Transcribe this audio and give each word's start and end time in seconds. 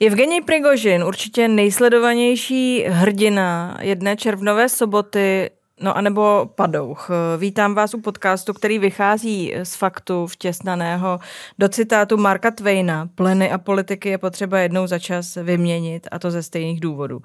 Evgenij 0.00 0.40
Prigožin, 0.40 1.04
určitě 1.04 1.48
nejsledovanější 1.48 2.84
hrdina 2.88 3.78
jedné 3.80 4.16
červnové 4.16 4.68
soboty, 4.68 5.50
no 5.80 5.96
anebo 5.96 6.50
Padouch. 6.54 7.10
Vítám 7.38 7.74
vás 7.74 7.94
u 7.94 8.00
podcastu, 8.00 8.52
který 8.52 8.78
vychází 8.78 9.54
z 9.62 9.76
faktu 9.76 10.26
vtěsnaného 10.26 11.18
do 11.58 11.68
citátu 11.68 12.16
Marka 12.16 12.50
Twaina. 12.50 13.08
Pleny 13.14 13.50
a 13.50 13.58
politiky 13.58 14.08
je 14.08 14.18
potřeba 14.18 14.58
jednou 14.58 14.86
za 14.86 14.98
čas 14.98 15.34
vyměnit 15.34 16.08
a 16.10 16.18
to 16.18 16.30
ze 16.30 16.42
stejných 16.42 16.80
důvodů. 16.80 17.20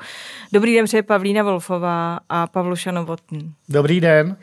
Dobrý 0.53 0.75
den, 0.75 0.85
přeje 0.85 1.03
Pavlína 1.03 1.43
Wolfová 1.43 2.19
a 2.29 2.47
Pavluša 2.47 2.91
Novotný. 2.91 3.53
Dobrý 3.69 3.99
den. 4.01 4.37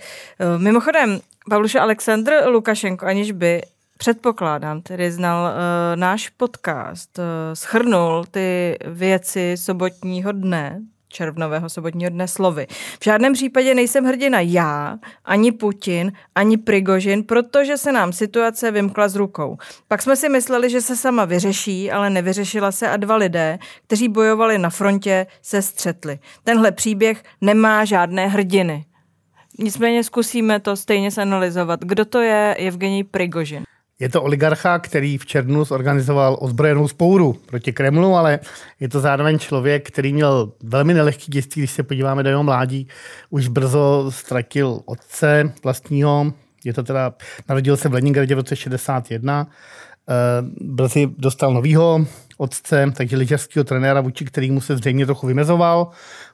Mimochodem, 0.56 1.20
Pavluša 1.50 1.82
Aleksandr 1.82 2.32
Lukašenko, 2.46 3.06
aniž 3.06 3.32
by 3.32 3.62
předpokládám, 3.98 4.82
tedy 4.82 5.12
znal 5.12 5.44
uh, 5.44 5.52
náš 6.00 6.28
podcast, 6.28 7.18
uh, 7.18 7.24
schrnul 7.54 8.24
ty 8.30 8.78
věci 8.86 9.54
sobotního 9.56 10.32
dne, 10.32 10.80
červnového 11.08 11.68
sobotního 11.68 12.10
dne 12.10 12.28
slovy. 12.28 12.66
V 13.00 13.04
žádném 13.04 13.32
případě 13.32 13.74
nejsem 13.74 14.04
hrdina 14.04 14.40
já, 14.40 14.98
ani 15.24 15.52
Putin, 15.52 16.12
ani 16.34 16.56
Prigožin, 16.56 17.24
protože 17.24 17.76
se 17.76 17.92
nám 17.92 18.12
situace 18.12 18.70
vymkla 18.70 19.08
z 19.08 19.16
rukou. 19.16 19.56
Pak 19.88 20.02
jsme 20.02 20.16
si 20.16 20.28
mysleli, 20.28 20.70
že 20.70 20.80
se 20.80 20.96
sama 20.96 21.24
vyřeší, 21.24 21.90
ale 21.90 22.10
nevyřešila 22.10 22.72
se 22.72 22.88
a 22.88 22.96
dva 22.96 23.16
lidé, 23.16 23.58
kteří 23.86 24.08
bojovali 24.08 24.58
na 24.58 24.70
frontě, 24.70 25.26
se 25.42 25.62
střetli. 25.62 26.18
Tenhle 26.44 26.72
příběh 26.72 27.22
nemá 27.40 27.84
žádné 27.84 28.28
hrdiny. 28.28 28.84
Nicméně 29.58 30.04
zkusíme 30.04 30.60
to 30.60 30.76
stejně 30.76 31.10
zanalizovat. 31.10 31.80
Kdo 31.80 32.04
to 32.04 32.20
je 32.20 32.54
Evgenij 32.54 33.04
Prigožin? 33.04 33.62
Je 34.00 34.08
to 34.08 34.22
oligarcha, 34.22 34.78
který 34.78 35.18
v 35.18 35.26
červnu 35.26 35.64
zorganizoval 35.64 36.36
ozbrojenou 36.40 36.88
spouru 36.88 37.32
proti 37.46 37.72
Kremlu, 37.72 38.14
ale 38.14 38.38
je 38.80 38.88
to 38.88 39.00
zároveň 39.00 39.38
člověk, 39.38 39.88
který 39.88 40.12
měl 40.12 40.52
velmi 40.62 40.94
nelehký 40.94 41.32
dětství, 41.32 41.60
když 41.60 41.70
se 41.70 41.82
podíváme 41.82 42.22
do 42.22 42.28
jeho 42.28 42.42
mládí. 42.42 42.88
Už 43.30 43.48
brzo 43.48 44.06
ztratil 44.10 44.80
otce 44.84 45.52
vlastního, 45.64 46.32
je 46.64 46.72
to 46.72 46.82
teda, 46.82 47.14
narodil 47.48 47.76
se 47.76 47.88
v 47.88 47.92
Leningradě 47.92 48.34
v 48.34 48.38
roce 48.38 48.56
61, 48.56 49.46
eh, 50.08 50.14
brzy 50.60 51.08
dostal 51.18 51.54
novýho 51.54 52.06
otce, 52.36 52.92
takže 52.96 53.16
lyžařského 53.16 53.64
trenéra, 53.64 54.00
vůči 54.00 54.24
kterýmu 54.24 54.60
se 54.60 54.76
zřejmě 54.76 55.06
trochu 55.06 55.26
vymezoval. 55.26 55.88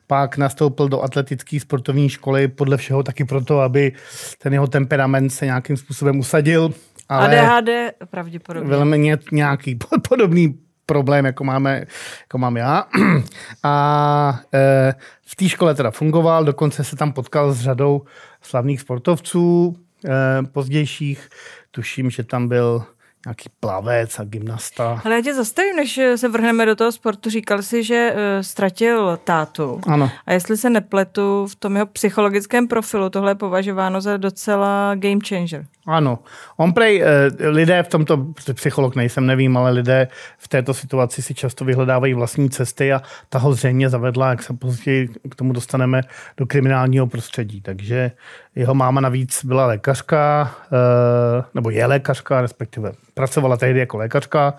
Pak 0.07 0.37
nastoupil 0.37 0.89
do 0.89 1.03
atletické 1.03 1.61
sportovní 1.61 2.09
školy, 2.09 2.49
podle 2.49 2.77
všeho 2.77 3.03
taky 3.03 3.25
proto, 3.25 3.61
aby 3.61 3.93
ten 4.39 4.53
jeho 4.53 4.67
temperament 4.67 5.33
se 5.33 5.45
nějakým 5.45 5.77
způsobem 5.77 6.19
usadil 6.19 6.75
ale 7.09 7.41
ADHD 7.41 7.69
pravděpodobně. 8.11 8.71
Velmi 8.71 9.17
nějaký 9.33 9.79
podobný 10.09 10.59
problém, 10.87 11.25
jako 11.25 11.45
máme, 11.45 11.85
jako 12.21 12.39
mám 12.39 12.57
já. 12.57 12.85
A 13.63 14.41
e, 14.55 14.95
v 15.27 15.37
té 15.37 15.49
škole 15.49 15.75
teda 15.75 15.91
fungoval, 15.91 16.45
dokonce 16.45 16.85
se 16.85 16.97
tam 16.97 17.13
potkal 17.13 17.53
s 17.53 17.61
řadou 17.61 18.03
slavných 18.43 18.81
sportovců 18.81 19.77
e, 20.05 20.43
pozdějších. 20.43 21.29
Tuším, 21.71 22.11
že 22.11 22.25
tam 22.25 22.49
byl 22.49 22.85
nějaký 23.27 23.49
plavec 23.61 24.19
a 24.19 24.25
gymnasta. 24.25 25.01
Ale 25.05 25.15
já 25.15 25.23
tě 25.23 25.35
zastavím, 25.35 25.77
než 25.77 26.01
se 26.17 26.29
vrhneme 26.29 26.67
do 26.67 26.77
toho 26.77 26.93
sportu. 26.93 27.31
Říkal 27.31 27.63
jsi, 27.63 27.85
že 27.85 28.15
uh, 28.15 28.43
ztratil 28.43 29.19
tátu. 29.25 29.81
Ano. 29.87 30.11
A 30.27 30.33
jestli 30.33 30.57
se 30.57 30.71
nepletu, 30.71 31.47
v 31.47 31.57
tom 31.57 31.75
jeho 31.75 31.87
psychologickém 31.87 32.69
profilu 32.69 33.11
tohle 33.11 33.31
je 33.31 33.35
považováno 33.35 34.01
za 34.01 34.17
docela 34.17 34.95
game 34.95 35.19
changer. 35.29 35.67
Ano. 35.87 36.19
On 36.57 36.73
prej, 36.73 37.03
uh, 37.03 37.07
lidé 37.39 37.83
v 37.83 37.89
tomto, 37.89 38.27
psycholog 38.55 38.97
nejsem, 38.97 39.27
nevím, 39.27 39.57
ale 39.57 39.71
lidé 39.71 40.09
v 40.39 40.49
této 40.49 40.75
situaci 40.75 41.23
si 41.23 41.35
často 41.35 41.65
vyhledávají 41.65 42.15
vlastní 42.15 42.51
cesty 42.51 42.93
a 42.93 43.03
ta 43.29 43.39
ho 43.39 43.53
zřejmě 43.53 43.89
zavedla, 43.89 44.31
jak 44.31 44.43
se 44.43 44.55
později 44.55 45.09
k 45.31 45.35
tomu 45.35 45.53
dostaneme, 45.53 46.03
do 46.37 46.47
kriminálního 46.47 47.07
prostředí. 47.07 47.61
Takže 47.61 48.11
jeho 48.55 48.75
máma 48.75 49.01
navíc 49.01 49.45
byla 49.45 49.67
lékařka, 49.67 50.55
uh, 50.73 51.45
nebo 51.55 51.71
je 51.71 51.87
lékařka, 51.87 52.41
respektive 52.41 52.93
pracovala 53.15 53.57
tehdy 53.57 53.81
jako 53.81 53.97
lékařka, 53.97 54.55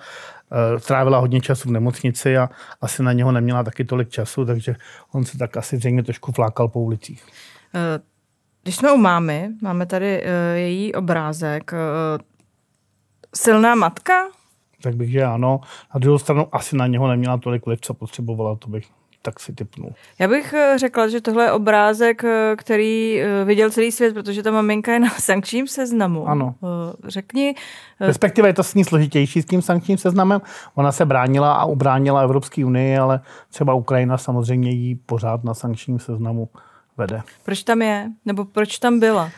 eh, 0.52 0.80
trávila 0.80 1.19
hodně 1.19 1.41
času 1.41 1.69
v 1.69 1.72
nemocnici 1.72 2.38
a 2.38 2.50
asi 2.81 3.03
na 3.03 3.14
něho 3.14 3.31
neměla 3.31 3.64
taky 3.64 3.85
tolik 3.85 4.09
času, 4.09 4.46
takže 4.46 4.75
on 5.12 5.25
se 5.25 5.38
tak 5.38 5.58
asi 5.58 5.78
zřejmě 5.78 6.03
trošku 6.03 6.31
flákal 6.31 6.68
po 6.68 6.80
ulicích. 6.80 7.24
Eh, 7.75 8.00
když 8.66 8.76
jsme 8.76 8.92
u 8.92 8.98
mámy, 8.98 9.50
máme 9.62 9.86
tady 9.86 10.22
eh, 10.24 10.58
její 10.58 10.94
obrázek. 10.94 11.72
Silná 13.36 13.76
matka? 13.76 14.28
Tak 14.81 14.96
bych, 14.96 15.12
že 15.12 15.24
ano. 15.24 15.62
Na 15.94 16.00
druhou 16.00 16.18
stranu 16.18 16.48
asi 16.52 16.76
na 16.76 16.88
něho 16.88 17.08
neměla 17.08 17.38
tolik 17.38 17.66
vliv, 17.66 17.81
co 17.81 17.94
potřebovala, 17.94 18.56
to 18.56 18.68
bych 18.68 18.86
tak 19.22 19.40
si 19.40 19.53
typnul. 19.53 19.90
Já 20.20 20.28
bych 20.28 20.53
eh, 20.53 20.78
řekla, 20.78 21.08
že 21.08 21.22
tohle 21.22 21.44
je 21.44 21.52
obrázek, 21.52 22.24
který 22.58 23.22
viděl 23.46 23.72
celý 23.72 23.92
svět, 23.92 24.14
protože 24.14 24.44
ta 24.44 24.52
maminka 24.52 24.94
je 24.94 25.00
na 25.00 25.09
sankčním 25.20 25.68
seznamu. 25.68 26.28
Ano. 26.28 26.56
Řekni. 27.08 27.56
Respektive 28.00 28.50
je 28.50 28.53
to 28.53 28.64
s 28.64 28.74
ní 28.74 28.84
složitější 28.84 29.42
s 29.42 29.46
tím 29.46 29.62
sankčním 29.62 29.97
seznamem. 29.97 30.42
Ona 30.76 30.92
se 30.92 31.06
bránila 31.06 31.53
a 31.53 31.66
ubránila 31.66 32.22
Evropské 32.22 32.66
unii, 32.66 32.97
ale 32.97 33.20
třeba 33.50 33.74
Ukrajina 33.74 34.18
samozřejmě 34.18 34.72
jí 34.72 34.96
pořád 34.96 35.44
na 35.44 35.53
sankčním 35.53 36.00
seznamu 36.00 36.50
vede. 36.98 37.22
Proč 37.44 37.64
tam 37.64 37.82
je? 37.82 38.08
Nebo 38.26 38.46
proč 38.46 38.78
tam 38.80 39.00
byla? 39.00 39.32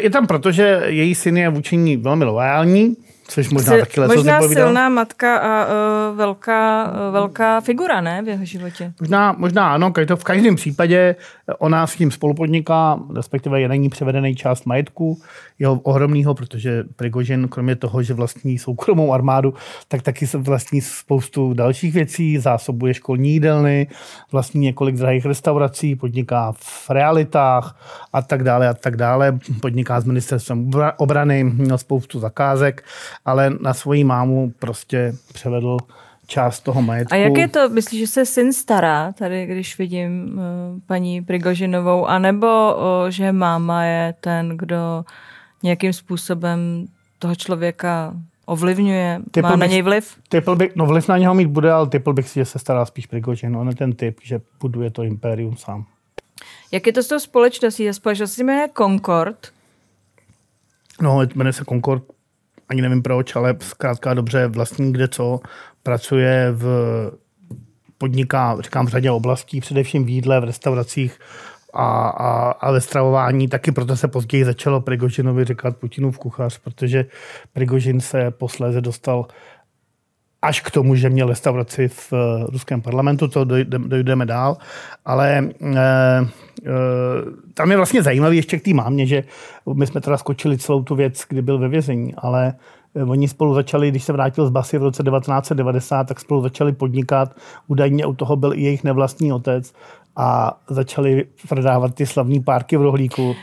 Je 0.00 0.10
tam 0.10 0.26
proto, 0.26 0.52
že 0.52 0.82
její 0.86 1.14
syn 1.14 1.36
je 1.36 1.48
vůči 1.48 1.76
ní 1.76 1.96
velmi 1.96 2.24
loajální, 2.24 2.96
Což 3.28 3.48
možná 3.48 3.74
Jsi, 3.74 3.80
taky 3.80 4.00
Možná 4.00 4.42
silná 4.42 4.88
matka 4.88 5.36
a 5.36 5.66
uh, 5.66 6.16
velká, 6.16 6.84
uh, 6.84 7.12
velká 7.12 7.60
figura, 7.60 8.00
ne, 8.00 8.22
v 8.22 8.28
jeho 8.28 8.44
životě? 8.44 8.92
Možná, 9.00 9.34
možná 9.38 9.74
ano, 9.74 9.92
v 10.16 10.24
každém 10.24 10.56
případě 10.56 11.16
ona 11.58 11.86
s 11.86 11.96
tím 11.96 12.10
spolupodniká, 12.10 13.00
respektive 13.16 13.60
je 13.60 13.68
není 13.68 13.88
převedený 13.88 14.36
část 14.36 14.66
majetku, 14.66 15.20
jeho 15.58 15.74
ohromného, 15.74 16.34
protože 16.34 16.84
Prigožin, 16.96 17.48
kromě 17.48 17.76
toho, 17.76 18.02
že 18.02 18.14
vlastní 18.14 18.58
soukromou 18.58 19.12
armádu, 19.12 19.54
tak 19.88 20.02
taky 20.02 20.26
se 20.26 20.38
vlastní 20.38 20.80
spoustu 20.80 21.54
dalších 21.54 21.94
věcí, 21.94 22.38
zásobuje 22.38 22.94
školní 22.94 23.32
jídelny, 23.32 23.86
vlastní 24.32 24.60
několik 24.60 24.96
drahých 24.96 25.26
restaurací, 25.26 25.96
podniká 25.96 26.52
v 26.52 26.90
realitách 26.90 27.76
a 28.12 28.22
tak 28.22 28.44
dále 28.44 28.68
a 28.68 28.74
tak 28.74 28.96
dále. 28.96 29.38
Podniká 29.60 30.00
s 30.00 30.04
ministerstvem 30.04 30.70
obrany, 30.96 31.44
měl 31.44 31.78
spoustu 31.78 32.20
zakázek 32.20 32.84
ale 33.24 33.50
na 33.60 33.74
svoji 33.74 34.04
mámu 34.04 34.52
prostě 34.58 35.14
převedl 35.32 35.76
část 36.26 36.60
toho 36.60 36.82
majetku. 36.82 37.14
A 37.14 37.16
jak 37.16 37.38
je 37.38 37.48
to? 37.48 37.68
Myslíš, 37.68 38.00
že 38.00 38.06
se 38.06 38.26
syn 38.26 38.52
stará, 38.52 39.12
tady 39.12 39.46
když 39.46 39.78
vidím 39.78 40.32
uh, 40.32 40.80
paní 40.86 41.22
Prigožinovou, 41.22 42.06
anebo 42.06 42.76
uh, 42.76 43.08
že 43.08 43.32
máma 43.32 43.84
je 43.84 44.14
ten, 44.20 44.48
kdo 44.56 45.04
nějakým 45.62 45.92
způsobem 45.92 46.86
toho 47.18 47.34
člověka 47.34 48.14
ovlivňuje, 48.46 49.20
typl 49.30 49.48
má 49.48 49.56
na 49.56 49.66
něj 49.66 49.82
vliv? 49.82 50.16
Typl 50.28 50.56
bych, 50.56 50.76
no 50.76 50.86
vliv 50.86 51.08
na 51.08 51.18
něho 51.18 51.34
mít 51.34 51.46
bude, 51.46 51.72
ale 51.72 51.86
typl 51.86 52.12
bych 52.12 52.28
si, 52.28 52.40
že 52.40 52.44
se 52.44 52.58
stará 52.58 52.86
spíš 52.86 53.06
Prigožin. 53.06 53.56
On 53.56 53.68
je 53.68 53.74
ten 53.74 53.92
typ, 53.92 54.18
že 54.22 54.40
buduje 54.60 54.90
to 54.90 55.02
impérium 55.02 55.56
sám. 55.56 55.84
Jak 56.72 56.86
je 56.86 56.92
to 56.92 57.02
s 57.02 57.08
tou 57.08 57.18
společností? 57.18 57.86
Ta 57.86 57.92
společnost 57.92 58.32
se 58.32 58.44
jmenuje 58.44 58.68
Concord. 58.76 59.48
No, 61.00 61.22
jmenuje 61.34 61.52
se 61.52 61.64
Concord 61.64 62.02
ani 62.68 62.82
nevím 62.82 63.02
proč, 63.02 63.36
ale 63.36 63.56
zkrátka 63.60 64.14
dobře 64.14 64.46
vlastní 64.46 64.92
kde 64.92 65.08
co, 65.08 65.40
pracuje 65.82 66.48
v 66.52 66.66
podniká, 67.98 68.56
říkám, 68.60 68.86
v 68.86 68.88
řadě 68.88 69.10
oblastí, 69.10 69.60
především 69.60 70.04
v 70.04 70.08
jídle, 70.08 70.40
v 70.40 70.44
restauracích 70.44 71.18
a, 71.74 72.08
a, 72.08 72.50
a 72.50 72.70
ve 72.70 72.80
stravování. 72.80 73.48
Taky 73.48 73.72
proto 73.72 73.96
se 73.96 74.08
později 74.08 74.44
začalo 74.44 74.80
Prigožinovi 74.80 75.44
říkat 75.44 75.76
Putinův 75.76 76.18
kuchař, 76.18 76.58
protože 76.58 77.06
Prigožin 77.52 78.00
se 78.00 78.30
posléze 78.30 78.80
dostal 78.80 79.26
až 80.46 80.60
k 80.60 80.70
tomu, 80.70 80.94
že 80.94 81.10
měl 81.10 81.28
restauraci 81.28 81.88
v 81.88 82.12
uh, 82.12 82.18
ruském 82.44 82.82
parlamentu, 82.82 83.28
to 83.28 83.44
dojdeme 83.78 84.26
dál, 84.26 84.56
ale 85.04 85.48
uh, 85.60 85.68
uh, 85.68 85.76
tam 87.54 87.70
je 87.70 87.76
vlastně 87.76 88.02
zajímavý 88.02 88.36
ještě 88.36 88.58
k 88.58 88.64
té 88.64 88.74
mámě, 88.74 89.06
že 89.06 89.24
my 89.74 89.86
jsme 89.86 90.00
teda 90.00 90.16
skočili 90.16 90.58
celou 90.58 90.82
tu 90.82 90.94
věc, 90.94 91.24
kdy 91.28 91.42
byl 91.42 91.58
ve 91.58 91.68
vězení, 91.68 92.14
ale 92.14 92.54
Oni 93.08 93.28
spolu 93.28 93.54
začali, 93.54 93.90
když 93.90 94.04
se 94.04 94.12
vrátil 94.12 94.46
z 94.46 94.50
Basy 94.50 94.78
v 94.78 94.82
roce 94.82 95.02
1990, 95.02 96.04
tak 96.04 96.20
spolu 96.20 96.42
začali 96.42 96.72
podnikat. 96.72 97.36
Údajně 97.66 98.06
u 98.06 98.14
toho 98.14 98.36
byl 98.36 98.52
i 98.52 98.60
jejich 98.60 98.84
nevlastní 98.84 99.32
otec 99.32 99.72
a 100.16 100.58
začali 100.68 101.24
prodávat 101.48 101.94
ty 101.94 102.06
slavní 102.06 102.40
párky 102.40 102.76
v 102.76 102.82
rohlíku. 102.82 103.34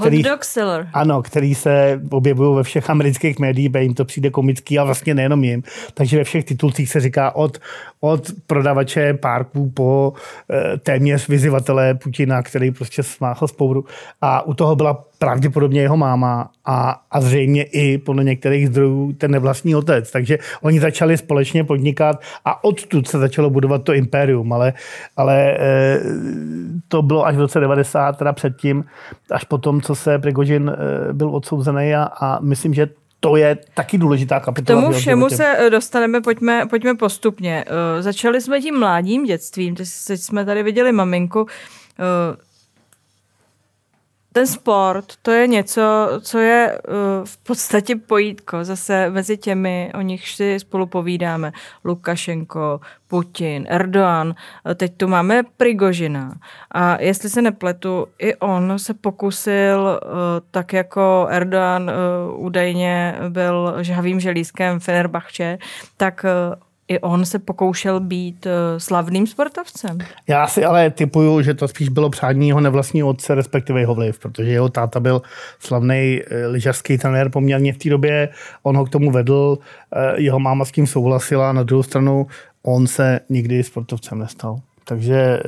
Který, 0.00 0.16
Hot 0.16 0.30
dog 0.30 0.44
seller. 0.44 0.88
Ano, 0.92 1.22
který 1.22 1.54
se 1.54 2.00
objevují 2.10 2.56
ve 2.56 2.62
všech 2.62 2.90
amerických 2.90 3.38
médiích, 3.38 3.70
jim 3.78 3.94
to 3.94 4.04
přijde 4.04 4.30
komický 4.30 4.78
a 4.78 4.84
vlastně 4.84 5.14
nejenom 5.14 5.44
jim. 5.44 5.62
Takže 5.94 6.16
ve 6.18 6.24
všech 6.24 6.44
titulcích 6.44 6.90
se 6.90 7.00
říká 7.00 7.36
od, 7.36 7.58
od 8.00 8.30
prodavače 8.46 9.14
párků 9.14 9.70
po 9.70 10.12
e, 10.50 10.78
téměř 10.78 11.28
vyzivatele 11.28 11.94
Putina, 11.94 12.42
který 12.42 12.70
prostě 12.70 13.02
smáhl 13.02 13.48
spouru. 13.48 13.84
A 14.20 14.46
u 14.46 14.54
toho 14.54 14.76
byla 14.76 15.04
pravděpodobně 15.18 15.80
jeho 15.80 15.96
máma 15.96 16.50
a, 16.64 17.00
a 17.10 17.20
zřejmě 17.20 17.62
i 17.62 17.98
podle 17.98 18.24
některých 18.24 18.68
zdrojů 18.68 19.12
ten 19.12 19.30
nevlastní 19.30 19.74
otec. 19.74 20.10
Takže 20.10 20.38
oni 20.62 20.80
začali 20.80 21.16
společně 21.16 21.64
podnikat 21.64 22.20
a 22.44 22.64
odtud 22.64 23.08
se 23.08 23.18
začalo 23.18 23.50
budovat 23.50 23.82
to 23.82 23.92
impérium, 23.94 24.52
ale, 24.52 24.72
ale 25.16 25.56
e, 25.58 26.00
to 26.88 27.02
bylo 27.02 27.26
až 27.26 27.36
v 27.36 27.40
roce 27.40 27.60
90, 27.60 28.18
teda 28.18 28.32
předtím, 28.32 28.84
až 29.30 29.44
potom, 29.44 29.80
co 29.80 29.94
se 29.94 30.18
Prigožin 30.18 30.68
e, 30.68 31.12
byl 31.12 31.36
odsouzený 31.36 31.94
a, 31.94 32.02
a 32.02 32.40
myslím, 32.40 32.74
že 32.74 32.88
to 33.20 33.36
je 33.36 33.58
taky 33.74 33.98
důležitá 33.98 34.40
kapitola. 34.40 34.80
K 34.80 34.84
tomu 34.84 34.98
všemu 34.98 35.28
se 35.28 35.68
dostaneme, 35.70 36.20
pojďme, 36.20 36.66
pojďme 36.70 36.94
postupně. 36.94 37.64
Uh, 37.68 38.02
začali 38.02 38.40
jsme 38.40 38.60
tím 38.60 38.78
mládím 38.78 39.24
dětstvím, 39.24 39.74
teď 39.74 40.20
jsme 40.20 40.44
tady 40.44 40.62
viděli 40.62 40.92
maminku. 40.92 41.46
Uh, 44.36 44.40
ten 44.40 44.46
sport, 44.46 45.04
to 45.22 45.30
je 45.30 45.46
něco, 45.46 45.82
co 46.20 46.38
je 46.38 46.78
uh, 46.88 46.94
v 47.24 47.36
podstatě 47.36 47.96
pojítko 47.96 48.64
zase 48.64 49.10
mezi 49.10 49.36
těmi, 49.36 49.92
o 49.94 50.00
nich 50.00 50.28
si 50.28 50.60
spolu 50.60 50.86
povídáme. 50.86 51.52
Lukašenko, 51.84 52.80
Putin, 53.08 53.66
Erdogan, 53.68 54.34
teď 54.74 54.96
tu 54.96 55.08
máme 55.08 55.42
Prigožina. 55.56 56.34
A 56.70 57.00
jestli 57.02 57.30
se 57.30 57.42
nepletu, 57.42 58.06
i 58.18 58.34
on 58.34 58.78
se 58.78 58.94
pokusil, 58.94 60.00
uh, 60.02 60.10
tak 60.50 60.72
jako 60.72 61.26
Erdogan 61.30 61.90
uh, 61.90 62.44
údajně 62.44 63.14
byl 63.28 63.76
žhavým 63.80 64.20
želízkem 64.20 64.80
Fenerbahče, 64.80 65.58
tak 65.96 66.24
i 66.88 67.00
on 67.00 67.24
se 67.24 67.38
pokoušel 67.38 68.00
být 68.00 68.46
eh, 68.46 68.80
slavným 68.80 69.26
sportovcem. 69.26 69.98
Já 70.26 70.46
si 70.46 70.64
ale 70.64 70.90
typuju, 70.90 71.42
že 71.42 71.54
to 71.54 71.68
spíš 71.68 71.88
bylo 71.88 72.10
přání 72.10 72.48
jeho 72.48 72.60
nevlastního 72.60 73.08
otce, 73.08 73.34
respektive 73.34 73.80
jeho 73.80 73.94
vliv, 73.94 74.18
protože 74.18 74.50
jeho 74.50 74.68
táta 74.68 75.00
byl 75.00 75.22
slavný 75.58 76.20
eh, 76.26 76.46
lyžařský 76.46 76.98
trenér 76.98 77.30
poměrně 77.30 77.72
v 77.72 77.78
té 77.78 77.90
době, 77.90 78.28
on 78.62 78.76
ho 78.76 78.84
k 78.84 78.90
tomu 78.90 79.10
vedl, 79.10 79.58
eh, 79.92 80.20
jeho 80.20 80.38
máma 80.38 80.64
s 80.64 80.72
tím 80.72 80.86
souhlasila, 80.86 81.52
na 81.52 81.62
druhou 81.62 81.82
stranu 81.82 82.26
on 82.62 82.86
se 82.86 83.20
nikdy 83.28 83.62
sportovcem 83.62 84.18
nestal. 84.18 84.60
Takže 84.84 85.40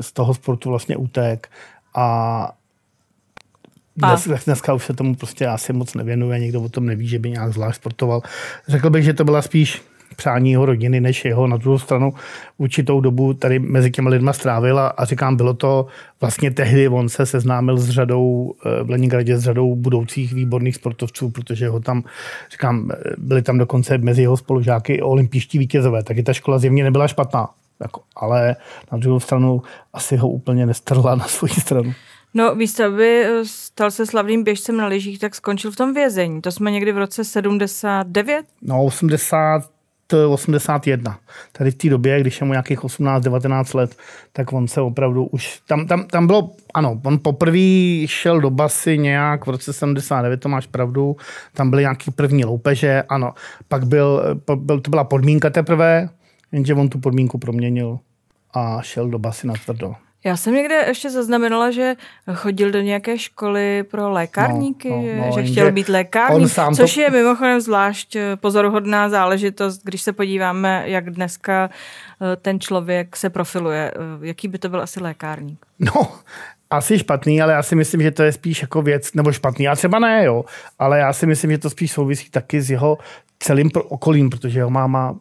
z 0.00 0.12
toho 0.12 0.34
sportu 0.34 0.70
vlastně 0.70 0.96
utek 0.96 1.48
a 1.94 2.52
dnes, 3.96 4.44
dneska 4.44 4.72
už 4.72 4.84
se 4.84 4.94
tomu 4.94 5.14
prostě 5.14 5.46
asi 5.46 5.72
moc 5.72 5.94
nevěnuje, 5.94 6.38
někdo 6.38 6.62
o 6.62 6.68
tom 6.68 6.86
neví, 6.86 7.08
že 7.08 7.18
by 7.18 7.30
nějak 7.30 7.52
zvlášť 7.52 7.76
sportoval. 7.76 8.22
Řekl 8.68 8.90
bych, 8.90 9.04
že 9.04 9.14
to 9.14 9.24
byla 9.24 9.42
spíš 9.42 9.82
přání 10.16 10.50
jeho 10.50 10.66
rodiny, 10.66 11.00
než 11.00 11.24
jeho. 11.24 11.46
Na 11.46 11.56
druhou 11.56 11.78
stranu 11.78 12.12
určitou 12.58 13.00
dobu 13.00 13.34
tady 13.34 13.58
mezi 13.58 13.90
těmi 13.90 14.08
lidma 14.08 14.32
strávil 14.32 14.78
a, 14.78 14.88
a 14.88 15.04
říkám, 15.04 15.36
bylo 15.36 15.54
to 15.54 15.86
vlastně 16.20 16.50
tehdy, 16.50 16.88
on 16.88 17.08
se 17.08 17.26
seznámil 17.26 17.78
s 17.78 17.90
řadou 17.90 18.54
eh, 18.66 18.82
v 18.82 18.90
Leningradě 18.90 19.38
s 19.38 19.42
řadou 19.42 19.76
budoucích 19.76 20.32
výborných 20.32 20.74
sportovců, 20.74 21.30
protože 21.30 21.68
ho 21.68 21.80
tam, 21.80 22.02
říkám, 22.52 22.90
byli 23.18 23.42
tam 23.42 23.58
dokonce 23.58 23.98
mezi 23.98 24.22
jeho 24.22 24.36
spolužáky 24.36 25.02
olympijští 25.02 25.58
vítězové, 25.58 26.02
taky 26.02 26.22
ta 26.22 26.32
škola 26.32 26.58
zjevně 26.58 26.84
nebyla 26.84 27.08
špatná. 27.08 27.48
Jako, 27.80 28.00
ale 28.16 28.56
na 28.92 28.98
druhou 28.98 29.20
stranu 29.20 29.62
asi 29.92 30.16
ho 30.16 30.28
úplně 30.28 30.66
nestrhla 30.66 31.14
na 31.14 31.24
svoji 31.24 31.54
stranu. 31.54 31.92
No, 32.34 32.54
víš 32.54 32.80
aby 32.80 33.24
stal 33.44 33.90
se 33.90 34.06
slavným 34.06 34.44
běžcem 34.44 34.76
na 34.76 34.86
lyžích, 34.86 35.18
tak 35.18 35.34
skončil 35.34 35.70
v 35.70 35.76
tom 35.76 35.94
vězení. 35.94 36.42
To 36.42 36.52
jsme 36.52 36.70
někdy 36.70 36.92
v 36.92 36.98
roce 36.98 37.24
79? 37.24 38.46
No, 38.62 38.84
80, 38.84 39.70
81. 40.14 41.18
Tady 41.52 41.70
v 41.70 41.74
té 41.74 41.88
době, 41.88 42.20
když 42.20 42.40
je 42.40 42.46
mu 42.46 42.52
nějakých 42.52 42.80
18-19 42.80 43.76
let, 43.76 43.96
tak 44.32 44.52
on 44.52 44.68
se 44.68 44.80
opravdu 44.80 45.24
už... 45.24 45.60
Tam, 45.66 45.86
tam, 45.86 46.04
tam 46.04 46.26
bylo, 46.26 46.50
ano, 46.74 47.00
on 47.04 47.18
poprvé 47.22 48.06
šel 48.06 48.40
do 48.40 48.50
basy 48.50 48.98
nějak 48.98 49.46
v 49.46 49.50
roce 49.50 49.72
79, 49.72 50.40
to 50.40 50.48
máš 50.48 50.66
pravdu, 50.66 51.16
tam 51.52 51.70
byly 51.70 51.82
nějaký 51.82 52.10
první 52.10 52.44
loupeže, 52.44 53.02
ano. 53.08 53.34
Pak 53.68 53.86
byl, 53.86 54.22
byl 54.54 54.80
to 54.80 54.90
byla 54.90 55.04
podmínka 55.04 55.50
teprve, 55.50 56.08
jenže 56.52 56.74
on 56.74 56.88
tu 56.88 56.98
podmínku 56.98 57.38
proměnil 57.38 57.98
a 58.54 58.82
šel 58.82 59.08
do 59.08 59.18
basy 59.18 59.46
na 59.46 59.54
tvrdo. 59.64 59.94
Já 60.26 60.36
jsem 60.36 60.54
někde 60.54 60.84
ještě 60.86 61.10
zaznamenala, 61.10 61.70
že 61.70 61.94
chodil 62.34 62.70
do 62.70 62.80
nějaké 62.80 63.18
školy 63.18 63.82
pro 63.82 64.12
lékárníky, 64.12 64.90
no, 64.90 65.02
no, 65.02 65.26
no, 65.26 65.32
že 65.34 65.42
chtěl 65.42 65.72
být 65.72 65.88
lékárník, 65.88 66.52
což 66.76 66.94
to... 66.94 67.00
je 67.00 67.10
mimochodem 67.10 67.60
zvlášť 67.60 68.16
eh, 68.16 68.36
pozoruhodná 68.36 69.08
záležitost, 69.08 69.80
když 69.84 70.02
se 70.02 70.12
podíváme, 70.12 70.82
jak 70.86 71.10
dneska 71.10 71.70
eh, 71.70 72.36
ten 72.36 72.60
člověk 72.60 73.16
se 73.16 73.30
profiluje. 73.30 73.92
Eh, 73.94 74.26
jaký 74.26 74.48
by 74.48 74.58
to 74.58 74.68
byl 74.68 74.80
asi 74.80 75.00
lékárník? 75.00 75.66
No, 75.78 76.08
asi 76.70 76.98
špatný, 76.98 77.42
ale 77.42 77.52
já 77.52 77.62
si 77.62 77.74
myslím, 77.74 78.02
že 78.02 78.10
to 78.10 78.22
je 78.22 78.32
spíš 78.32 78.62
jako 78.62 78.82
věc, 78.82 79.14
nebo 79.14 79.32
špatný, 79.32 79.64
já 79.64 79.76
třeba 79.76 79.98
ne, 79.98 80.24
jo, 80.24 80.44
ale 80.78 80.98
já 80.98 81.12
si 81.12 81.26
myslím, 81.26 81.50
že 81.50 81.58
to 81.58 81.70
spíš 81.70 81.92
souvisí 81.92 82.30
taky 82.30 82.60
s 82.60 82.70
jeho 82.70 82.98
celým 83.38 83.70
okolím, 83.88 84.30
protože 84.30 84.58
jeho 84.58 84.70
máma 84.70 85.16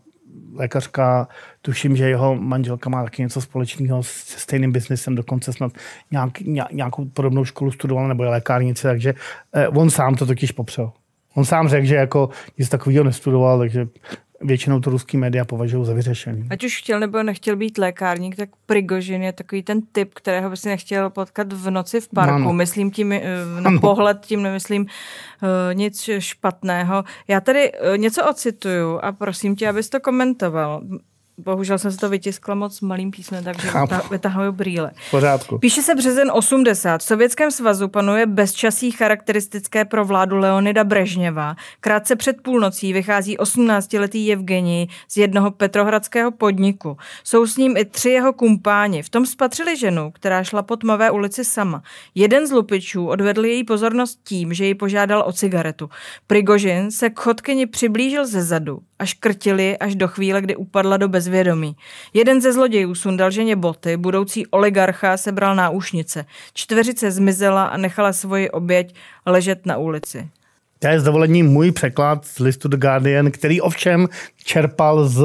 lékařka, 0.56 1.28
tuším, 1.62 1.96
že 1.96 2.10
jeho 2.10 2.36
manželka 2.36 2.90
má 2.90 3.04
taky 3.04 3.22
něco 3.22 3.42
společného 3.42 4.04
se 4.04 4.40
stejným 4.40 4.72
biznesem, 4.72 5.16
dokonce 5.16 5.54
snad 5.54 5.72
nějak, 6.12 6.40
nějakou 6.72 7.06
podobnou 7.06 7.46
školu 7.46 7.72
studoval 7.72 8.08
nebo 8.08 8.24
je 8.24 8.30
lékárnice, 8.30 8.88
takže 8.88 9.14
eh, 9.54 9.68
on 9.68 9.90
sám 9.90 10.16
to 10.16 10.26
totiž 10.26 10.52
popřel. 10.52 10.92
On 11.36 11.46
sám 11.46 11.68
řekl, 11.68 11.86
že 11.86 11.96
jako 11.96 12.30
nic 12.58 12.70
takového 12.70 13.04
nestudoval, 13.04 13.60
takže 13.60 13.88
většinou 14.42 14.80
to 14.80 14.90
ruský 14.90 15.18
média 15.18 15.46
považují 15.46 15.86
za 15.86 15.94
vyřešený. 15.94 16.48
Ať 16.50 16.64
už 16.64 16.78
chtěl 16.78 17.00
nebo 17.00 17.24
nechtěl 17.24 17.56
být 17.56 17.78
lékárník, 17.78 18.36
tak 18.36 18.50
Prigožin 18.66 19.24
je 19.24 19.34
takový 19.34 19.64
ten 19.64 19.82
typ, 19.82 20.14
kterého 20.14 20.50
by 20.50 20.58
si 20.58 20.70
nechtěl 20.70 21.10
potkat 21.10 21.54
v 21.54 21.70
noci 21.70 22.02
v 22.02 22.10
parku. 22.10 22.40
No, 22.40 22.46
no. 22.46 22.54
Myslím 22.54 22.92
tím 22.92 23.12
eh, 23.12 23.22
na 23.60 23.70
ano. 23.70 23.80
pohled, 23.80 24.26
tím 24.26 24.42
nemyslím 24.42 24.82
uh, 24.82 24.88
nic 25.74 26.10
špatného. 26.20 27.04
Já 27.28 27.42
tady 27.42 27.72
uh, 27.72 27.98
něco 27.98 28.30
ocituju 28.30 29.00
a 29.02 29.12
prosím 29.12 29.56
tě, 29.56 29.70
abys 29.70 29.90
to 29.90 30.00
komentoval. 30.00 30.82
Bohužel 31.38 31.78
jsem 31.78 31.92
se 31.92 31.98
to 31.98 32.10
vytiskla 32.10 32.56
moc 32.56 32.82
malým 32.82 33.12
písmem, 33.12 33.44
takže 33.44 33.70
vytahuju 34.12 34.52
brýle. 34.52 34.92
Pořádku. 35.12 35.60
Píše 35.60 35.82
se 35.82 35.96
březen 35.96 36.32
80. 36.34 37.02
V 37.02 37.04
Sovětském 37.04 37.52
svazu 37.52 37.88
panuje 37.88 38.26
bezčasí 38.26 38.92
charakteristické 38.92 39.86
pro 39.86 40.06
vládu 40.06 40.38
Leonida 40.38 40.84
Brežněva. 40.84 41.56
Krátce 41.80 42.16
před 42.16 42.42
půlnocí 42.42 42.94
vychází 42.94 43.38
18-letý 43.38 44.34
Evgenij 44.34 44.88
z 45.08 45.18
jednoho 45.18 45.52
petrohradského 45.52 46.32
podniku. 46.32 46.98
Jsou 47.24 47.46
s 47.46 47.58
ním 47.58 47.78
i 47.78 47.86
tři 47.86 48.10
jeho 48.10 48.34
kumpáni. 48.34 49.04
V 49.04 49.10
tom 49.10 49.26
spatřili 49.26 49.78
ženu, 49.78 50.12
která 50.12 50.44
šla 50.44 50.64
po 50.64 50.76
tmavé 50.76 51.12
ulici 51.12 51.46
sama. 51.46 51.84
Jeden 52.16 52.48
z 52.48 52.52
lupičů 52.52 53.08
odvedl 53.08 53.46
její 53.46 53.64
pozornost 53.64 54.20
tím, 54.24 54.54
že 54.54 54.66
ji 54.66 54.76
požádal 54.76 55.24
o 55.28 55.34
cigaretu. 55.34 55.90
Prigožin 56.28 56.92
se 56.92 57.10
k 57.10 57.20
chodkyni 57.20 57.66
přiblížil 57.66 58.28
ze 58.28 58.44
zadu 58.44 58.80
a 59.00 59.06
škrtili 59.06 59.78
až 59.78 59.96
do 59.96 60.08
chvíle, 60.08 60.42
kdy 60.42 60.56
upadla 60.56 60.98
do 60.98 61.08
bezvědomí. 61.26 61.76
Jeden 62.14 62.42
ze 62.42 62.54
zlodějů 62.54 62.96
sundal 62.96 63.32
ženě 63.32 63.56
boty, 63.56 63.98
budoucí 63.98 64.48
oligarcha 64.48 65.18
sebral 65.18 65.56
náušnice. 65.56 66.26
Čtveřice 66.54 67.12
zmizela 67.12 67.66
a 67.66 67.78
nechala 67.78 68.14
svoji 68.14 68.50
oběť 68.50 68.96
ležet 69.26 69.66
na 69.66 69.78
ulici. 69.78 70.28
To 70.80 70.88
je 70.88 71.00
s 71.00 71.04
dovolením 71.04 71.48
můj 71.48 71.72
překlad 71.72 72.26
z 72.26 72.40
listu 72.40 72.68
The 72.68 72.78
Guardian, 72.78 73.32
který 73.32 73.62
ovšem 73.62 74.08
čerpal 74.44 75.08
z 75.08 75.24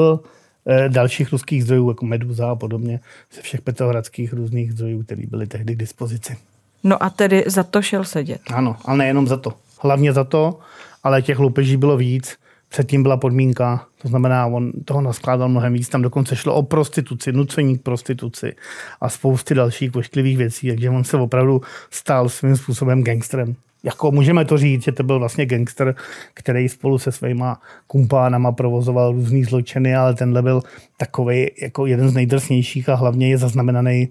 e, 0.66 0.88
dalších 0.88 1.32
ruských 1.32 1.64
zdrojů, 1.64 1.88
jako 1.88 2.06
Meduza 2.06 2.50
a 2.50 2.54
podobně, 2.54 3.00
ze 3.34 3.42
všech 3.42 3.60
petrohradských 3.60 4.32
různých 4.32 4.72
zdrojů, 4.72 5.02
které 5.02 5.22
byly 5.26 5.46
tehdy 5.46 5.74
k 5.74 5.78
dispozici. 5.78 6.36
No 6.84 7.02
a 7.02 7.10
tedy 7.10 7.44
za 7.46 7.62
to 7.62 7.82
šel 7.82 8.04
sedět. 8.04 8.40
Ano, 8.54 8.76
ale 8.84 8.98
nejenom 8.98 9.26
za 9.26 9.36
to. 9.36 9.52
Hlavně 9.82 10.12
za 10.12 10.24
to, 10.24 10.58
ale 11.02 11.22
těch 11.22 11.38
loupeží 11.38 11.76
bylo 11.76 11.96
víc 11.96 12.36
Předtím 12.72 13.02
byla 13.02 13.16
podmínka, 13.16 13.86
to 14.02 14.08
znamená, 14.08 14.46
on 14.46 14.72
toho 14.84 15.00
naskládal 15.00 15.48
mnohem 15.48 15.72
víc, 15.72 15.88
tam 15.88 16.02
dokonce 16.02 16.36
šlo 16.36 16.54
o 16.54 16.62
prostituci, 16.62 17.32
nucení 17.32 17.78
k 17.78 17.82
prostituci 17.82 18.54
a 19.00 19.08
spousty 19.08 19.54
dalších 19.54 19.92
pošklivých 19.92 20.36
věcí, 20.36 20.68
takže 20.68 20.90
on 20.90 21.04
se 21.04 21.16
opravdu 21.16 21.60
stal 21.90 22.28
svým 22.28 22.56
způsobem 22.56 23.02
gangsterem. 23.04 23.54
Jako 23.82 24.10
můžeme 24.10 24.44
to 24.44 24.58
říct, 24.58 24.84
že 24.84 24.92
to 24.92 25.02
byl 25.02 25.18
vlastně 25.18 25.46
gangster, 25.46 25.94
který 26.34 26.68
spolu 26.68 26.98
se 26.98 27.12
svýma 27.12 27.60
kumpánama 27.86 28.52
provozoval 28.52 29.12
různý 29.12 29.44
zločiny, 29.44 29.96
ale 29.96 30.14
tenhle 30.14 30.42
byl 30.42 30.62
takový 30.96 31.50
jako 31.62 31.86
jeden 31.86 32.08
z 32.08 32.14
nejdrsnějších 32.14 32.88
a 32.88 32.94
hlavně 32.94 33.30
je 33.30 33.38
zaznamenaný 33.38 34.08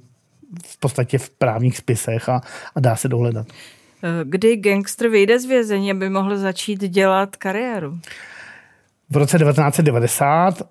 v 0.65 0.79
podstatě 0.79 1.17
v 1.17 1.29
právních 1.29 1.77
spisech 1.77 2.29
a, 2.29 2.41
a 2.75 2.79
dá 2.79 2.95
se 2.95 3.07
dohledat. 3.07 3.47
Kdy 4.23 4.55
gangster 4.55 5.09
vyjde 5.09 5.39
z 5.39 5.45
vězení, 5.45 5.91
aby 5.91 6.09
mohl 6.09 6.37
začít 6.37 6.79
dělat 6.79 7.35
kariéru? 7.35 7.99
V 9.09 9.17
roce 9.17 9.39
1990 9.39 10.61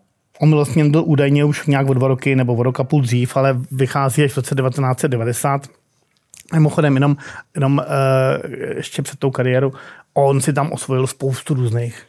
omilostněn 0.40 0.90
byl 0.90 1.02
údajně 1.06 1.44
už 1.44 1.66
nějak 1.66 1.88
o 1.88 1.94
dva 1.94 2.08
roky 2.08 2.36
nebo 2.36 2.54
o 2.54 2.62
roka 2.62 2.84
půl 2.84 3.02
dřív, 3.02 3.36
ale 3.36 3.60
vychází 3.70 4.24
až 4.24 4.32
v 4.32 4.36
roce 4.36 4.54
1990. 4.54 5.66
Mimochodem, 6.52 6.94
jenom, 6.94 7.16
jenom 7.54 7.78
uh, 7.78 8.52
ještě 8.76 9.02
před 9.02 9.18
tou 9.18 9.30
kariérou, 9.30 9.72
on 10.14 10.40
si 10.40 10.52
tam 10.52 10.72
osvojil 10.72 11.06
spoustu 11.06 11.54
různých 11.54 12.06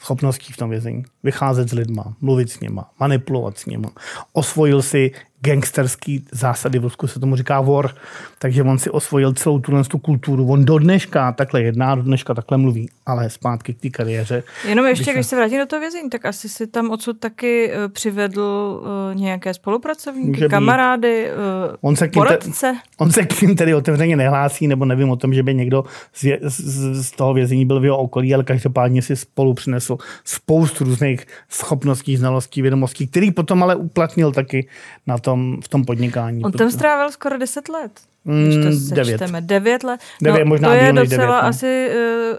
schopností 0.00 0.52
v 0.52 0.56
tom 0.56 0.70
vězení. 0.70 1.04
Vycházet 1.22 1.68
s 1.68 1.72
lidma, 1.72 2.14
mluvit 2.20 2.50
s 2.50 2.60
nima, 2.60 2.90
manipulovat 3.00 3.58
s 3.58 3.66
nima. 3.66 3.90
Osvojil 4.32 4.82
si 4.82 5.10
gangsterský 5.44 6.24
zásady, 6.32 6.78
v 6.78 6.82
Rusku 6.82 7.06
se 7.06 7.20
tomu 7.20 7.36
říká 7.36 7.60
war, 7.60 7.90
takže 8.38 8.62
on 8.62 8.78
si 8.78 8.90
osvojil 8.90 9.32
celou 9.32 9.58
tuhle 9.58 9.84
tu 9.84 9.98
kulturu. 9.98 10.50
On 10.50 10.64
do 10.64 10.78
dneška 10.78 11.32
takhle 11.32 11.62
jedná, 11.62 11.94
do 11.94 12.02
dneška 12.02 12.34
takhle 12.34 12.58
mluví, 12.58 12.90
ale 13.06 13.30
zpátky 13.30 13.74
k 13.74 13.80
té 13.80 13.90
kariéře. 13.90 14.42
Jenom 14.68 14.86
ještě, 14.86 15.04
když, 15.04 15.14
když 15.14 15.26
se 15.26 15.36
vrátím 15.36 15.58
do 15.58 15.66
toho 15.66 15.80
vězení, 15.80 16.10
tak 16.10 16.26
asi 16.26 16.48
si 16.48 16.66
tam 16.66 16.90
odsud 16.90 17.20
taky 17.20 17.70
uh, 17.70 17.92
přivedl 17.92 18.80
uh, 19.10 19.20
nějaké 19.20 19.54
spolupracovníky, 19.54 20.48
kamarády, 20.48 21.30
uh, 21.30 21.76
on 21.80 21.96
se 21.96 22.08
poradce. 22.08 22.72
Te, 22.72 22.78
on 22.98 23.12
se 23.12 23.22
k 23.22 23.38
tím 23.38 23.56
tedy 23.56 23.74
otevřeně 23.74 24.16
nehlásí, 24.16 24.68
nebo 24.68 24.84
nevím 24.84 25.10
o 25.10 25.16
tom, 25.16 25.34
že 25.34 25.42
by 25.42 25.54
někdo 25.54 25.84
z, 26.14 26.38
z, 26.42 27.06
z 27.06 27.10
toho 27.10 27.34
vězení 27.34 27.66
byl 27.66 27.80
v 27.80 27.84
jeho 27.84 27.98
okolí, 27.98 28.34
ale 28.34 28.44
každopádně 28.44 29.02
si 29.02 29.16
spolu 29.16 29.54
přinesl 29.54 29.98
spoustu 30.24 30.84
různých 30.84 31.26
schopností, 31.48 32.16
znalostí, 32.16 32.62
vědomostí, 32.62 33.06
který 33.06 33.30
potom 33.30 33.62
ale 33.62 33.76
uplatnil 33.76 34.32
taky 34.32 34.68
na 35.06 35.18
tom, 35.32 35.60
v 35.60 35.68
tom 35.68 35.84
podnikání. 35.84 36.44
On 36.44 36.52
tam 36.52 36.70
strávil 36.70 37.10
skoro 37.10 37.38
10 37.38 37.68
let. 37.68 38.00
Když 38.24 38.54
to 38.54 38.70
mm, 38.70 38.96
devět. 38.96 39.20
devět 39.40 39.84
let. 39.84 40.00
Devět, 40.22 40.44
no, 40.44 40.48
možná 40.48 40.68
to 40.68 40.74
je 40.74 40.92
docela 40.92 41.04
devět, 41.04 41.26
no. 41.26 41.44
asi 41.44 41.90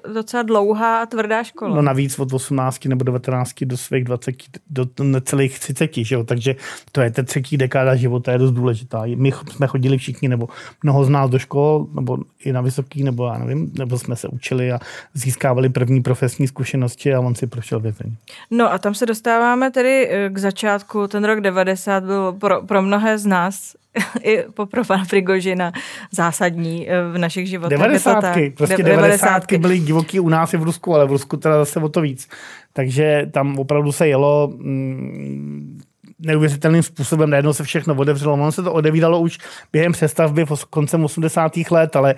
uh, 0.07 0.13
docela 0.13 0.43
dlouhá 0.43 1.01
a 1.01 1.05
tvrdá 1.05 1.43
škola. 1.43 1.75
No 1.75 1.81
navíc 1.81 2.19
od 2.19 2.33
18 2.33 2.85
nebo 2.85 3.03
19 3.03 3.51
do 3.65 3.77
svých 3.77 4.03
20, 4.03 4.35
do 4.69 5.03
necelých 5.03 5.59
30, 5.59 5.91
že 5.97 6.15
jo? 6.15 6.23
takže 6.23 6.55
to 6.91 7.01
je 7.01 7.11
ta 7.11 7.23
třetí 7.23 7.57
dekáda 7.57 7.95
života, 7.95 8.31
je 8.31 8.37
dost 8.37 8.51
důležitá. 8.51 9.03
My 9.15 9.31
jsme 9.51 9.67
chodili 9.67 9.97
všichni, 9.97 10.27
nebo 10.27 10.47
mnoho 10.83 11.05
z 11.05 11.09
nás 11.09 11.29
do 11.29 11.39
škol, 11.39 11.87
nebo 11.95 12.17
i 12.39 12.53
na 12.53 12.61
vysoký, 12.61 13.03
nebo 13.03 13.27
já 13.27 13.37
nevím, 13.37 13.71
nebo 13.77 13.99
jsme 13.99 14.15
se 14.15 14.27
učili 14.27 14.71
a 14.71 14.79
získávali 15.13 15.69
první 15.69 16.01
profesní 16.01 16.47
zkušenosti 16.47 17.13
a 17.13 17.19
on 17.19 17.35
si 17.35 17.47
prošel 17.47 17.79
vězení. 17.79 18.17
No 18.51 18.73
a 18.73 18.77
tam 18.77 18.95
se 18.95 19.05
dostáváme 19.05 19.71
tedy 19.71 20.09
eh, 20.09 20.29
k 20.29 20.37
začátku. 20.37 21.07
Ten 21.07 21.23
rok 21.23 21.41
90 21.41 22.03
byl 22.03 22.33
pro, 22.33 22.61
pro 22.61 22.81
mnohé 22.81 23.17
z 23.17 23.25
nás 23.25 23.75
i 24.23 24.43
pro 24.69 24.85
pana 24.85 25.05
Prigožina 25.09 25.71
zásadní 26.11 26.89
eh, 26.89 27.03
v 27.11 27.17
našich 27.17 27.47
životech. 27.47 27.77
90. 27.77 28.25
Prostě 28.57 28.83
90. 28.83 29.53
byly 29.53 29.79
divoký 29.79 30.19
u 30.19 30.29
nás 30.29 30.53
i 30.53 30.57
v 30.57 30.63
Rusku, 30.63 30.95
ale 30.95 31.05
v 31.05 31.11
Rusku 31.11 31.37
teda 31.37 31.57
zase 31.57 31.79
o 31.79 31.89
to 31.89 32.01
víc. 32.01 32.29
Takže 32.73 33.29
tam 33.31 33.59
opravdu 33.59 33.91
se 33.91 34.07
jelo 34.07 34.53
mm, 34.55 35.81
neuvěřitelným 36.19 36.83
způsobem, 36.83 37.29
najednou 37.29 37.53
se 37.53 37.63
všechno 37.63 37.95
otevřelo. 37.95 38.33
Ono 38.33 38.51
se 38.51 38.63
to 38.63 38.73
odevídalo 38.73 39.19
už 39.19 39.37
během 39.71 39.91
přestavby 39.91 40.45
v 40.45 40.65
koncem 40.69 41.03
80. 41.03 41.51
let, 41.71 41.95
ale, 41.95 42.15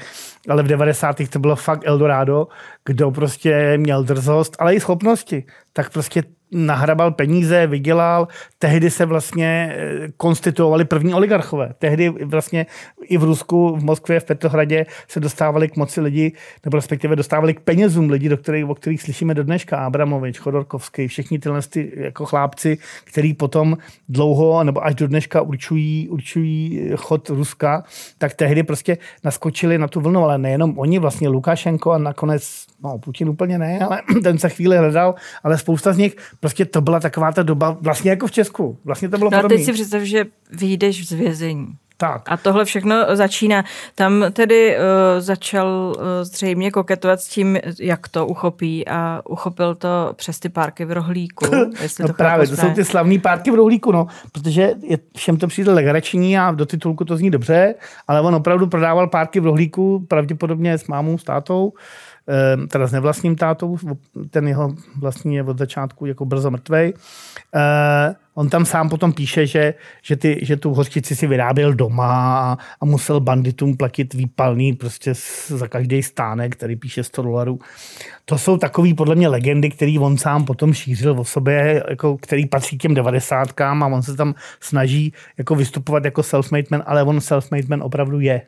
ale 0.49 0.63
v 0.63 0.67
90. 0.67 1.15
to 1.29 1.39
bylo 1.39 1.55
fakt 1.55 1.81
Eldorado, 1.85 2.47
kdo 2.85 3.11
prostě 3.11 3.77
měl 3.77 4.03
drzost, 4.03 4.55
ale 4.59 4.75
i 4.75 4.79
schopnosti. 4.79 5.43
Tak 5.73 5.89
prostě 5.89 6.23
nahrabal 6.55 7.11
peníze, 7.11 7.67
vydělal. 7.67 8.27
Tehdy 8.59 8.91
se 8.91 9.05
vlastně 9.05 9.75
eh, 9.77 10.07
konstituovali 10.17 10.85
první 10.85 11.13
oligarchové. 11.13 11.73
Tehdy 11.79 12.09
vlastně 12.09 12.65
i 13.01 13.17
v 13.17 13.23
Rusku, 13.23 13.75
v 13.75 13.83
Moskvě, 13.83 14.19
v 14.19 14.25
Petrohradě 14.25 14.85
se 15.07 15.19
dostávali 15.19 15.69
k 15.69 15.75
moci 15.75 16.01
lidi, 16.01 16.31
nebo 16.65 16.77
respektive 16.77 17.15
dostávali 17.15 17.53
k 17.53 17.59
penězům 17.59 18.09
lidi, 18.09 18.29
do 18.29 18.37
kterých, 18.37 18.65
o 18.65 18.75
kterých 18.75 19.01
slyšíme 19.01 19.33
do 19.33 19.43
dneška. 19.43 19.77
Abramovič, 19.77 20.39
Chodorkovský, 20.39 21.07
všichni 21.07 21.39
tyhle 21.39 21.61
ty 21.61 21.91
jako 21.95 22.25
chlápci, 22.25 22.77
který 23.03 23.33
potom 23.33 23.77
dlouho 24.09 24.63
nebo 24.63 24.85
až 24.85 24.95
do 24.95 25.07
dneška 25.07 25.41
určují, 25.41 26.09
určují 26.09 26.89
chod 26.95 27.29
Ruska, 27.29 27.83
tak 28.17 28.33
tehdy 28.33 28.63
prostě 28.63 28.97
naskočili 29.23 29.77
na 29.77 29.87
tu 29.87 30.01
vlnu, 30.01 30.23
ale 30.23 30.37
nejenom 30.37 30.79
oni, 30.79 30.99
vlastně 30.99 31.29
Lukašenko 31.29 31.91
a 31.91 31.97
nakonec, 31.97 32.65
no 32.83 32.97
Putin 32.97 33.29
úplně 33.29 33.57
ne, 33.57 33.79
ale 33.79 34.01
ten 34.23 34.37
se 34.37 34.49
chvíli 34.49 34.77
hledal, 34.77 35.15
ale 35.43 35.57
spousta 35.57 35.93
z 35.93 35.97
nich 35.97 36.15
prostě 36.45 36.65
to 36.65 36.81
byla 36.81 36.99
taková 36.99 37.31
ta 37.31 37.43
doba, 37.43 37.77
vlastně 37.81 38.11
jako 38.11 38.27
v 38.27 38.31
Česku. 38.31 38.77
Vlastně 38.85 39.09
to 39.09 39.17
bylo 39.17 39.29
no 39.31 39.37
a 39.37 39.47
teď 39.47 39.63
si 39.63 39.73
představ, 39.73 40.01
že 40.01 40.25
vyjdeš 40.51 41.07
z 41.07 41.11
vězení. 41.11 41.67
Tak. 41.97 42.21
A 42.25 42.37
tohle 42.37 42.65
všechno 42.65 42.95
začíná. 43.13 43.63
Tam 43.95 44.25
tedy 44.33 44.77
uh, 44.77 44.83
začal 45.19 45.67
uh, 45.67 46.03
zřejmě 46.21 46.71
koketovat 46.71 47.21
s 47.21 47.27
tím, 47.27 47.57
jak 47.79 48.07
to 48.07 48.27
uchopí 48.27 48.87
a 48.87 49.21
uchopil 49.29 49.75
to 49.75 50.13
přes 50.15 50.39
ty 50.39 50.49
párky 50.49 50.85
v 50.85 50.91
rohlíku. 50.91 51.45
Jestli 51.81 52.01
no 52.01 52.07
to 52.07 52.13
právě, 52.13 52.47
to 52.47 52.55
jsou 52.55 52.69
ty 52.69 52.85
slavné 52.85 53.19
párky 53.19 53.51
v 53.51 53.55
rohlíku, 53.55 53.91
no, 53.91 54.07
protože 54.31 54.73
je, 54.83 54.97
všem 55.17 55.37
to 55.37 55.47
přijde 55.47 55.71
legrační 55.71 56.37
a 56.37 56.51
do 56.51 56.65
titulku 56.65 57.05
to 57.05 57.17
zní 57.17 57.31
dobře, 57.31 57.75
ale 58.07 58.21
on 58.21 58.35
opravdu 58.35 58.67
prodával 58.67 59.07
párky 59.07 59.39
v 59.39 59.45
rohlíku, 59.45 60.05
pravděpodobně 60.07 60.77
s 60.77 60.87
mámou, 60.87 61.17
s 61.17 61.23
tátou. 61.23 61.73
Ehm, 61.73 61.81
teda 62.67 62.87
s 62.87 62.91
nevlastním 62.91 63.35
tátou, 63.35 63.77
ten 64.29 64.47
jeho 64.47 64.75
vlastní 64.99 65.35
je 65.35 65.43
od 65.43 65.57
začátku 65.57 66.05
jako 66.05 66.25
brzo 66.25 66.51
mrtvej. 66.51 66.93
Ehm, 67.53 68.15
on 68.35 68.49
tam 68.49 68.65
sám 68.65 68.89
potom 68.89 69.13
píše, 69.13 69.47
že, 69.47 69.73
že, 70.01 70.15
ty, 70.15 70.39
že 70.41 70.57
tu 70.57 70.73
hořčici 70.73 71.15
si 71.15 71.27
vyráběl 71.27 71.73
doma 71.73 72.39
a, 72.39 72.57
a 72.81 72.85
musel 72.85 73.19
banditům 73.19 73.77
platit 73.77 74.13
výpalný 74.13 74.73
prostě 74.73 75.13
za 75.47 75.67
každý 75.67 76.03
stánek, 76.03 76.55
který 76.55 76.75
píše 76.75 77.03
100 77.03 77.21
dolarů. 77.21 77.59
To 78.25 78.37
jsou 78.37 78.57
takový 78.57 78.93
podle 78.93 79.15
mě 79.15 79.27
legendy, 79.27 79.69
který 79.69 79.99
on 79.99 80.17
sám 80.17 80.45
potom 80.45 80.73
šířil 80.73 81.19
o 81.19 81.23
sobě, 81.23 81.83
jako, 81.89 82.17
který 82.17 82.45
patří 82.45 82.77
těm 82.77 82.93
devadesátkám 82.93 83.83
a 83.83 83.87
on 83.87 84.03
se 84.03 84.15
tam 84.15 84.35
snaží 84.59 85.13
jako 85.37 85.55
vystupovat 85.55 86.05
jako 86.05 86.21
self-made 86.21 86.67
man, 86.71 86.83
ale 86.85 87.03
on 87.03 87.17
self-made 87.17 87.67
man 87.69 87.83
opravdu 87.83 88.19
je. 88.19 88.41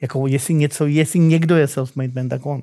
Jako 0.00 0.26
jestli 0.26 0.54
něco, 0.54 0.86
jestli 0.86 1.18
někdo 1.18 1.56
je 1.56 1.66
self-made 1.66 2.12
man, 2.14 2.28
tak 2.28 2.46
on. 2.46 2.62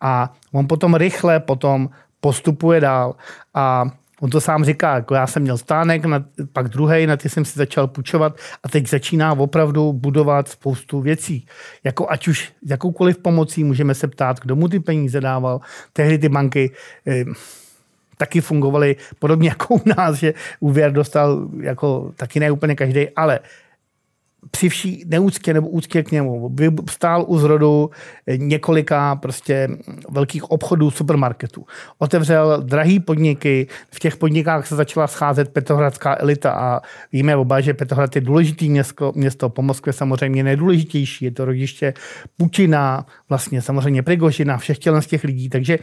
A 0.00 0.32
on 0.52 0.68
potom 0.68 0.94
rychle 0.94 1.40
potom 1.40 1.90
postupuje 2.20 2.80
dál 2.80 3.14
a 3.54 3.90
On 4.22 4.30
to 4.30 4.40
sám 4.40 4.64
říká, 4.64 4.94
jako 4.94 5.14
já 5.14 5.26
jsem 5.26 5.42
měl 5.42 5.58
stánek, 5.58 6.04
na, 6.04 6.24
pak 6.52 6.68
druhý, 6.68 7.06
na 7.06 7.16
ty 7.16 7.28
jsem 7.28 7.44
si 7.44 7.58
začal 7.58 7.86
půjčovat 7.86 8.36
a 8.62 8.68
teď 8.68 8.88
začíná 8.88 9.32
opravdu 9.32 9.92
budovat 9.92 10.48
spoustu 10.48 11.00
věcí. 11.00 11.46
Jako 11.84 12.10
ať 12.10 12.28
už 12.28 12.52
jakoukoliv 12.66 13.18
pomocí 13.18 13.64
můžeme 13.64 13.94
se 13.94 14.08
ptát, 14.08 14.40
kdo 14.40 14.56
mu 14.56 14.68
ty 14.68 14.80
peníze 14.80 15.20
dával. 15.20 15.60
Tehdy 15.92 16.18
ty 16.18 16.28
banky 16.28 16.70
eh, 17.06 17.24
taky 18.16 18.40
fungovaly 18.40 18.96
podobně 19.18 19.48
jako 19.48 19.74
u 19.74 19.80
nás, 19.96 20.16
že 20.16 20.34
úvěr 20.60 20.92
dostal 20.92 21.48
jako 21.60 22.12
taky 22.16 22.40
ne 22.40 22.50
úplně 22.50 22.74
každý, 22.74 23.10
ale 23.10 23.40
při 24.50 24.68
vší 24.68 25.04
neúctě 25.06 25.54
nebo 25.54 25.68
úctě 25.68 26.02
k 26.02 26.10
němu 26.10 26.56
stál 26.90 27.24
u 27.28 27.38
zrodu 27.38 27.90
několika 28.36 29.16
prostě 29.16 29.68
velkých 30.10 30.50
obchodů, 30.50 30.90
supermarketů. 30.90 31.66
Otevřel 31.98 32.62
drahý 32.62 33.00
podniky, 33.00 33.66
v 33.90 34.00
těch 34.00 34.16
podnikách 34.16 34.66
se 34.66 34.76
začala 34.76 35.06
scházet 35.06 35.48
petrohradská 35.48 36.16
elita 36.20 36.52
a 36.52 36.80
víme 37.12 37.36
oba, 37.36 37.60
že 37.60 37.74
Petrohrad 37.74 38.16
je 38.16 38.20
důležitý 38.20 38.70
město, 38.70 39.12
město 39.14 39.48
po 39.48 39.62
Moskvě 39.62 39.92
samozřejmě 39.92 40.44
nejdůležitější, 40.44 41.24
je 41.24 41.30
to 41.30 41.44
rodiště 41.44 41.94
Putina, 42.36 43.06
vlastně 43.28 43.62
samozřejmě 43.62 44.02
Prigožina, 44.02 44.58
všech 44.58 44.76
z 45.00 45.06
těch 45.06 45.24
lidí, 45.24 45.48
takže 45.48 45.78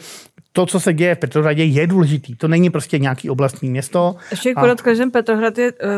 to, 0.51 0.65
co 0.65 0.79
se 0.79 0.93
děje 0.93 1.15
v 1.15 1.19
Petrohradě, 1.19 1.63
je 1.63 1.87
důležitý. 1.87 2.35
To 2.35 2.47
není 2.47 2.69
prostě 2.69 2.99
nějaký 2.99 3.29
oblastní 3.29 3.69
město. 3.69 4.15
Ještě 4.31 4.53
a... 4.55 4.61
podotkl, 4.61 4.95
že 4.95 5.05
Petrohrad 5.05 5.57
je 5.57 5.71
uh, 5.71 5.89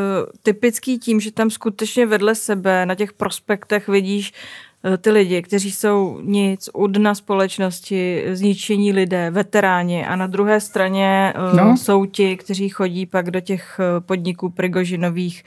typický 0.43 0.99
tím, 0.99 1.19
že 1.19 1.31
tam 1.31 1.49
skutečně 1.49 2.05
vedle 2.05 2.35
sebe 2.51 2.85
na 2.85 2.95
těch 2.95 3.13
prospektech 3.13 3.87
vidíš 3.87 4.33
uh, 4.83 4.97
ty 4.97 5.11
lidi, 5.11 5.41
kteří 5.41 5.71
jsou 5.71 6.19
nic, 6.23 6.69
udna 6.73 7.15
společnosti, 7.15 8.23
zničení 8.33 8.93
lidé, 8.93 9.31
veteráni 9.31 10.05
a 10.05 10.15
na 10.15 10.27
druhé 10.27 10.59
straně 10.59 11.33
uh, 11.33 11.57
no. 11.57 11.77
jsou 11.77 12.05
ti, 12.05 12.37
kteří 12.37 12.69
chodí 12.69 13.05
pak 13.05 13.31
do 13.31 13.39
těch 13.39 13.79
podniků 13.99 14.49
Prigožinových, 14.49 15.43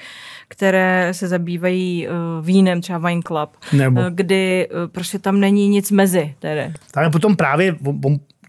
které 0.49 1.08
se 1.12 1.28
zabývají 1.28 2.08
vínem, 2.42 2.80
třeba 2.80 2.99
Wine 3.08 3.23
Club, 3.23 3.50
Nebo. 3.73 4.00
Kdy 4.11 4.68
prostě 4.92 5.18
tam 5.18 5.40
není 5.40 5.68
nic 5.68 5.90
mezi. 5.90 6.34
Tedy. 6.38 6.73
Tam 6.92 7.04
je 7.04 7.11
potom 7.11 7.37
právě, 7.37 7.76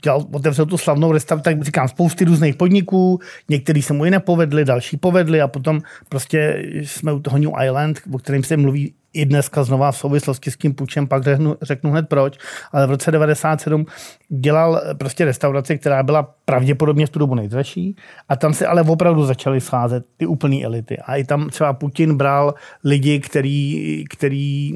dělal, 0.06 0.26
otevřel 0.32 0.66
tu 0.66 0.78
slavnou 0.78 1.12
restauraci, 1.12 1.44
tak 1.44 1.64
říkám, 1.64 1.88
spousty 1.88 2.26
různých 2.26 2.56
podniků, 2.56 3.20
některý 3.50 3.82
se 3.82 3.94
mu 3.94 4.06
i 4.06 4.12
nepovedli, 4.12 4.66
další 4.66 4.98
povedli 4.98 5.42
a 5.42 5.48
potom 5.48 5.82
prostě 6.10 6.64
jsme 6.84 7.14
u 7.14 7.20
toho 7.20 7.38
New 7.38 7.52
Island, 7.64 8.00
o 8.12 8.18
kterém 8.18 8.44
se 8.44 8.58
mluví 8.58 8.94
i 9.16 9.26
dneska 9.26 9.64
znova 9.64 9.92
v 9.92 9.98
souvislosti 9.98 10.52
s 10.52 10.58
tím 10.58 10.74
půjčem, 10.74 11.08
pak 11.08 11.24
řeknu, 11.24 11.58
řeknu 11.62 11.92
hned 11.92 12.10
proč, 12.10 12.38
ale 12.72 12.88
v 12.88 12.90
roce 12.90 13.12
97 13.12 13.86
dělal 14.30 14.82
prostě 14.98 15.26
restauraci, 15.26 15.78
která 15.78 16.04
byla 16.04 16.36
pravděpodobně 16.46 17.08
v 17.08 17.10
tu 17.10 17.20
dobu 17.20 17.36
nejdražší 17.36 17.96
a 18.30 18.36
tam 18.36 18.54
se 18.54 18.68
ale 18.68 18.82
opravdu 18.82 19.26
začaly 19.26 19.62
scházet 19.62 20.06
ty 20.18 20.26
úplné 20.26 20.64
elity. 20.64 20.98
A 20.98 21.16
i 21.16 21.24
tam 21.24 21.50
třeba 21.50 21.74
Putin 21.74 22.18
bral 22.18 22.54
lidi, 22.84 23.20
který, 23.20 24.06
který 24.10 24.74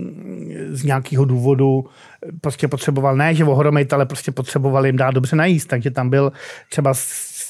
z 0.69 0.84
nějakého 0.84 1.25
důvodu 1.25 1.86
prostě 2.41 2.67
potřeboval, 2.67 3.15
ne 3.15 3.36
že 3.36 3.46
ohromit, 3.46 3.93
ale 3.93 4.05
prostě 4.05 4.31
potřeboval 4.31 4.86
jim 4.86 4.98
dát 4.98 5.12
dobře 5.12 5.36
najíst, 5.36 5.69
takže 5.69 5.91
tam 5.91 6.10
byl 6.10 6.31
třeba 6.69 6.93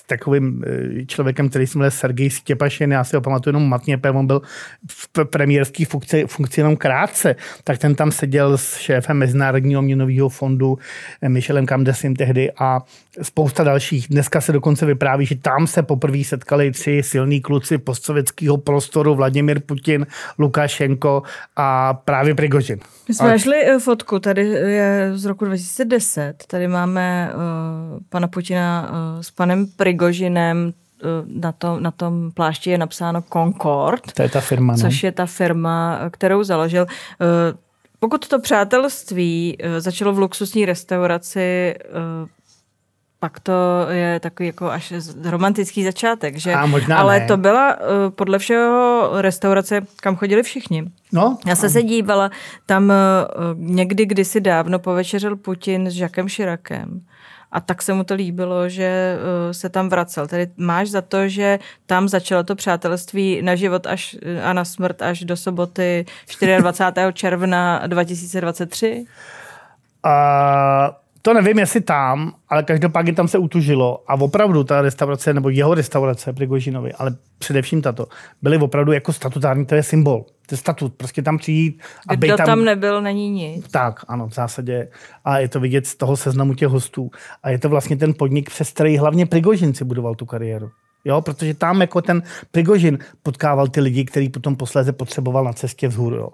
takovým 0.10 0.64
eh, 0.68 1.06
člověkem, 1.06 1.50
který 1.50 1.68
se 1.68 1.78
jmenuje 1.78 1.92
Sergej 1.92 2.30
Stěpašin, 2.30 2.92
já 2.92 3.04
si 3.04 3.16
ho 3.16 3.22
pamatuju 3.22 3.56
jenom 3.56 3.70
matně, 3.70 4.00
on 4.14 4.28
byl 4.28 4.42
v 4.88 5.26
premiérské 5.26 5.86
funkci, 5.86 6.26
funkci 6.28 6.60
jenom 6.60 6.78
krátce, 6.78 7.36
tak 7.64 7.78
ten 7.78 7.96
tam 7.96 8.12
seděl 8.12 8.58
s 8.58 8.78
šéfem 8.78 9.18
Mezinárodního 9.18 9.82
měnového 9.82 10.30
fondu 10.30 10.78
eh, 11.22 11.30
Michelem 11.30 11.66
Kamdesim 11.66 12.16
tehdy 12.16 12.52
a 12.60 12.82
spousta 13.22 13.64
dalších. 13.64 14.08
Dneska 14.08 14.42
se 14.42 14.52
dokonce 14.52 14.86
vypráví, 14.86 15.26
že 15.26 15.36
tam 15.36 15.68
se 15.68 15.84
poprvé 15.84 16.24
setkali 16.24 16.72
tři 16.72 17.02
silní 17.04 17.42
kluci 17.42 17.78
postsovětského 17.78 18.58
prostoru, 18.58 19.16
Vladimir 19.16 19.60
Putin, 19.60 20.08
Lukašenko 20.40 21.24
a 21.56 21.94
právě 21.94 22.36
Prigožin. 22.36 22.80
My 23.08 23.16
jsme 23.16 23.30
našli 23.30 23.56
eh, 23.66 23.80
fotku, 23.80 24.20
tady 24.20 24.42
je 24.48 25.12
z 25.14 25.26
roku 25.26 25.46
2010, 25.46 26.34
tady 26.48 26.68
máme 26.68 27.32
uh, 27.34 28.00
pana 28.10 28.28
Putina 28.28 28.90
uh, 28.90 29.22
s 29.22 29.32
panem 29.32 29.68
Prigožinem, 29.76 29.99
na, 31.28 31.52
to, 31.52 31.80
na 31.80 31.92
tom 31.92 32.32
plášti 32.32 32.70
je 32.70 32.78
napsáno 32.78 33.24
Concord. 33.34 34.12
To 34.14 34.22
je 34.22 34.30
ta 34.30 34.42
firma, 34.42 34.74
ne? 34.74 34.80
Což 34.80 35.04
je 35.04 35.12
ta 35.12 35.26
firma, 35.26 36.00
kterou 36.12 36.44
založil. 36.44 36.86
Pokud 38.00 38.28
to 38.28 38.40
přátelství 38.40 39.58
začalo 39.80 40.14
v 40.14 40.20
luxusní 40.20 40.66
restauraci 40.66 41.76
pak 43.20 43.40
to 43.40 43.54
je 43.90 44.20
takový 44.20 44.48
jako 44.48 44.72
až 44.72 44.94
romantický 45.24 45.84
začátek, 45.84 46.38
že? 46.38 46.54
A 46.54 46.66
možná 46.66 46.98
Ale 46.98 47.20
ne. 47.20 47.26
to 47.28 47.38
byla 47.38 47.76
uh, 47.76 47.86
podle 48.10 48.40
všeho 48.40 49.10
restaurace, 49.14 49.82
kam 49.96 50.16
chodili 50.16 50.44
všichni. 50.44 50.86
No, 51.12 51.38
Já 51.46 51.56
se 51.56 51.70
se 51.70 51.84
dívala, 51.84 52.32
tam 52.66 52.84
uh, 52.84 52.92
někdy 53.56 54.06
kdysi 54.06 54.42
dávno 54.42 54.80
povečeřil 54.80 55.36
Putin 55.36 55.90
s 55.90 55.94
Žakem 55.94 56.30
Širakem. 56.30 57.02
A 57.52 57.60
tak 57.60 57.82
se 57.82 57.94
mu 57.94 58.04
to 58.04 58.14
líbilo, 58.14 58.70
že 58.70 59.18
uh, 59.18 59.52
se 59.52 59.70
tam 59.70 59.90
vracel. 59.90 60.28
Tedy 60.28 60.52
máš 60.58 60.90
za 60.90 61.02
to, 61.02 61.28
že 61.28 61.60
tam 61.86 62.10
začalo 62.10 62.44
to 62.44 62.56
přátelství 62.56 63.42
na 63.42 63.56
život 63.56 63.88
až, 63.88 64.18
a 64.44 64.54
na 64.54 64.66
smrt 64.66 65.02
až 65.02 65.24
do 65.24 65.38
soboty 65.38 66.06
24. 66.60 67.14
června 67.14 67.88
2023? 67.88 69.06
Uh, 70.06 70.12
to 71.22 71.34
nevím, 71.34 71.60
jestli 71.60 71.82
tam, 71.82 72.34
ale 72.50 72.64
každopádně 72.64 73.14
tam 73.14 73.28
se 73.28 73.38
utužilo 73.38 74.04
a 74.08 74.14
opravdu 74.14 74.64
ta 74.64 74.82
restaurace, 74.82 75.34
nebo 75.34 75.50
jeho 75.50 75.74
restaurace 75.74 76.34
Prigožinovi, 76.34 76.94
ale 76.94 77.16
především 77.38 77.82
tato, 77.82 78.08
byly 78.42 78.58
opravdu 78.58 78.92
jako 78.92 79.14
statutární, 79.14 79.66
to 79.66 79.76
je 79.76 79.84
symbol. 79.84 80.26
To 80.50 80.54
je 80.54 80.58
statut, 80.58 80.94
prostě 80.94 81.22
tam 81.22 81.38
přijít. 81.38 81.82
A 82.08 82.16
Kdo 82.16 82.38
tam, 82.38 82.46
tam 82.46 82.66
nebyl, 82.66 83.02
není 83.02 83.30
nic. 83.30 83.68
Tak, 83.72 84.06
ano, 84.08 84.28
v 84.28 84.34
zásadě. 84.34 84.90
A 85.26 85.40
je 85.40 85.48
to 85.48 85.60
vidět 85.60 85.88
z 85.88 85.96
toho 85.96 86.18
seznamu 86.18 86.54
těch 86.54 86.68
hostů. 86.68 87.12
A 87.44 87.50
je 87.50 87.60
to 87.60 87.70
vlastně 87.70 87.98
ten 87.98 88.14
podnik, 88.14 88.50
přes 88.50 88.72
který 88.72 88.98
hlavně 88.98 89.26
Prigožin 89.26 89.74
si 89.74 89.86
budoval 89.86 90.16
tu 90.16 90.26
kariéru. 90.26 90.72
Jo, 91.06 91.22
protože 91.22 91.54
tam 91.54 91.82
jako 91.82 92.02
ten 92.02 92.24
Prigožin 92.52 93.00
potkával 93.24 93.68
ty 93.68 93.82
lidi, 93.82 94.06
který 94.06 94.30
potom 94.30 94.56
posléze 94.56 94.94
potřeboval 94.94 95.44
na 95.44 95.54
cestě 95.54 95.88
vzhůru. 95.88 96.16
Jo. 96.16 96.30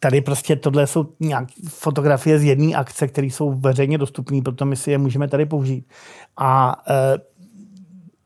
Tady 0.00 0.20
prostě 0.20 0.56
tohle 0.56 0.86
jsou 0.86 1.06
nějaké 1.20 1.52
fotografie 1.68 2.38
z 2.38 2.44
jedné 2.44 2.74
akce, 2.74 3.08
které 3.08 3.26
jsou 3.26 3.52
veřejně 3.52 3.98
dostupné, 3.98 4.42
proto 4.42 4.64
my 4.64 4.76
si 4.76 4.90
je 4.90 4.98
můžeme 4.98 5.28
tady 5.28 5.46
použít. 5.46 5.86
A 6.36 6.82
e, 6.88 7.18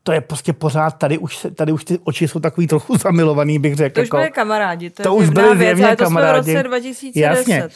to 0.03 0.11
je 0.11 0.21
prostě 0.21 0.53
pořád, 0.53 0.91
tady 0.91 1.17
už, 1.17 1.47
tady 1.55 1.71
už 1.71 1.83
ty 1.83 1.99
oči 2.03 2.27
jsou 2.27 2.39
takový 2.39 2.67
trochu 2.67 2.97
zamilovaný, 3.03 3.59
bych 3.59 3.75
řekl. 3.75 3.95
To 3.95 4.01
už 4.01 4.07
jako, 4.07 4.17
byli 4.17 4.31
kamarádi, 4.31 4.89
to, 4.89 5.03
to 5.03 5.15
už 5.15 5.29
byli 5.29 5.55
věc, 5.55 5.79
ale 5.81 5.95
to 5.95 6.03
kamarádi. 6.03 6.51
jsme 6.51 6.53
v 6.53 6.55
roce 6.55 6.67
2010. 6.67 7.19
Jasně, 7.19 7.67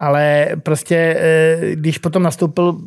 ale 0.00 0.48
prostě, 0.62 0.96
e, 0.96 1.58
když 1.72 1.98
potom 1.98 2.22
nastoupil 2.22 2.78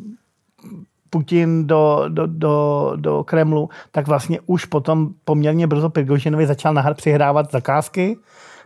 Putin 1.12 1.66
do, 1.66 2.04
do, 2.08 2.26
do, 2.26 2.92
do 2.96 3.24
Kremlu, 3.24 3.68
tak 3.90 4.06
vlastně 4.06 4.40
už 4.46 4.64
potom 4.64 5.08
poměrně 5.24 5.66
brzo 5.66 5.90
Prigožinovi 5.90 6.46
začal 6.46 6.74
nahrat 6.74 6.96
přihrávat 6.96 7.52
zakázky, 7.52 8.16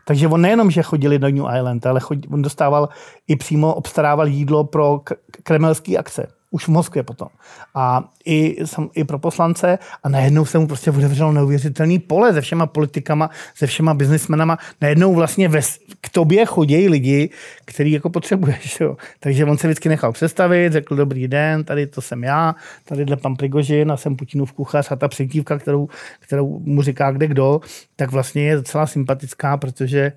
takže 0.05 0.29
on 0.29 0.41
nejenom, 0.41 0.71
že 0.71 0.83
chodili 0.83 1.19
do 1.19 1.29
New 1.29 1.45
Island, 1.57 1.87
ale 1.87 2.01
chod, 2.01 2.19
on 2.33 2.43
dostával 2.43 2.89
i 3.29 3.37
přímo 3.37 3.75
obstarával 3.75 4.27
jídlo 4.27 4.65
pro 4.65 5.01
kremelské 5.43 5.97
akce 5.97 6.36
už 6.51 6.65
v 6.65 6.69
Moskvě 6.69 7.03
potom. 7.03 7.29
A 7.75 8.05
i, 8.25 8.57
i 8.95 9.05
pro 9.05 9.19
poslance 9.19 9.79
a 10.03 10.09
najednou 10.09 10.45
se 10.45 10.59
mu 10.59 10.67
prostě 10.67 10.91
otevřelo 10.91 11.33
neuvěřitelný 11.33 11.99
pole 11.99 12.33
se 12.33 12.41
všema 12.41 12.67
politikama, 12.67 13.31
se 13.55 13.67
všema 13.67 13.95
biznismenama. 13.95 14.59
Najednou 14.81 15.15
vlastně 15.15 15.49
ve, 15.49 15.61
k 16.01 16.09
tobě 16.09 16.47
chodí 16.47 16.89
lidi, 16.89 17.31
který 17.65 17.93
jako 17.93 18.11
potřebuješ. 18.11 18.81
Jo. 18.81 18.97
Takže 19.21 19.45
on 19.45 19.59
se 19.59 19.67
vždycky 19.67 19.89
nechal 19.89 20.13
představit, 20.13 20.73
řekl 20.73 20.97
dobrý 20.97 21.29
den, 21.29 21.65
tady 21.65 21.87
to 21.87 22.01
jsem 22.01 22.25
já, 22.25 22.55
tadyhle 22.85 23.17
pan 23.17 23.37
Prigožin 23.37 23.93
a 23.93 23.97
jsem 23.97 24.17
Putinův 24.17 24.53
kuchař 24.53 24.93
a 24.93 24.97
ta 24.97 25.09
překývka, 25.09 25.59
kterou, 25.59 25.89
kterou 26.21 26.59
mu 26.59 26.83
říká 26.83 27.11
kde 27.11 27.27
kdo, 27.27 27.61
tak 27.97 28.11
vlastně 28.11 28.43
je 28.43 28.57
docela 28.57 28.87
sympatická, 28.87 29.57
protože 29.57 30.13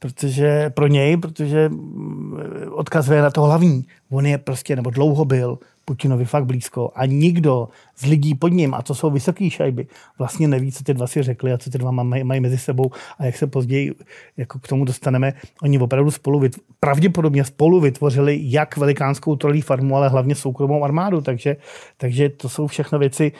protože 0.00 0.70
pro 0.70 0.86
něj, 0.86 1.16
protože 1.16 1.68
mm, 1.68 2.40
odkazuje 2.70 3.22
na 3.22 3.30
to 3.30 3.42
hlavní. 3.42 3.84
On 4.10 4.26
je 4.26 4.38
prostě, 4.38 4.76
nebo 4.76 4.90
dlouho 4.90 5.24
byl 5.24 5.58
Putinovi 5.84 6.24
fakt 6.24 6.44
blízko 6.44 6.92
a 6.94 7.06
nikdo 7.06 7.68
z 8.00 8.06
lidí 8.06 8.34
pod 8.34 8.48
ním, 8.48 8.74
a 8.74 8.82
to 8.82 8.94
jsou 8.94 9.10
vysoké 9.10 9.50
šajby, 9.50 9.86
vlastně 10.18 10.48
neví, 10.48 10.72
co 10.72 10.84
ty 10.84 10.94
dva 10.94 11.06
si 11.06 11.22
řekli 11.22 11.52
a 11.52 11.58
co 11.58 11.70
ty 11.70 11.78
dva 11.78 11.90
mají, 11.90 12.24
mají 12.24 12.40
mezi 12.40 12.58
sebou 12.58 12.90
a 13.18 13.24
jak 13.24 13.36
se 13.36 13.46
později 13.46 13.94
jako 14.36 14.58
k 14.58 14.68
tomu 14.68 14.84
dostaneme. 14.84 15.32
Oni 15.62 15.78
opravdu 15.78 16.10
spolu, 16.10 16.40
vytv- 16.40 16.60
pravděpodobně 16.80 17.44
spolu 17.44 17.80
vytvořili 17.80 18.38
jak 18.42 18.76
velikánskou 18.76 19.36
trolí 19.36 19.60
farmu, 19.60 19.96
ale 19.96 20.08
hlavně 20.08 20.34
soukromou 20.34 20.84
armádu, 20.84 21.20
takže, 21.20 21.56
takže 21.96 22.28
to 22.28 22.48
jsou 22.48 22.66
všechno 22.66 22.98
věci. 22.98 23.32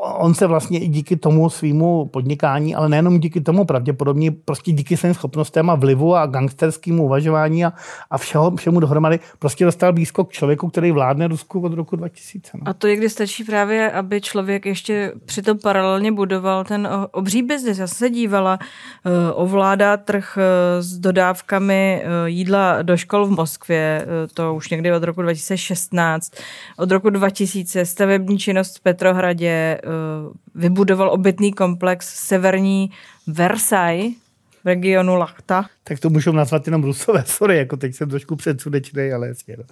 On 0.00 0.34
se 0.34 0.46
vlastně 0.46 0.78
i 0.78 0.88
díky 0.88 1.16
tomu 1.16 1.50
svýmu 1.50 2.06
podnikání, 2.06 2.74
ale 2.74 2.88
nejenom 2.88 3.20
díky 3.20 3.40
tomu, 3.40 3.64
pravděpodobně 3.64 4.30
prostě 4.30 4.72
díky 4.72 4.96
svým 4.96 5.14
schopnostem 5.14 5.70
a 5.70 5.74
vlivu 5.74 6.14
a 6.14 6.26
gangsterskému 6.26 7.04
uvažování 7.04 7.64
a, 7.64 7.72
a 8.10 8.18
všeho, 8.18 8.56
všemu 8.56 8.80
dohromady 8.80 9.20
prostě 9.38 9.64
dostal 9.64 9.92
blízko 9.92 10.24
k 10.24 10.32
člověku, 10.32 10.68
který 10.68 10.92
vládne 10.92 11.28
Rusku 11.28 11.60
od 11.60 11.72
roku 11.72 11.96
2000. 11.96 12.50
No. 12.54 12.60
A 12.64 12.72
to 12.72 12.86
je, 12.86 12.96
kdy 12.96 13.08
stačí 13.08 13.44
právě, 13.44 13.81
aby 13.90 14.20
člověk 14.20 14.66
ještě 14.66 15.12
přitom 15.24 15.58
paralelně 15.58 16.12
budoval 16.12 16.64
ten 16.64 16.88
obří 17.10 17.42
biznis. 17.42 17.78
Já 17.78 17.86
se 17.86 18.10
dívala, 18.10 18.58
eh, 18.60 19.32
ovládá 19.32 19.96
trh 19.96 20.38
eh, 20.38 20.82
s 20.82 20.98
dodávkami 20.98 22.02
eh, 22.04 22.30
jídla 22.30 22.82
do 22.82 22.96
škol 22.96 23.26
v 23.26 23.30
Moskvě, 23.30 24.06
to 24.34 24.54
už 24.54 24.70
někdy 24.70 24.92
od 24.92 25.02
roku 25.02 25.22
2016. 25.22 26.32
Od 26.76 26.90
roku 26.90 27.10
2000 27.10 27.84
stavební 27.84 28.38
činnost 28.38 28.78
v 28.78 28.80
Petrohradě, 28.80 29.80
vybudoval 30.54 31.10
obytný 31.10 31.52
komplex 31.52 32.14
Severní 32.14 32.90
Versailles, 33.26 34.12
v 34.64 34.66
regionu 34.66 35.14
Lachta. 35.14 35.64
Tak 35.84 36.00
to 36.00 36.10
můžou 36.10 36.32
nazvat 36.32 36.66
jenom 36.66 36.84
Rusové, 36.84 37.24
sorry, 37.26 37.56
jako 37.56 37.76
teď 37.76 37.94
jsem 37.94 38.10
trošku 38.10 38.36
předsudečný, 38.36 39.12
ale 39.12 39.28
jasně. 39.28 39.56
No. 39.58 39.64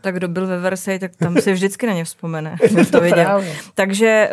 Tak 0.00 0.14
kdo 0.14 0.28
byl 0.28 0.46
ve 0.46 0.58
Versailles, 0.58 1.00
tak 1.00 1.16
tam 1.16 1.36
si 1.36 1.52
vždycky 1.52 1.86
na 1.86 1.92
ně 1.92 2.04
vzpomene. 2.04 2.56
to 2.92 3.00
viděl. 3.00 3.44
Takže 3.74 4.30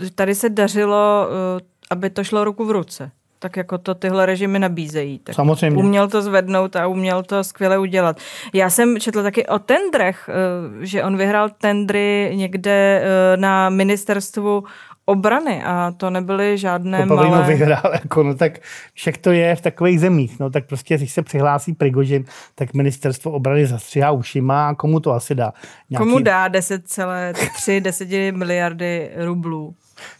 uh, 0.00 0.08
tady 0.14 0.34
se 0.34 0.48
dařilo, 0.48 1.28
uh, 1.28 1.60
aby 1.90 2.10
to 2.10 2.24
šlo 2.24 2.44
ruku 2.44 2.64
v 2.64 2.70
ruce. 2.70 3.10
Tak 3.38 3.56
jako 3.56 3.78
to 3.78 3.94
tyhle 3.94 4.26
režimy 4.26 4.58
nabízejí. 4.58 5.18
Tak 5.18 5.34
Samozřejmě. 5.34 5.78
Uměl 5.78 6.08
to 6.08 6.22
zvednout 6.22 6.76
a 6.76 6.86
uměl 6.86 7.22
to 7.22 7.44
skvěle 7.44 7.78
udělat. 7.78 8.16
Já 8.54 8.70
jsem 8.70 9.00
četla 9.00 9.22
taky 9.22 9.46
o 9.46 9.58
tendrech, 9.58 10.30
uh, 10.76 10.82
že 10.84 11.04
on 11.04 11.16
vyhrál 11.16 11.48
tendry 11.58 12.32
někde 12.34 13.02
na 13.36 13.70
ministerstvu 13.70 14.64
obrany 15.06 15.64
a 15.64 15.92
to 15.96 16.10
nebyly 16.10 16.58
žádné 16.58 17.06
to 17.06 17.14
malé... 17.14 17.46
vyhrál, 17.46 17.92
jako, 17.92 18.22
no 18.22 18.34
tak 18.34 18.58
však 18.94 19.16
to 19.16 19.32
je 19.32 19.56
v 19.56 19.60
takových 19.60 20.00
zemích, 20.00 20.40
no 20.40 20.50
tak 20.50 20.66
prostě, 20.66 20.96
když 20.96 21.12
se 21.12 21.22
přihlásí 21.22 21.72
Prigožin, 21.72 22.24
tak 22.54 22.74
ministerstvo 22.74 23.32
obrany 23.32 23.66
zastřihá 23.66 24.10
ušima 24.10 24.68
a 24.68 24.74
komu 24.74 25.00
to 25.00 25.12
asi 25.12 25.34
dá? 25.34 25.52
Nějaký... 25.90 26.04
Komu 26.04 26.18
dá 26.18 26.48
10,3 26.48 27.82
10 27.82 28.08
miliardy 28.32 29.10
rublů? 29.16 29.74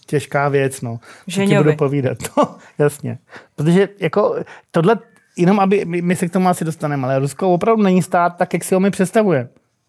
Těžká 0.06 0.48
věc, 0.48 0.80
no. 0.80 1.00
Ženiovi. 1.26 1.64
budu 1.64 1.76
povídat, 1.76 2.18
no, 2.36 2.56
jasně. 2.78 3.18
Protože 3.56 3.88
jako 4.00 4.36
tohle, 4.70 4.98
jenom 5.36 5.60
aby, 5.60 5.84
my, 5.84 6.02
my 6.02 6.16
se 6.16 6.28
k 6.28 6.32
tomu 6.32 6.48
asi 6.48 6.64
dostaneme, 6.64 7.04
ale 7.04 7.18
Rusko 7.18 7.54
opravdu 7.54 7.82
není 7.82 8.02
stát 8.02 8.36
tak, 8.36 8.52
jak 8.52 8.64
si 8.64 8.74
ho 8.74 8.80
mi 8.80 8.90
představuje. 8.90 9.48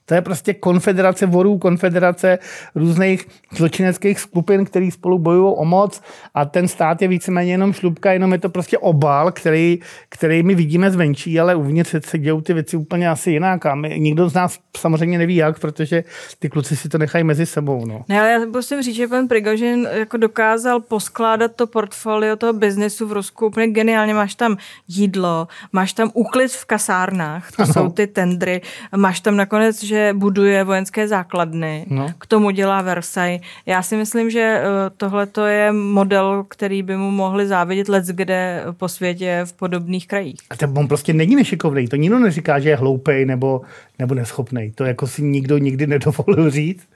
To 0.09 0.13
je 0.13 0.21
prostě 0.21 0.53
konfederace 0.53 1.25
vorů, 1.25 1.57
konfederace 1.57 2.39
různých 2.75 3.27
zločineckých 3.55 4.19
skupin, 4.19 4.65
který 4.65 4.91
spolu 4.91 5.19
bojují 5.19 5.53
o 5.57 5.65
moc 5.65 6.01
a 6.33 6.45
ten 6.45 6.67
stát 6.67 7.01
je 7.01 7.07
víceméně 7.07 7.51
jenom 7.51 7.73
šlubka, 7.73 8.11
jenom 8.11 8.33
je 8.33 8.39
to 8.39 8.49
prostě 8.49 8.77
obal, 8.77 9.31
který, 9.31 9.79
který 10.09 10.43
my 10.43 10.55
vidíme 10.55 10.91
zvenčí, 10.91 11.39
ale 11.39 11.55
uvnitř 11.55 11.95
se 12.05 12.17
dějou 12.17 12.41
ty 12.41 12.53
věci 12.53 12.77
úplně 12.77 13.09
asi 13.09 13.31
jinak 13.31 13.65
a 13.65 13.75
my, 13.75 13.99
nikdo 13.99 14.29
z 14.29 14.33
nás 14.33 14.59
samozřejmě 14.77 15.17
neví 15.17 15.35
jak, 15.35 15.59
protože 15.59 16.03
ty 16.39 16.49
kluci 16.49 16.75
si 16.75 16.89
to 16.89 16.97
nechají 16.97 17.23
mezi 17.23 17.45
sebou. 17.45 17.85
No. 17.85 18.01
Ne, 18.07 18.19
ale 18.19 18.31
já 18.31 18.39
musím 18.45 18.81
říct, 18.81 18.95
že 18.95 19.07
pan 19.07 19.27
Prigožin 19.27 19.87
jako 19.91 20.17
dokázal 20.17 20.79
poskládat 20.79 21.51
to 21.55 21.67
portfolio 21.67 22.35
toho 22.35 22.53
biznesu 22.53 23.07
v 23.07 23.11
Rusku 23.11 23.47
úplně 23.47 23.67
geniálně. 23.67 24.13
Máš 24.13 24.35
tam 24.35 24.57
jídlo, 24.87 25.47
máš 25.71 25.93
tam 25.93 26.11
úklid 26.13 26.51
v 26.51 26.65
kasárnách, 26.65 27.51
to 27.51 27.63
ano. 27.63 27.73
jsou 27.73 27.89
ty 27.89 28.07
tendry, 28.07 28.61
máš 28.95 29.19
tam 29.19 29.37
nakonec, 29.37 29.83
že 29.83 29.96
že 29.97 30.13
buduje 30.13 30.63
vojenské 30.63 31.07
základny, 31.07 31.85
no. 31.89 32.07
k 32.19 32.25
tomu 32.25 32.49
dělá 32.49 32.81
Versailles. 32.81 33.41
Já 33.65 33.81
si 33.81 33.97
myslím, 33.97 34.29
že 34.29 34.39
eh, 34.39 34.63
tohle 34.97 35.27
je 35.47 35.71
model, 35.71 36.45
který 36.47 36.83
by 36.83 36.97
mu 36.97 37.11
mohli 37.11 37.47
závidět 37.47 37.89
let 37.89 38.05
kde 38.05 38.63
po 38.77 38.87
světě 38.87 39.41
v 39.45 39.53
podobných 39.53 40.07
krajích. 40.07 40.39
A 40.49 40.55
to 40.55 40.67
on 40.75 40.87
prostě 40.87 41.13
není 41.13 41.35
nešikovný. 41.35 41.87
To 41.87 41.95
nikdo 41.95 42.19
neříká, 42.19 42.59
že 42.59 42.69
je 42.69 42.75
hloupej 42.75 43.25
nebo, 43.25 43.61
nebo 43.99 44.15
neschopný. 44.15 44.71
To 44.75 44.85
jako 44.85 45.07
si 45.07 45.21
nikdo 45.21 45.57
nikdy 45.57 45.87
nedovolil 45.87 46.49
říct. 46.49 46.87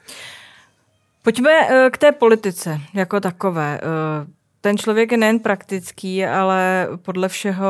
Pojďme 1.22 1.50
eh, 1.68 1.90
k 1.90 1.98
té 1.98 2.12
politice 2.12 2.80
jako 2.94 3.20
takové. 3.20 3.80
Ten 4.64 4.78
člověk 4.78 5.12
je 5.12 5.18
nejen 5.18 5.38
praktický, 5.38 6.24
ale 6.26 6.88
podle 7.02 7.28
všeho 7.28 7.66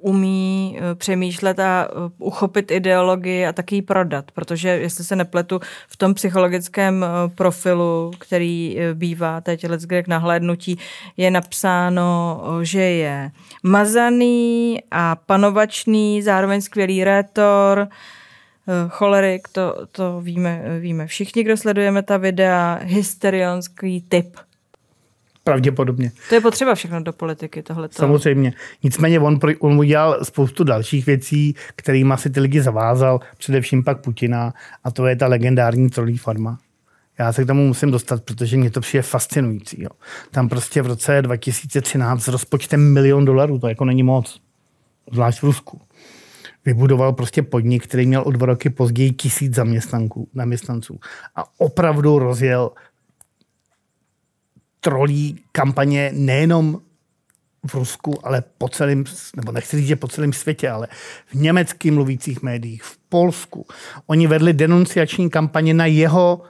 uh, 0.00 0.10
umí 0.10 0.78
uh, 0.78 0.98
přemýšlet 0.98 1.60
a 1.60 1.88
uh, 1.88 2.28
uchopit 2.28 2.70
ideologii 2.70 3.46
a 3.46 3.52
taky 3.52 3.74
ji 3.74 3.82
prodat, 3.82 4.30
protože 4.30 4.68
jestli 4.68 5.04
se 5.04 5.16
nepletu 5.16 5.60
v 5.88 5.96
tom 5.96 6.14
psychologickém 6.14 7.04
profilu, 7.34 8.10
který 8.18 8.78
bývá 8.94 9.40
teď 9.40 9.66
kde 9.66 10.02
k 10.02 10.08
nahlédnutí, 10.08 10.78
je 11.16 11.30
napsáno, 11.30 12.42
že 12.62 12.82
je 12.82 13.30
mazaný 13.62 14.78
a 14.90 15.16
panovačný, 15.16 16.22
zároveň 16.22 16.60
skvělý 16.60 17.04
rétor, 17.04 17.88
cholerik, 18.88 19.48
to, 19.48 19.86
to 19.92 20.20
víme, 20.20 20.62
víme 20.80 21.06
všichni, 21.06 21.44
kdo 21.44 21.56
sledujeme 21.56 22.02
ta 22.02 22.16
videa, 22.16 22.80
hysterionský 22.82 24.00
typ. 24.08 24.45
Pravděpodobně. 25.46 26.12
To 26.28 26.34
je 26.34 26.40
potřeba 26.40 26.74
všechno 26.74 27.02
do 27.02 27.12
politiky, 27.12 27.62
tohle. 27.62 27.88
Samozřejmě. 27.90 28.52
Nicméně 28.82 29.20
on, 29.20 29.38
on 29.58 29.78
udělal 29.78 30.24
spoustu 30.24 30.64
dalších 30.64 31.06
věcí, 31.06 31.54
kterými 31.76 32.14
si 32.16 32.30
ty 32.30 32.40
lidi 32.40 32.62
zavázal, 32.62 33.20
především 33.38 33.84
pak 33.84 34.00
Putina, 34.00 34.54
a 34.84 34.90
to 34.90 35.06
je 35.06 35.16
ta 35.16 35.26
legendární 35.26 35.90
trolí 35.90 36.18
farma. 36.18 36.58
Já 37.18 37.32
se 37.32 37.44
k 37.44 37.46
tomu 37.46 37.66
musím 37.66 37.90
dostat, 37.90 38.22
protože 38.22 38.56
mě 38.56 38.70
to 38.70 38.80
přijde 38.80 39.02
fascinující. 39.02 39.82
Jo. 39.82 39.90
Tam 40.30 40.48
prostě 40.48 40.82
v 40.82 40.86
roce 40.86 41.22
2013 41.22 42.22
s 42.22 42.28
rozpočtem 42.28 42.92
milion 42.92 43.24
dolarů, 43.24 43.58
to 43.58 43.68
jako 43.68 43.84
není 43.84 44.02
moc, 44.02 44.40
zvlášť 45.12 45.38
v 45.38 45.44
Rusku, 45.44 45.80
vybudoval 46.64 47.12
prostě 47.12 47.42
podnik, 47.42 47.84
který 47.84 48.06
měl 48.06 48.22
o 48.26 48.30
dva 48.30 48.46
roky 48.46 48.70
později 48.70 49.12
tisíc 49.12 49.54
zaměstnanců 50.34 51.00
a 51.36 51.44
opravdu 51.58 52.18
rozjel 52.18 52.70
trolí 54.86 55.38
kampaně 55.52 56.10
nejenom 56.14 56.80
v 57.66 57.74
Rusku, 57.74 58.26
ale 58.26 58.42
po 58.58 58.68
celém, 58.68 59.04
nebo 59.36 59.52
nechci 59.52 59.76
říct, 59.76 59.86
že 59.86 59.96
po 59.96 60.08
celém 60.08 60.32
světě, 60.32 60.70
ale 60.70 60.86
v 61.26 61.34
německých 61.34 61.92
mluvících 61.92 62.42
médiích, 62.42 62.82
v 62.82 62.98
Polsku. 63.08 63.66
Oni 64.06 64.26
vedli 64.26 64.52
denunciační 64.52 65.30
kampaně 65.30 65.74
na 65.74 65.86
jeho 65.86 66.42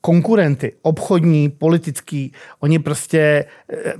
konkurenty, 0.00 0.72
obchodní, 0.82 1.48
politický. 1.48 2.32
Oni 2.60 2.78
prostě 2.78 3.44
eh, 3.72 3.94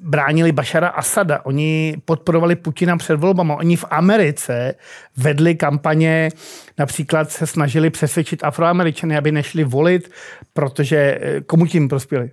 bránili 0.00 0.52
Bašara 0.52 0.88
Asada, 0.88 1.44
oni 1.44 1.96
podporovali 2.04 2.56
Putina 2.56 2.96
před 2.96 3.16
volbama. 3.16 3.56
Oni 3.56 3.76
v 3.76 3.84
Americe 3.90 4.74
vedli 5.16 5.54
kampaně, 5.54 6.30
například 6.78 7.30
se 7.30 7.46
snažili 7.46 7.90
přesvědčit 7.90 8.44
Afroameričany, 8.44 9.16
aby 9.16 9.32
nešli 9.32 9.64
volit, 9.64 10.10
protože 10.52 10.96
eh, 10.96 11.40
komu 11.40 11.66
tím 11.66 11.88
prospěli? 11.88 12.30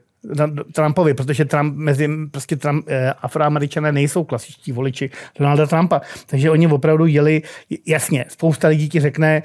Trumpovi, 0.74 1.14
protože 1.14 1.46
Trump, 1.46 1.76
mezi 1.76 2.10
prostě 2.32 2.56
Trump, 2.56 2.86
eh, 2.88 3.14
afroameričané 3.22 3.92
nejsou 3.92 4.24
klasičtí 4.24 4.72
voliči 4.72 5.10
Donalda 5.40 5.68
Trumpa. 5.68 6.02
Takže 6.26 6.52
oni 6.52 6.68
opravdu 6.68 7.06
jeli, 7.06 7.42
jasně, 7.86 8.26
spousta 8.30 8.68
lidí 8.68 8.90
ti 8.90 9.00
řekne, 9.00 9.44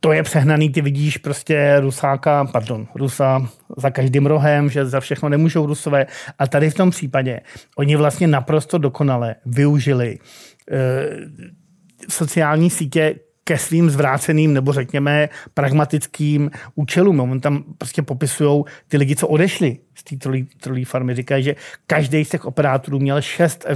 to 0.00 0.12
je 0.12 0.22
přehnaný, 0.22 0.70
ty 0.70 0.80
vidíš 0.80 1.16
prostě 1.16 1.80
Rusáka, 1.80 2.44
pardon, 2.44 2.86
Rusa 2.94 3.48
za 3.76 3.90
každým 3.90 4.26
rohem, 4.26 4.70
že 4.70 4.86
za 4.86 5.00
všechno 5.00 5.28
nemůžou 5.28 5.66
Rusové. 5.66 6.06
A 6.38 6.46
tady 6.46 6.70
v 6.70 6.74
tom 6.74 6.90
případě 6.90 7.40
oni 7.76 7.96
vlastně 7.96 8.26
naprosto 8.26 8.78
dokonale 8.78 9.34
využili 9.46 10.18
eh, 10.70 10.76
sociální 12.08 12.70
sítě 12.70 13.14
ke 13.44 13.58
svým 13.58 13.90
zvráceným 13.90 14.54
nebo 14.54 14.72
řekněme 14.72 15.28
pragmatickým 15.54 16.50
účelům. 16.74 17.20
On 17.20 17.40
tam 17.40 17.64
prostě 17.78 18.02
popisují 18.02 18.64
ty 18.88 18.96
lidi, 18.96 19.16
co 19.16 19.28
odešli 19.28 19.78
z 19.94 20.02
té 20.04 20.16
trolí, 20.16 20.48
trolí 20.60 20.84
farmy. 20.84 21.14
Říkají, 21.14 21.44
že 21.44 21.56
každý 21.86 22.24
z 22.24 22.28
těch 22.28 22.44
operátorů 22.44 22.98
měl 22.98 23.22
šest 23.22 23.66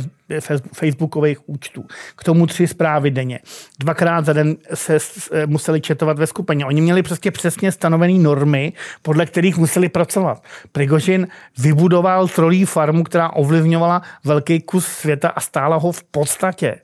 facebookových 0.74 1.48
účtů. 1.48 1.85
K 2.16 2.24
tomu 2.24 2.46
tři 2.46 2.66
zprávy 2.66 3.11
denně. 3.11 3.38
Dvakrát 3.79 4.24
za 4.24 4.33
den 4.33 4.57
se 4.74 4.98
museli 5.46 5.81
četovat 5.81 6.18
ve 6.18 6.26
skupině. 6.26 6.66
Oni 6.66 6.81
měli 6.81 7.02
prostě 7.02 7.31
přesně 7.31 7.72
stanovené 7.72 8.18
normy, 8.18 8.72
podle 9.02 9.26
kterých 9.26 9.57
museli 9.59 9.88
pracovat. 9.88 10.44
Prigožin 10.72 11.29
vybudoval 11.59 12.29
trolí 12.29 12.64
farmu, 12.64 13.05
která 13.05 13.31
ovlivňovala 13.31 14.02
velký 14.24 14.61
kus 14.61 14.87
světa 14.87 15.29
a 15.29 15.40
stála 15.40 15.76
ho 15.76 15.92
v 15.92 16.05
podstatě 16.05 16.79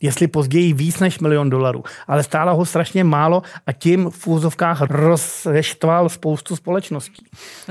jestli 0.00 0.26
později 0.26 0.72
víc 0.72 1.00
než 1.00 1.18
milion 1.18 1.50
dolarů, 1.50 1.84
ale 2.08 2.22
stálo 2.22 2.56
ho 2.56 2.64
strašně 2.64 3.04
málo 3.04 3.42
a 3.66 3.72
tím 3.72 4.10
v 4.10 4.26
úzovkách 4.26 4.80
rozeštval 4.80 6.08
spoustu 6.08 6.56
společností. 6.56 7.26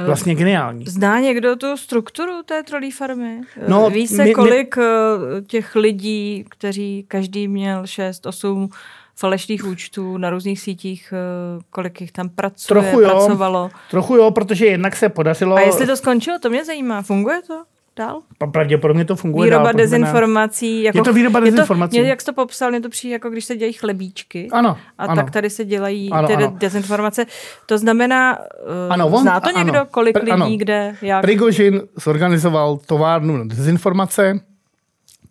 Vlastně 0.05 0.35
geniální. 0.35 0.85
Zná 0.85 1.19
někdo 1.19 1.55
tu 1.55 1.77
strukturu 1.77 2.43
té 2.45 2.63
trolí 2.63 2.91
farmy? 2.91 3.41
No, 3.67 3.89
Ví 3.89 4.07
se, 4.07 4.23
my, 4.23 4.33
kolik 4.33 4.77
my... 4.77 4.83
Eh, 4.83 5.41
těch 5.41 5.75
lidí, 5.75 6.45
kteří 6.49 7.05
každý 7.07 7.47
měl 7.47 7.87
6, 7.87 8.25
8 8.25 8.69
falešných 9.15 9.65
účtů 9.65 10.17
na 10.17 10.29
různých 10.29 10.59
sítích, 10.59 11.13
eh, 11.13 11.63
kolik 11.69 12.01
jich 12.01 12.11
tam 12.11 12.29
pracuje, 12.29 12.67
trochu 12.67 13.01
jo, 13.01 13.09
pracovalo. 13.09 13.69
Trochu 13.89 14.15
jo, 14.15 14.31
protože 14.31 14.65
jednak 14.65 14.95
se 14.95 15.09
podařilo... 15.09 15.55
A 15.55 15.61
jestli 15.61 15.87
to 15.87 15.97
skončilo, 15.97 16.39
to 16.39 16.49
mě 16.49 16.65
zajímá. 16.65 17.01
Funguje 17.01 17.41
to? 17.47 17.63
Dál? 17.97 18.21
Pravděpodobně 18.51 19.05
to 19.05 19.15
funguje 19.15 19.45
Výroba 19.45 19.63
dál, 19.63 19.73
dezinformací. 19.73 20.83
Jako, 20.83 20.97
je 20.97 21.03
to 21.03 21.13
výroba 21.13 21.39
dezinformací. 21.39 21.97
Je 21.97 22.03
to, 22.03 22.09
jak 22.09 22.21
jsi 22.21 22.25
to 22.25 22.33
popsal, 22.33 22.71
mě 22.71 22.81
to 22.81 22.89
přijde, 22.89 23.13
jako 23.13 23.29
když 23.29 23.45
se 23.45 23.55
dělají 23.55 23.73
chlebíčky. 23.73 24.49
Ano. 24.51 24.77
A 24.97 25.05
ano. 25.05 25.15
tak 25.15 25.31
tady 25.31 25.49
se 25.49 25.65
dělají 25.65 26.11
ano, 26.11 26.27
ty 26.27 26.33
ano. 26.33 26.55
dezinformace. 26.57 27.25
To 27.65 27.77
znamená, 27.77 28.39
uh, 28.39 28.93
ano, 28.93 29.07
on, 29.07 29.21
zná 29.21 29.39
to 29.39 29.51
někdo, 29.57 29.79
ano, 29.79 29.87
kolik 29.91 30.17
lidí, 30.17 30.31
ano. 30.31 30.49
kde, 30.57 30.95
jak? 31.01 31.21
Prigožin 31.21 31.81
zorganizoval 31.95 32.79
továrnu 32.85 33.37
na 33.37 33.43
dezinformace, 33.45 34.39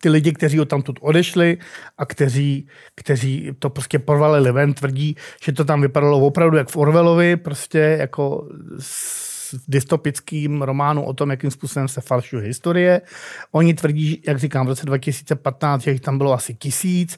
ty 0.01 0.09
lidi, 0.09 0.33
kteří 0.33 0.59
od 0.59 0.69
tamtud 0.69 0.99
odešli 1.01 1.57
a 1.97 2.05
kteří, 2.05 2.67
kteří 2.95 3.51
to 3.59 3.69
prostě 3.69 3.99
porvali 3.99 4.51
ven, 4.51 4.73
tvrdí, 4.73 5.15
že 5.43 5.51
to 5.51 5.65
tam 5.65 5.81
vypadalo 5.81 6.19
opravdu 6.19 6.57
jak 6.57 6.69
v 6.69 6.77
Orvelovi, 6.77 7.35
prostě 7.35 7.97
jako 7.99 8.47
dystopickým 9.67 10.61
románu 10.61 11.03
o 11.03 11.13
tom, 11.13 11.29
jakým 11.29 11.51
způsobem 11.51 11.87
se 11.87 12.01
falšuje 12.01 12.43
historie. 12.43 13.01
Oni 13.51 13.73
tvrdí, 13.73 14.21
jak 14.27 14.39
říkám, 14.39 14.65
v 14.65 14.69
roce 14.69 14.85
2015, 14.85 15.81
že 15.81 15.91
jich 15.91 16.01
tam 16.01 16.17
bylo 16.17 16.33
asi 16.33 16.53
tisíc. 16.53 17.17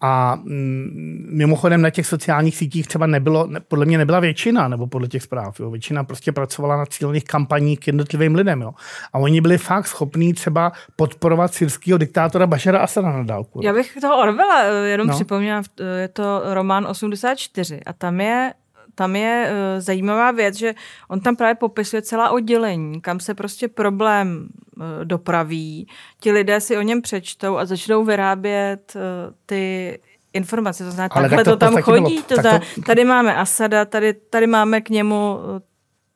A 0.00 0.34
mm, 0.34 1.28
mimochodem 1.32 1.82
na 1.82 1.90
těch 1.90 2.06
sociálních 2.06 2.56
sítích 2.56 2.86
třeba 2.86 3.06
nebylo, 3.06 3.46
ne, 3.46 3.60
podle 3.60 3.86
mě 3.86 3.98
nebyla 3.98 4.20
většina, 4.20 4.68
nebo 4.68 4.86
podle 4.86 5.08
těch 5.08 5.22
zpráv. 5.22 5.60
Jo. 5.60 5.70
Většina 5.70 6.04
prostě 6.04 6.32
pracovala 6.32 6.76
na 6.76 6.86
cílených 6.86 7.24
kampaních 7.24 7.80
k 7.80 7.86
jednotlivým 7.86 8.34
lidem. 8.34 8.60
Jo. 8.60 8.72
A 9.12 9.18
oni 9.18 9.40
byli 9.40 9.58
fakt 9.58 9.86
schopní 9.86 10.34
třeba 10.34 10.72
podporovat 10.96 11.54
syrského 11.54 11.98
diktátora 11.98 12.46
Bašara 12.46 12.78
Asada 12.78 13.12
na 13.12 13.22
dálku. 13.22 13.60
Já 13.62 13.72
bych 13.72 13.98
toho 14.00 14.18
Orvela 14.18 14.62
eh, 14.62 14.88
jenom 14.88 15.06
no. 15.06 15.14
připomněla, 15.14 15.62
je 16.00 16.08
to 16.08 16.42
román 16.44 16.86
84 16.86 17.80
a 17.86 17.92
tam 17.92 18.20
je 18.20 18.52
tam 18.98 19.16
je 19.16 19.50
uh, 19.50 19.80
zajímavá 19.80 20.30
věc, 20.30 20.58
že 20.58 20.74
on 21.08 21.20
tam 21.20 21.36
právě 21.36 21.54
popisuje 21.54 22.02
celá 22.02 22.30
oddělení, 22.30 23.00
kam 23.00 23.20
se 23.20 23.34
prostě 23.34 23.68
problém 23.68 24.48
uh, 24.76 24.84
dopraví. 25.04 25.88
Ti 26.20 26.32
lidé 26.32 26.60
si 26.60 26.76
o 26.76 26.82
něm 26.82 27.02
přečtou 27.02 27.56
a 27.56 27.64
začnou 27.64 28.04
vyrábět 28.04 28.92
uh, 28.96 29.02
ty 29.46 29.98
informace. 30.32 30.84
To 30.84 30.90
znamená, 30.90 31.08
takhle 31.08 31.44
to, 31.44 31.50
to 31.50 31.56
tam 31.56 31.82
chodí. 31.82 32.14
Bylo, 32.14 32.22
to 32.22 32.34
zna, 32.34 32.58
to... 32.58 32.82
Tady 32.86 33.04
máme 33.04 33.34
Asada, 33.34 33.84
tady, 33.84 34.12
tady 34.12 34.46
máme 34.46 34.80
k 34.80 34.90
němu 34.90 35.38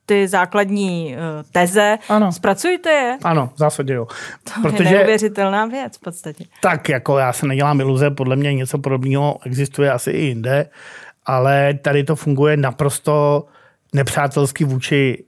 ty 0.05 0.27
základní 0.27 1.15
uh, 1.15 1.51
teze. 1.51 1.97
Ano. 2.09 2.31
Zpracujte 2.31 2.89
je. 2.89 3.17
Ano, 3.23 3.49
v 3.55 3.57
zásadě 3.57 3.93
jo. 3.93 4.07
To 4.43 4.61
Protože, 4.61 4.83
je 4.83 4.97
neuvěřitelná 4.97 5.65
věc 5.65 5.97
v 5.97 5.99
podstatě. 5.99 6.45
Tak, 6.61 6.89
jako 6.89 7.17
já 7.17 7.33
se 7.33 7.47
nedělám 7.47 7.81
iluze, 7.81 8.11
podle 8.11 8.35
mě 8.35 8.53
něco 8.53 8.77
podobného 8.77 9.37
existuje 9.45 9.91
asi 9.91 10.11
i 10.11 10.21
jinde 10.21 10.69
ale 11.25 11.73
tady 11.73 12.03
to 12.03 12.15
funguje 12.15 12.57
naprosto 12.57 13.45
nepřátelsky 13.93 14.63
vůči 14.63 15.23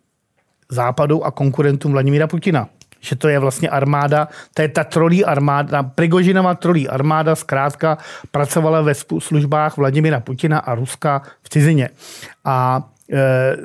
západu 0.70 1.26
a 1.26 1.32
konkurentům 1.32 1.92
Vladimíra 1.92 2.28
Putina. 2.28 2.70
Že 3.00 3.16
to 3.16 3.28
je 3.28 3.40
vlastně 3.40 3.70
armáda, 3.70 4.28
to 4.54 4.62
je 4.62 4.68
ta 4.70 4.84
trolí 4.84 5.26
armáda, 5.26 5.84
Prigožinova 5.84 6.56
trolí 6.56 6.90
armáda 6.90 7.36
zkrátka 7.36 7.98
pracovala 8.32 8.82
ve 8.82 8.94
službách 9.20 9.78
Vladimíra 9.78 10.20
Putina 10.20 10.60
a 10.60 10.76
Ruska 10.76 11.22
v 11.42 11.50
cizině. 11.50 11.90
A 12.46 12.90
e, 13.14 13.58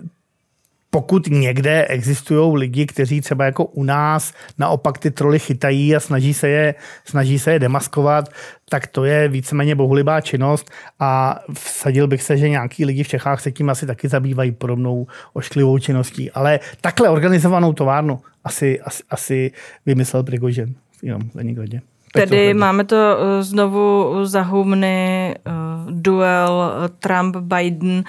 pokud 0.90 1.26
někde 1.26 1.87
existují 1.87 2.57
lidi, 2.57 2.87
kteří 2.87 3.20
třeba 3.20 3.44
jako 3.44 3.64
u 3.64 3.85
nás 3.85 4.35
naopak 4.59 4.98
ty 4.98 5.11
troly 5.11 5.38
chytají 5.38 5.96
a 5.96 6.00
snaží 6.00 6.35
se 6.35 6.48
je, 6.48 6.74
snaží 7.05 7.38
se 7.38 7.53
je 7.53 7.59
demaskovat, 7.59 8.29
tak 8.68 8.87
to 8.87 9.05
je 9.05 9.29
víceméně 9.29 9.74
bohulibá 9.74 10.20
činnost 10.20 10.70
a 10.98 11.40
vsadil 11.55 12.07
bych 12.07 12.22
se, 12.22 12.37
že 12.37 12.48
nějaký 12.48 12.85
lidi 12.85 13.03
v 13.03 13.09
Čechách 13.09 13.40
se 13.40 13.53
tím 13.53 13.70
asi 13.70 13.87
taky 13.87 14.09
zabývají 14.09 14.53
podobnou 14.53 15.07
ošklivou 15.33 15.79
činností. 15.79 16.31
Ale 16.31 16.61
takhle 16.81 17.09
organizovanou 17.09 17.72
továrnu 17.72 18.20
asi, 18.44 18.81
asi, 18.81 19.03
asi 19.11 19.53
vymyslel 19.87 20.22
Prigožen 20.22 20.74
jenom 21.03 21.22
v. 21.35 21.81
Tedy 22.12 22.55
máme 22.55 22.85
to 22.85 22.96
eh, 22.96 23.42
znovu 23.42 24.14
za 24.27 24.42
humny, 24.42 25.35
eh, 25.35 25.51
duel 25.90 26.73
eh, 26.73 26.88
Trump-Biden, 26.88 28.05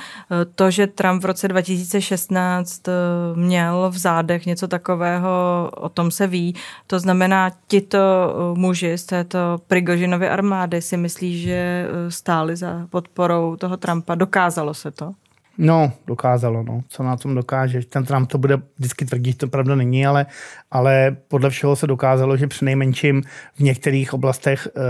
to, 0.55 0.71
že 0.71 0.87
Trump 0.87 1.21
v 1.21 1.25
roce 1.25 1.47
2016 1.47 2.81
měl 3.35 3.89
v 3.89 3.97
zádech 3.97 4.45
něco 4.45 4.67
takového, 4.67 5.29
o 5.77 5.89
tom 5.89 6.11
se 6.11 6.27
ví. 6.27 6.55
To 6.87 6.99
znamená, 6.99 7.51
tito 7.67 7.99
muži 8.57 8.97
z 8.97 9.05
této 9.05 9.39
Prigožinovy 9.67 10.29
armády 10.29 10.81
si 10.81 10.97
myslí, 10.97 11.41
že 11.41 11.87
stáli 12.09 12.55
za 12.55 12.87
podporou 12.89 13.55
toho 13.55 13.77
Trumpa. 13.77 14.15
Dokázalo 14.15 14.73
se 14.73 14.91
to? 14.91 15.13
No, 15.63 15.93
dokázalo, 16.07 16.63
no. 16.63 16.81
Co 16.87 17.03
na 17.03 17.17
tom 17.17 17.35
dokáže? 17.35 17.85
Ten 17.85 18.05
Trump 18.05 18.29
to 18.29 18.37
bude 18.37 18.57
vždycky 18.77 19.05
tvrdit, 19.05 19.37
to 19.37 19.47
pravda 19.47 19.75
není, 19.75 20.05
ale, 20.05 20.25
ale 20.71 21.15
podle 21.27 21.49
všeho 21.49 21.75
se 21.75 21.87
dokázalo, 21.87 22.37
že 22.37 22.47
při 22.47 22.65
nejmenším 22.65 23.21
v 23.55 23.59
některých 23.59 24.13
oblastech 24.13 24.67
uh, 24.75 24.81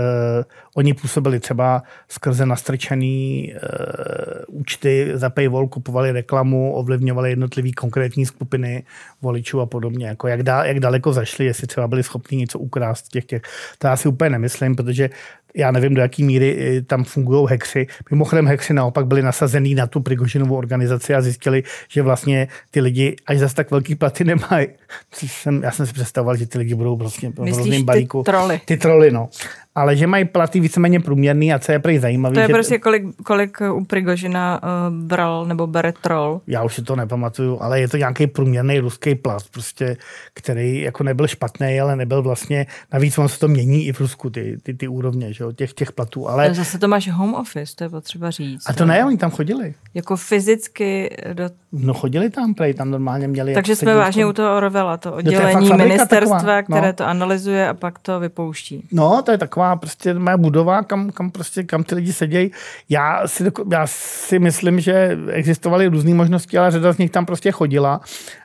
oni 0.76 0.94
působili 0.94 1.40
třeba 1.40 1.82
skrze 2.08 2.46
nastrčený 2.46 3.52
uh, 3.52 4.60
účty 4.60 5.10
za 5.14 5.30
paywall, 5.30 5.68
kupovali 5.68 6.12
reklamu, 6.12 6.72
ovlivňovali 6.74 7.30
jednotlivý 7.30 7.72
konkrétní 7.72 8.26
skupiny 8.26 8.82
voličů 9.22 9.60
a 9.60 9.66
podobně. 9.66 10.06
Jako 10.06 10.28
jak, 10.28 10.42
dá, 10.42 10.64
jak 10.64 10.80
daleko 10.80 11.12
zašli, 11.12 11.44
jestli 11.44 11.66
třeba 11.66 11.88
byli 11.88 12.02
schopni 12.02 12.36
něco 12.36 12.58
ukrást 12.58 13.08
těch, 13.08 13.24
těch. 13.24 13.42
To 13.78 13.86
já 13.86 13.96
si 13.96 14.08
úplně 14.08 14.30
nemyslím, 14.30 14.76
protože 14.76 15.10
já 15.54 15.70
nevím, 15.70 15.94
do 15.94 16.00
jaké 16.02 16.24
míry 16.24 16.76
eh, 16.78 16.82
tam 16.82 17.04
fungují 17.04 17.46
hekři. 17.50 17.86
Mimochodem 18.10 18.46
hekři 18.46 18.74
naopak 18.74 19.06
byli 19.06 19.22
nasazený 19.22 19.74
na 19.74 19.86
tu 19.86 20.00
Prigožinovou 20.00 20.56
organizaci 20.56 21.14
a 21.14 21.22
zjistili, 21.22 21.62
že 21.88 22.02
vlastně 22.02 22.48
ty 22.70 22.80
lidi 22.80 23.16
až 23.26 23.38
zase 23.38 23.54
tak 23.54 23.70
velký 23.70 23.94
platy 23.94 24.24
nemají. 24.24 24.66
Jsem, 25.14 25.62
já 25.62 25.70
jsem 25.70 25.86
si 25.86 25.92
představoval, 25.92 26.36
že 26.36 26.46
ty 26.46 26.58
lidi 26.58 26.74
budou 26.74 26.96
vlastně 26.96 27.30
v 27.30 27.38
různým 27.38 27.84
balíku. 27.84 28.22
Ty 28.22 28.30
troly. 28.30 28.60
Ty 28.64 28.76
troly, 28.76 29.10
no 29.10 29.28
ale 29.74 29.96
že 29.96 30.06
mají 30.06 30.24
platy 30.24 30.60
víceméně 30.60 31.00
průměrný 31.00 31.52
a 31.52 31.58
co 31.58 31.72
je 31.72 31.78
prý 31.78 31.98
zajímavé. 31.98 32.34
To 32.34 32.40
je 32.40 32.46
že... 32.46 32.52
prostě 32.52 32.78
kolik, 32.78 33.02
kolik 33.24 33.58
u 33.74 33.84
Prigožina 33.84 34.60
uh, 34.62 34.96
bral 34.96 35.46
nebo 35.46 35.66
bere 35.66 35.92
troll. 35.92 36.40
Já 36.46 36.62
už 36.62 36.74
si 36.74 36.82
to 36.82 36.96
nepamatuju, 36.96 37.58
ale 37.60 37.80
je 37.80 37.88
to 37.88 37.96
nějaký 37.96 38.26
průměrný 38.26 38.78
ruský 38.78 39.14
plat, 39.14 39.42
prostě, 39.52 39.96
který 40.34 40.80
jako 40.80 41.04
nebyl 41.04 41.26
špatný, 41.26 41.80
ale 41.80 41.96
nebyl 41.96 42.22
vlastně, 42.22 42.66
navíc 42.92 43.18
on 43.18 43.28
se 43.28 43.38
to 43.38 43.48
mění 43.48 43.86
i 43.86 43.92
v 43.92 44.00
Rusku, 44.00 44.30
ty, 44.30 44.58
ty, 44.62 44.74
ty 44.74 44.88
úrovně, 44.88 45.32
že, 45.32 45.44
těch, 45.54 45.72
těch 45.72 45.92
platů. 45.92 46.28
Ale... 46.28 46.44
ale 46.44 46.54
zase 46.54 46.78
to 46.78 46.88
máš 46.88 47.10
home 47.10 47.34
office, 47.34 47.76
to 47.76 47.84
je 47.84 47.90
potřeba 47.90 48.30
říct. 48.30 48.62
A 48.66 48.72
to 48.72 48.86
ne, 48.86 49.04
oni 49.04 49.16
tam 49.16 49.30
chodili. 49.30 49.74
Jako 49.94 50.16
fyzicky 50.16 51.16
do... 51.32 51.50
No 51.72 51.94
chodili 51.94 52.30
tam, 52.30 52.54
prej, 52.54 52.74
tam 52.74 52.90
normálně 52.90 53.28
měli. 53.28 53.54
Takže 53.54 53.76
jsme 53.76 53.94
vážně 53.94 54.26
u 54.26 54.32
toho 54.32 54.56
Orvela, 54.56 54.96
to 54.96 55.12
oddělení 55.12 55.68
to 55.68 55.76
ministerstva, 55.76 56.38
taková, 56.38 56.56
no. 56.60 56.76
které 56.76 56.92
to 56.92 57.04
analyzuje 57.06 57.68
a 57.68 57.74
pak 57.74 57.98
to 57.98 58.20
vypouští. 58.20 58.88
No, 58.92 59.22
to 59.22 59.30
je 59.30 59.38
taková 59.38 59.61
taková 59.62 59.76
prostě 59.76 60.14
moje 60.14 60.36
budova, 60.36 60.82
kam, 60.82 61.10
kam, 61.10 61.30
prostě, 61.30 61.62
kam 61.62 61.84
ty 61.84 61.94
lidi 61.94 62.12
sedějí. 62.12 62.50
Já 62.88 63.28
si, 63.28 63.44
já 63.70 63.86
si 63.86 64.38
myslím, 64.38 64.80
že 64.80 65.18
existovaly 65.30 65.86
různé 65.86 66.14
možnosti, 66.14 66.58
ale 66.58 66.70
řada 66.70 66.92
z 66.92 66.98
nich 66.98 67.10
tam 67.10 67.26
prostě 67.26 67.50
chodila 67.52 68.00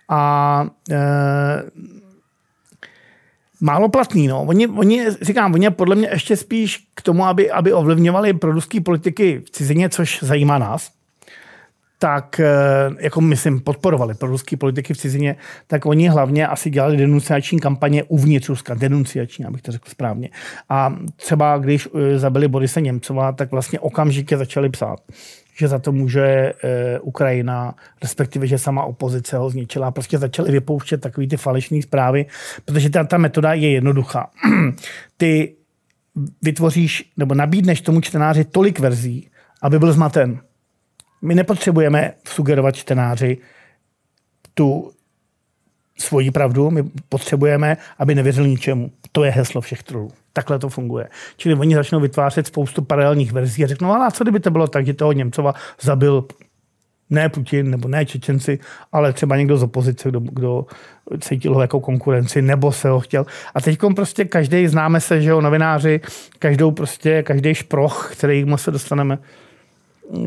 a 0.09 0.65
e, 0.91 0.97
málo 3.61 3.89
platný. 3.89 4.27
No. 4.27 4.43
Oni, 4.43 4.67
oni, 4.67 5.05
říkám, 5.21 5.53
oni 5.53 5.69
podle 5.69 5.95
mě 5.95 6.09
ještě 6.11 6.37
spíš 6.37 6.87
k 6.95 7.01
tomu, 7.01 7.25
aby, 7.25 7.51
aby 7.51 7.73
ovlivňovali 7.73 8.33
produský 8.33 8.79
politiky 8.79 9.41
v 9.45 9.49
cizině, 9.49 9.89
což 9.89 10.19
zajímá 10.23 10.57
nás, 10.57 10.89
tak, 11.99 12.39
eh, 12.39 12.45
jako 12.99 13.21
myslím, 13.21 13.59
podporovali 13.59 14.13
pro 14.13 14.27
ruský 14.27 14.55
politiky 14.55 14.93
v 14.93 14.97
cizině, 14.97 15.35
tak 15.67 15.85
oni 15.85 16.07
hlavně 16.07 16.47
asi 16.47 16.69
dělali 16.69 16.97
denunciační 16.97 17.59
kampaně 17.59 18.03
uvnitř 18.03 18.49
Ruska, 18.49 18.73
denunciační, 18.73 19.45
abych 19.45 19.61
to 19.61 19.71
řekl 19.71 19.89
správně. 19.89 20.29
A 20.69 20.95
třeba 21.15 21.57
když 21.57 21.87
eh, 21.95 22.19
zabili 22.19 22.47
Borise 22.47 22.81
Němcova, 22.81 23.31
tak 23.31 23.51
vlastně 23.51 23.79
okamžitě 23.79 24.37
začali 24.37 24.69
psát, 24.69 24.99
že 25.57 25.67
za 25.67 25.79
to 25.79 25.91
může 25.91 26.23
eh, 26.63 26.99
Ukrajina, 26.99 27.75
respektive, 28.01 28.47
že 28.47 28.57
sama 28.57 28.83
opozice 28.83 29.37
ho 29.37 29.49
zničila. 29.49 29.91
Prostě 29.91 30.17
začali 30.17 30.51
vypouštět 30.51 31.01
takové 31.01 31.27
ty 31.27 31.37
falešné 31.37 31.81
zprávy, 31.81 32.25
protože 32.65 32.89
ta, 32.89 33.03
ta 33.03 33.17
metoda 33.17 33.53
je 33.53 33.71
jednoduchá. 33.71 34.29
Ty 35.17 35.55
vytvoříš 36.41 37.11
nebo 37.17 37.35
nabídneš 37.35 37.81
tomu 37.81 38.01
čtenáři 38.01 38.43
tolik 38.43 38.79
verzí, 38.79 39.29
aby 39.61 39.79
byl 39.79 39.93
zmaten 39.93 40.39
my 41.21 41.35
nepotřebujeme 41.35 42.11
sugerovat 42.27 42.75
čtenáři 42.75 43.37
tu 44.53 44.91
svoji 45.99 46.31
pravdu, 46.31 46.71
my 46.71 46.83
potřebujeme, 47.09 47.77
aby 47.97 48.15
nevěřil 48.15 48.47
ničemu. 48.47 48.91
To 49.11 49.23
je 49.23 49.31
heslo 49.31 49.61
všech 49.61 49.83
trolů. 49.83 50.11
Takhle 50.33 50.59
to 50.59 50.69
funguje. 50.69 51.07
Čili 51.37 51.55
oni 51.55 51.75
začnou 51.75 51.99
vytvářet 51.99 52.47
spoustu 52.47 52.81
paralelních 52.81 53.31
verzí 53.31 53.63
a 53.63 53.67
řeknou, 53.67 53.91
ale 53.91 54.11
co 54.11 54.23
kdyby 54.23 54.39
to 54.39 54.51
bylo 54.51 54.67
tak, 54.67 54.85
že 54.85 54.93
toho 54.93 55.11
Němcova 55.11 55.53
zabil 55.81 56.25
ne 57.09 57.29
Putin 57.29 57.69
nebo 57.69 57.87
ne 57.87 58.05
Čečenci, 58.05 58.59
ale 58.91 59.13
třeba 59.13 59.37
někdo 59.37 59.57
z 59.57 59.63
opozice, 59.63 60.09
kdo, 60.09 60.19
kdo 60.19 60.65
cítil 61.19 61.53
ho 61.53 61.61
jako 61.61 61.79
konkurenci, 61.79 62.41
nebo 62.41 62.71
se 62.71 62.89
ho 62.89 62.99
chtěl. 62.99 63.25
A 63.55 63.61
teď 63.61 63.79
prostě 63.95 64.25
každý 64.25 64.67
známe 64.67 64.99
se, 64.99 65.21
že 65.21 65.29
jo, 65.29 65.41
novináři, 65.41 66.01
každou 66.39 66.71
prostě, 66.71 67.23
každý 67.23 67.55
šproch, 67.55 68.09
který 68.11 68.45
se 68.55 68.71
dostaneme, 68.71 69.17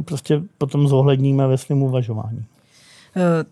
prostě 0.05 0.43
potom 0.59 0.89
zohledníme 0.89 1.47
ve 1.47 1.59
svém 1.59 1.83
uvažování. 1.83 2.45
Eh, 3.17 3.45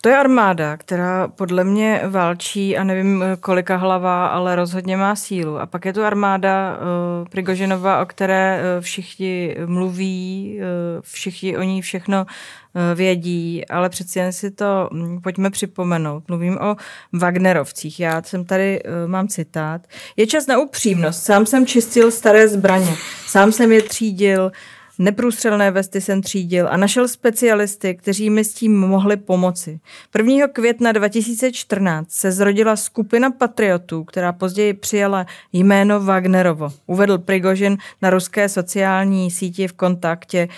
to 0.00 0.08
je 0.08 0.16
armáda, 0.16 0.76
která 0.76 1.28
podle 1.28 1.64
mě 1.64 2.02
válčí 2.08 2.76
a 2.76 2.84
nevím 2.84 3.24
kolika 3.40 3.76
hlava, 3.76 4.26
ale 4.26 4.56
rozhodně 4.56 4.96
má 4.96 5.16
sílu. 5.16 5.58
A 5.58 5.66
pak 5.66 5.84
je 5.84 5.92
tu 5.92 6.02
armáda 6.02 6.76
uh, 6.76 7.28
Prigožinova, 7.28 8.02
o 8.02 8.06
které 8.06 8.60
uh, 8.60 8.82
všichni 8.82 9.56
mluví, 9.66 10.58
uh, 10.58 11.02
všichni 11.02 11.56
o 11.56 11.62
ní 11.62 11.82
všechno 11.82 12.26
uh, 12.26 12.98
vědí, 12.98 13.68
ale 13.68 13.88
přeci 13.88 14.18
jen 14.18 14.32
si 14.32 14.50
to 14.50 14.88
um, 14.92 15.20
pojďme 15.22 15.50
připomenout. 15.50 16.28
Mluvím 16.28 16.58
o 16.58 16.76
Wagnerovcích. 17.12 18.00
Já 18.00 18.22
jsem 18.22 18.44
tady, 18.44 18.82
uh, 18.82 19.10
mám 19.10 19.28
citát. 19.28 19.80
Je 20.16 20.26
čas 20.26 20.46
na 20.46 20.58
upřímnost. 20.58 21.22
Sám 21.22 21.46
jsem 21.46 21.66
čistil 21.66 22.10
staré 22.10 22.48
zbraně. 22.48 22.94
Sám 23.26 23.52
jsem 23.52 23.72
je 23.72 23.82
třídil, 23.82 24.52
Neprůstřelné 24.98 25.70
vesty 25.70 26.00
jsem 26.00 26.22
třídil 26.22 26.68
a 26.70 26.76
našel 26.76 27.08
specialisty, 27.08 27.94
kteří 27.94 28.30
mi 28.30 28.44
s 28.44 28.54
tím 28.54 28.80
mohli 28.80 29.16
pomoci. 29.16 29.80
1. 30.18 30.48
května 30.48 30.92
2014 30.92 32.10
se 32.10 32.32
zrodila 32.32 32.76
skupina 32.76 33.30
patriotů, 33.30 34.04
která 34.04 34.32
později 34.32 34.74
přijala 34.74 35.26
jméno 35.52 36.00
Wagnerovo. 36.00 36.68
Uvedl 36.86 37.18
Prigožin 37.18 37.78
na 38.02 38.10
ruské 38.10 38.48
sociální 38.48 39.30
síti 39.30 39.68
v 39.68 39.72
kontaktě. 39.72 40.48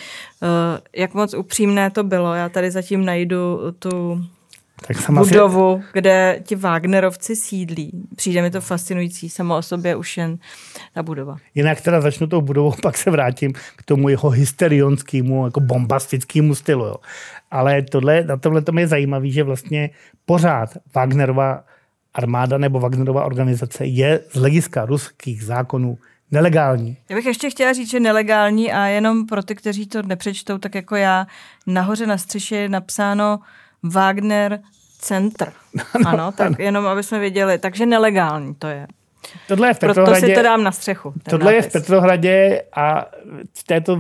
Eh, 0.43 0.81
jak 0.97 1.15
moc 1.15 1.35
upřímné 1.35 1.91
to 1.91 2.05
bylo? 2.05 2.35
Já 2.35 2.49
tady 2.49 2.71
zatím 2.71 3.05
najdu 3.05 3.61
tu 3.79 4.25
tak 4.87 4.97
jsem 4.97 5.15
budovu, 5.15 5.75
asi... 5.75 5.85
kde 5.93 6.41
ti 6.43 6.57
Wagnerovci 6.57 7.37
sídlí. 7.37 8.09
Přijde 8.17 8.43
mi 8.43 8.51
to 8.51 8.61
fascinující, 8.61 9.31
samo 9.31 9.57
o 9.57 9.63
sobě 9.63 9.97
už 9.97 10.17
jen 10.17 10.39
ta 10.95 11.03
budova. 11.03 11.37
Jinak 11.55 11.81
teda 11.81 12.01
začnu 12.01 12.27
tou 12.27 12.41
budovou, 12.41 12.75
pak 12.83 12.97
se 12.97 13.11
vrátím 13.11 13.53
k 13.53 13.83
tomu 13.85 14.09
jeho 14.09 14.31
hysterionskému, 14.31 15.45
jako 15.45 15.61
bombastickému 15.61 16.55
stylu. 16.55 16.85
Jo. 16.85 16.97
Ale 17.51 17.83
tohle, 17.83 18.25
na 18.25 18.37
tomhle 18.37 18.63
to 18.63 18.79
je 18.79 18.87
zajímavé, 18.87 19.29
že 19.29 19.43
vlastně 19.43 19.91
pořád 20.27 20.71
Wagnerova 20.95 21.65
armáda 22.15 22.59
nebo 22.59 22.81
Wagnerova 22.81 23.25
organizace 23.25 23.87
je 23.87 24.21
z 24.31 24.37
hlediska 24.37 24.85
ruských 24.85 25.45
zákonů 25.45 25.99
nelegální. 26.31 26.97
Já 27.09 27.17
bych 27.17 27.27
ještě 27.27 27.51
chtěla 27.51 27.73
říct, 27.73 27.91
že 27.91 28.01
nelegální 28.01 28.73
a 28.73 28.87
jenom 28.87 29.27
pro 29.27 29.43
ty, 29.43 29.55
kteří 29.55 29.87
to 29.87 30.03
nepřečtou, 30.03 30.59
tak 30.59 30.75
jako 30.75 30.97
já, 30.97 31.27
nahoře 31.67 32.07
na 32.07 32.19
střeše 32.19 32.57
je 32.57 32.69
napsáno 32.69 33.41
Wagner 33.83 34.61
Center. 34.99 35.53
No, 35.75 36.11
ano, 36.11 36.33
tak 36.33 36.47
ano. 36.47 36.57
jenom, 36.59 36.87
aby 36.87 37.03
jsme 37.03 37.19
věděli. 37.19 37.59
Takže 37.59 37.87
nelegální 37.87 38.55
to 38.55 38.67
je. 38.67 38.87
Tohle 39.49 39.69
je 39.69 39.75
v 39.75 39.79
Petrohradě. 39.79 40.21
Proto 40.21 40.27
si 40.27 40.35
to 40.35 40.43
dám 40.43 40.65
na 40.65 40.73
střechu. 40.73 41.15
Tohle 41.31 41.53
nápis. 41.53 41.65
je 41.65 41.71
v 41.71 41.73
Petrohradě 41.73 42.63
a 42.77 43.07
v 43.59 43.65
této, 43.65 43.97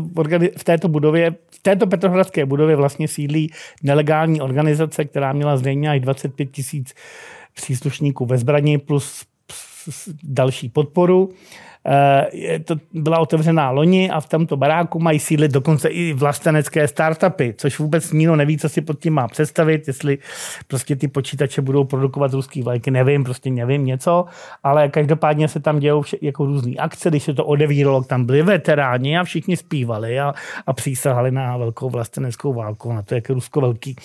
v 0.58 0.64
této 0.64 0.88
budově, 0.88 1.30
v 1.30 1.58
této 1.62 1.86
petrohradské 1.86 2.46
budově 2.46 2.76
vlastně 2.76 3.08
sídlí 3.08 3.52
nelegální 3.82 4.40
organizace, 4.40 5.04
která 5.04 5.32
měla 5.32 5.56
zřejmě 5.56 5.90
až 5.90 6.00
25 6.00 6.50
tisíc 6.50 6.94
příslušníků 7.54 8.26
ve 8.26 8.38
zbraní 8.38 8.78
plus 8.78 9.24
další 10.22 10.68
podporu. 10.68 11.30
Eh, 11.32 11.69
to 12.64 12.74
byla 12.92 13.18
otevřená 13.18 13.70
loni 13.70 14.10
a 14.10 14.20
v 14.20 14.28
tomto 14.28 14.56
baráku 14.56 14.98
mají 14.98 15.18
sídlit 15.18 15.52
dokonce 15.52 15.88
i 15.88 16.12
vlastenecké 16.12 16.88
startupy, 16.88 17.54
což 17.56 17.78
vůbec 17.78 18.12
nikdo 18.12 18.36
neví, 18.36 18.58
co 18.58 18.68
si 18.68 18.80
pod 18.80 19.00
tím 19.00 19.14
má 19.14 19.28
představit, 19.28 19.88
jestli 19.88 20.18
prostě 20.68 20.96
ty 20.96 21.08
počítače 21.08 21.62
budou 21.62 21.84
produkovat 21.84 22.32
ruský 22.32 22.62
vlajky, 22.62 22.90
nevím, 22.90 23.24
prostě 23.24 23.50
nevím 23.50 23.86
něco, 23.86 24.24
ale 24.62 24.88
každopádně 24.88 25.48
se 25.48 25.60
tam 25.60 25.78
dějou 25.78 26.02
vše, 26.02 26.16
jako 26.22 26.46
různé 26.46 26.72
akce, 26.78 27.08
když 27.08 27.22
se 27.22 27.34
to 27.34 27.44
odevíralo, 27.44 28.02
tam 28.02 28.24
byli 28.24 28.42
veteráni 28.42 29.18
a 29.18 29.24
všichni 29.24 29.56
zpívali 29.56 30.20
a, 30.20 30.34
a 30.66 30.72
přísahali 30.72 31.30
na 31.30 31.56
velkou 31.56 31.90
vlasteneckou 31.90 32.52
válku, 32.52 32.92
na 32.92 33.02
to, 33.02 33.14
jak 33.14 33.28
je 33.28 33.34
Rusko 33.34 33.60
velký. 33.60 33.96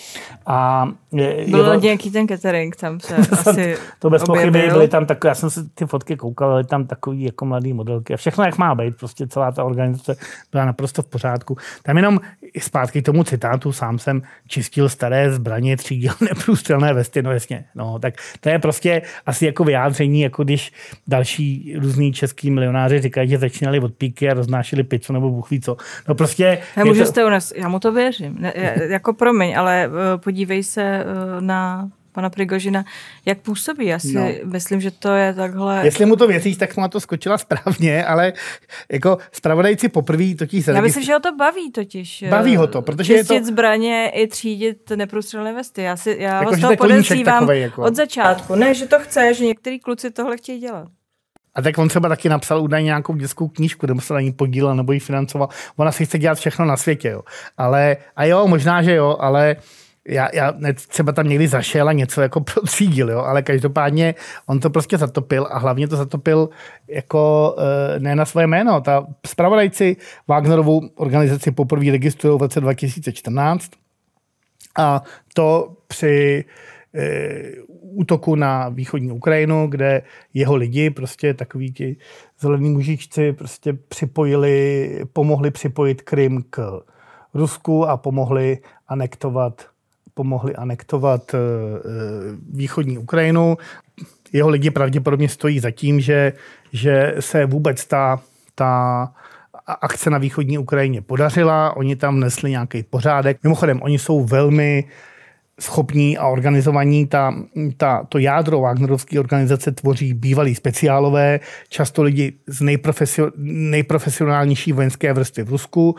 A 0.46 0.90
je, 1.12 1.46
Byl 1.48 1.74
je, 1.74 1.80
nějaký 1.80 2.12
ten 2.12 2.28
catering, 2.28 2.76
tam 2.76 3.00
se 3.00 3.16
asi 3.32 3.78
To 4.00 4.10
bez 4.10 4.24
pochyby, 4.24 4.68
byly 4.68 4.88
tam 4.88 5.06
takové, 5.06 5.32
já 5.32 5.36
jsem 5.36 5.50
si 5.50 5.70
ty 5.70 5.86
fotky 5.86 6.16
koukal, 6.16 6.50
byly 6.50 6.64
tam 6.64 6.88
takový 6.88 7.24
jako 7.24 7.46
mladý 7.46 7.75
modelky 7.76 8.14
a 8.14 8.18
všechno, 8.18 8.44
jak 8.44 8.58
má 8.58 8.76
být, 8.76 8.98
prostě 8.98 9.28
celá 9.28 9.52
ta 9.52 9.64
organizace 9.64 10.16
byla 10.52 10.66
naprosto 10.66 11.02
v 11.02 11.06
pořádku. 11.06 11.58
Tam 11.84 11.98
jenom 11.98 12.20
zpátky 12.60 13.02
k 13.02 13.06
tomu 13.06 13.24
citátu, 13.24 13.72
sám 13.72 14.00
jsem 14.00 14.22
čistil 14.48 14.90
staré 14.90 15.32
zbraně, 15.32 15.78
třídil 15.78 16.14
neprůstřelné 16.22 16.94
vesty, 16.94 17.22
no 17.22 17.32
jasně, 17.32 17.66
no, 17.76 18.00
tak 18.00 18.14
to 18.40 18.50
je 18.50 18.60
prostě 18.60 19.02
asi 19.26 19.46
jako 19.46 19.64
vyjádření, 19.64 20.22
jako 20.22 20.44
když 20.44 20.72
další 21.08 21.76
různí 21.80 22.14
český 22.14 22.52
milionáři 22.52 23.02
říkají, 23.02 23.30
že 23.30 23.38
začínali 23.38 23.80
od 23.80 23.94
píky 23.94 24.30
a 24.30 24.34
roznášeli 24.34 24.84
pizzu 24.84 25.14
nebo 25.14 25.30
bůh 25.30 25.52
ví 25.52 25.62
co. 25.62 25.78
No 26.08 26.16
prostě... 26.16 26.60
Já, 26.78 26.86
můžu 26.86 27.12
to... 27.12 27.26
u 27.26 27.30
nás, 27.30 27.54
já 27.56 27.68
mu 27.68 27.80
to 27.80 27.92
věřím. 27.92 28.36
Ne, 28.40 28.54
jako 28.90 29.14
promiň, 29.14 29.58
ale 29.58 29.88
uh, 29.88 30.22
podívej 30.22 30.64
se 30.64 31.06
uh, 31.06 31.42
na 31.42 31.90
pana 32.16 32.30
Prigožina, 32.30 32.86
jak 33.26 33.38
působí. 33.38 33.86
Já 33.86 34.00
si 34.00 34.14
no. 34.14 34.28
myslím, 34.44 34.82
že 34.82 34.92
to 34.92 35.10
je 35.10 35.34
takhle... 35.34 35.86
Jestli 35.86 36.06
mu 36.06 36.16
to 36.16 36.28
věříš, 36.28 36.58
tak 36.58 36.78
na 36.78 36.88
to 36.88 37.00
skočila 37.00 37.38
správně, 37.38 38.06
ale 38.06 38.34
jako 38.92 39.18
spravodajci 39.32 39.90
poprvé 39.90 40.36
totiž... 40.36 40.68
Já 40.68 40.82
myslím, 40.82 41.04
že 41.04 41.14
ho 41.14 41.20
to 41.20 41.36
baví 41.36 41.72
totiž. 41.72 42.24
Baví 42.30 42.56
ho 42.56 42.68
to, 42.68 42.82
protože 42.82 43.14
je 43.14 43.24
to... 43.24 43.44
zbraně 43.44 44.12
i 44.16 44.28
třídit 44.28 44.92
neprůstřelné 44.96 45.54
vesty. 45.54 45.82
Já, 45.82 45.96
si, 45.96 46.18
já 46.20 46.40
jako, 46.40 46.56
z 46.56 46.62
toho 46.62 46.76
podezřívám 46.76 47.50
jako... 47.50 47.82
od 47.82 47.96
začátku. 47.96 48.56
Ne, 48.56 48.74
že 48.74 48.88
to 48.88 49.00
chce, 49.00 49.34
že 49.34 49.46
některý 49.46 49.80
kluci 49.80 50.12
tohle 50.12 50.38
chtějí 50.38 50.60
dělat. 50.60 50.88
A 51.56 51.62
tak 51.62 51.78
on 51.78 51.88
třeba 51.88 52.10
taky 52.10 52.30
napsal 52.30 52.62
údajně 52.62 52.86
nějakou 52.86 53.16
dětskou 53.16 53.48
knížku, 53.48 53.86
kde 53.86 54.02
se 54.02 54.14
na 54.14 54.22
ní 54.22 54.32
podílel 54.32 54.76
nebo 54.76 54.92
ji 54.92 55.00
financoval. 55.00 55.50
Ona 55.76 55.92
si 55.92 56.06
chce 56.06 56.20
dělat 56.20 56.38
všechno 56.38 56.66
na 56.66 56.78
světě, 56.78 57.10
jo. 57.10 57.22
Ale, 57.58 57.98
a 58.16 58.26
jo, 58.26 58.48
možná, 58.48 58.84
že 58.84 58.96
jo, 58.96 59.18
ale 59.20 59.56
já, 60.08 60.30
já 60.34 60.54
třeba 60.88 61.12
tam 61.12 61.30
někdy 61.30 61.48
zašel 61.48 61.90
a 61.90 61.94
něco 61.94 62.22
jako 62.22 62.42
procídil, 62.54 63.10
jo, 63.10 63.20
ale 63.20 63.42
každopádně 63.42 64.16
on 64.46 64.60
to 64.60 64.70
prostě 64.70 64.98
zatopil 64.98 65.48
a 65.52 65.60
hlavně 65.60 65.88
to 65.88 65.98
zatopil 65.98 66.50
jako 66.88 67.56
e, 67.96 68.00
ne 68.00 68.16
na 68.16 68.26
své 68.26 68.48
jméno. 68.48 68.82
Ta 68.82 69.08
spravodajci 69.26 69.98
Wagnerovou 70.28 70.82
organizaci 70.96 71.52
poprvé 71.52 71.92
registrují 71.92 72.38
v 72.38 72.42
roce 72.42 72.62
2014 72.62 73.72
a 74.78 75.04
to 75.34 75.76
při 75.88 76.46
e, 76.96 77.42
útoku 77.82 78.36
na 78.36 78.70
východní 78.70 79.12
Ukrajinu, 79.12 79.68
kde 79.68 80.02
jeho 80.34 80.56
lidi, 80.56 80.90
prostě 80.90 81.34
takový 81.34 81.74
ti 81.74 81.98
zelení 82.40 82.70
mužičci, 82.70 83.34
prostě 83.34 83.74
připojili, 83.74 84.90
pomohli 85.14 85.52
připojit 85.52 86.02
Krym 86.02 86.44
k 86.50 86.82
Rusku 87.34 87.86
a 87.86 87.98
pomohli 87.98 88.58
anektovat 88.88 89.75
pomohli 90.16 90.56
anektovat 90.56 91.34
eh, 91.34 91.38
eh, 91.38 91.90
východní 92.54 92.98
Ukrajinu. 92.98 93.58
Jeho 94.34 94.50
lidi 94.50 94.70
pravděpodobně 94.72 95.30
stojí 95.30 95.60
za 95.60 95.72
tím, 95.72 96.00
že, 96.00 96.34
že 96.72 97.16
se 97.20 97.46
vůbec 97.46 97.86
ta, 97.86 98.20
ta 98.56 99.12
akce 99.68 100.10
na 100.10 100.18
východní 100.18 100.58
Ukrajině 100.58 101.02
podařila, 101.02 101.78
oni 101.78 101.96
tam 101.96 102.20
nesli 102.20 102.52
nějaký 102.52 102.84
pořádek. 102.84 103.38
Mimochodem, 103.44 103.82
oni 103.82 104.00
jsou 104.00 104.24
velmi 104.24 104.84
schopní 105.60 106.18
a 106.18 106.28
organizovaní. 106.28 107.08
Ta, 107.08 107.34
ta, 107.78 108.04
to 108.10 108.18
jádro 108.18 108.62
Wagnerovské 108.62 109.20
organizace 109.20 109.72
tvoří 109.72 110.14
bývalí 110.14 110.56
speciálové, 110.56 111.40
často 111.70 112.04
lidi 112.04 112.34
z 112.48 112.62
nejprofesio, 112.62 113.32
nejprofesionálnější 113.38 114.72
vojenské 114.72 115.14
vrstvy 115.14 115.44
v 115.44 115.50
Rusku. 115.50 115.96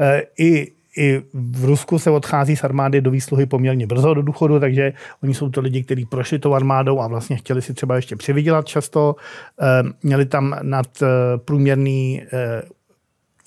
E, 0.00 0.22
I 0.38 0.72
i 0.96 1.22
v 1.34 1.64
Rusku 1.64 1.98
se 1.98 2.10
odchází 2.10 2.56
z 2.56 2.64
armády 2.64 3.00
do 3.00 3.10
výsluhy 3.10 3.46
poměrně 3.46 3.86
brzo 3.86 4.14
do 4.14 4.22
důchodu, 4.22 4.60
takže 4.60 4.92
oni 5.22 5.34
jsou 5.34 5.50
to 5.50 5.60
lidi, 5.60 5.82
kteří 5.82 6.04
prošli 6.04 6.38
tou 6.38 6.54
armádou 6.54 7.00
a 7.00 7.06
vlastně 7.06 7.36
chtěli 7.36 7.62
si 7.62 7.74
třeba 7.74 7.96
ještě 7.96 8.16
přivydělat 8.16 8.66
často. 8.66 9.16
Eh, 9.60 9.82
měli 10.02 10.26
tam 10.26 10.56
nad 10.62 11.02
eh, 11.02 11.06
průměrný 11.44 12.22
eh, 12.32 12.62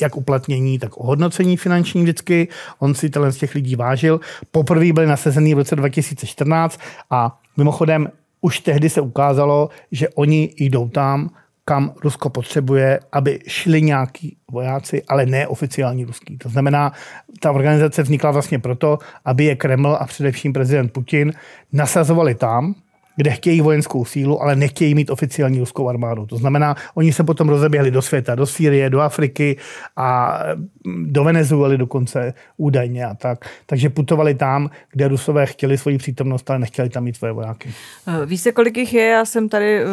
jak 0.02 0.18
uplatnění, 0.18 0.80
tak 0.80 0.98
ohodnocení 0.98 1.58
finanční 1.58 2.02
vždycky. 2.02 2.48
On 2.80 2.94
si 2.94 3.10
tenhle 3.10 3.32
z 3.32 3.38
těch 3.38 3.56
lidí 3.56 3.76
vážil. 3.76 4.20
Poprvé 4.52 4.94
byli 4.94 5.08
nasezený 5.08 5.54
v 5.54 5.58
roce 5.58 5.76
2014 5.76 6.80
a 7.10 7.40
mimochodem 7.58 8.08
už 8.42 8.60
tehdy 8.60 8.90
se 8.90 9.02
ukázalo, 9.02 9.70
že 9.92 10.10
oni 10.10 10.54
jdou 10.58 10.90
tam, 10.90 11.30
kam 11.70 11.94
Rusko 12.04 12.30
potřebuje, 12.30 13.00
aby 13.12 13.40
šli 13.48 13.82
nějaký 13.82 14.38
vojáci, 14.52 15.04
ale 15.04 15.26
ne 15.26 15.48
oficiální 15.48 16.06
ruský. 16.06 16.38
To 16.38 16.50
znamená, 16.50 16.94
ta 17.40 17.52
organizace 17.52 18.04
vznikla 18.04 18.32
vlastně 18.32 18.60
proto, 18.60 18.98
aby 19.26 19.44
je 19.46 19.56
Kreml 19.56 19.98
a 20.00 20.06
především 20.06 20.54
prezident 20.54 20.90
Putin 20.90 21.34
nasazovali 21.74 22.36
tam, 22.36 22.76
kde 23.20 23.32
chtějí 23.32 23.62
vojenskou 23.62 24.06
sílu, 24.06 24.42
ale 24.42 24.56
nechtějí 24.56 24.96
mít 24.96 25.10
oficiální 25.10 25.60
ruskou 25.60 25.90
armádu. 25.90 26.26
To 26.26 26.38
znamená, 26.38 26.76
oni 26.96 27.14
se 27.14 27.24
potom 27.24 27.50
rozeběhli 27.50 27.92
do 27.92 28.02
světa, 28.02 28.36
do 28.36 28.46
Sýrie, 28.46 28.90
do 28.90 29.00
Afriky 29.00 29.58
a 29.96 30.40
mm, 30.86 31.14
do 31.14 31.24
Venezuely 31.24 31.78
dokonce 31.78 32.34
údajně 32.58 33.06
a 33.06 33.14
tak. 33.14 33.46
Takže 33.66 33.90
putovali 33.90 34.36
tam, 34.36 34.70
kde 34.92 35.08
Rusové 35.08 35.46
chtěli 35.46 35.78
svoji 35.78 35.98
přítomnost, 35.98 36.50
ale 36.50 36.60
nechtěli 36.60 36.90
tam 36.90 37.04
mít 37.04 37.16
svoje 37.18 37.34
vojáky. 37.34 37.70
Eh, 38.08 38.26
Víš 38.26 38.42
se, 38.42 38.52
kolik 38.52 38.78
jich 38.78 38.94
je? 38.94 39.08
Já 39.08 39.26
jsem 39.26 39.50
tady, 39.50 39.84
uh, 39.84 39.90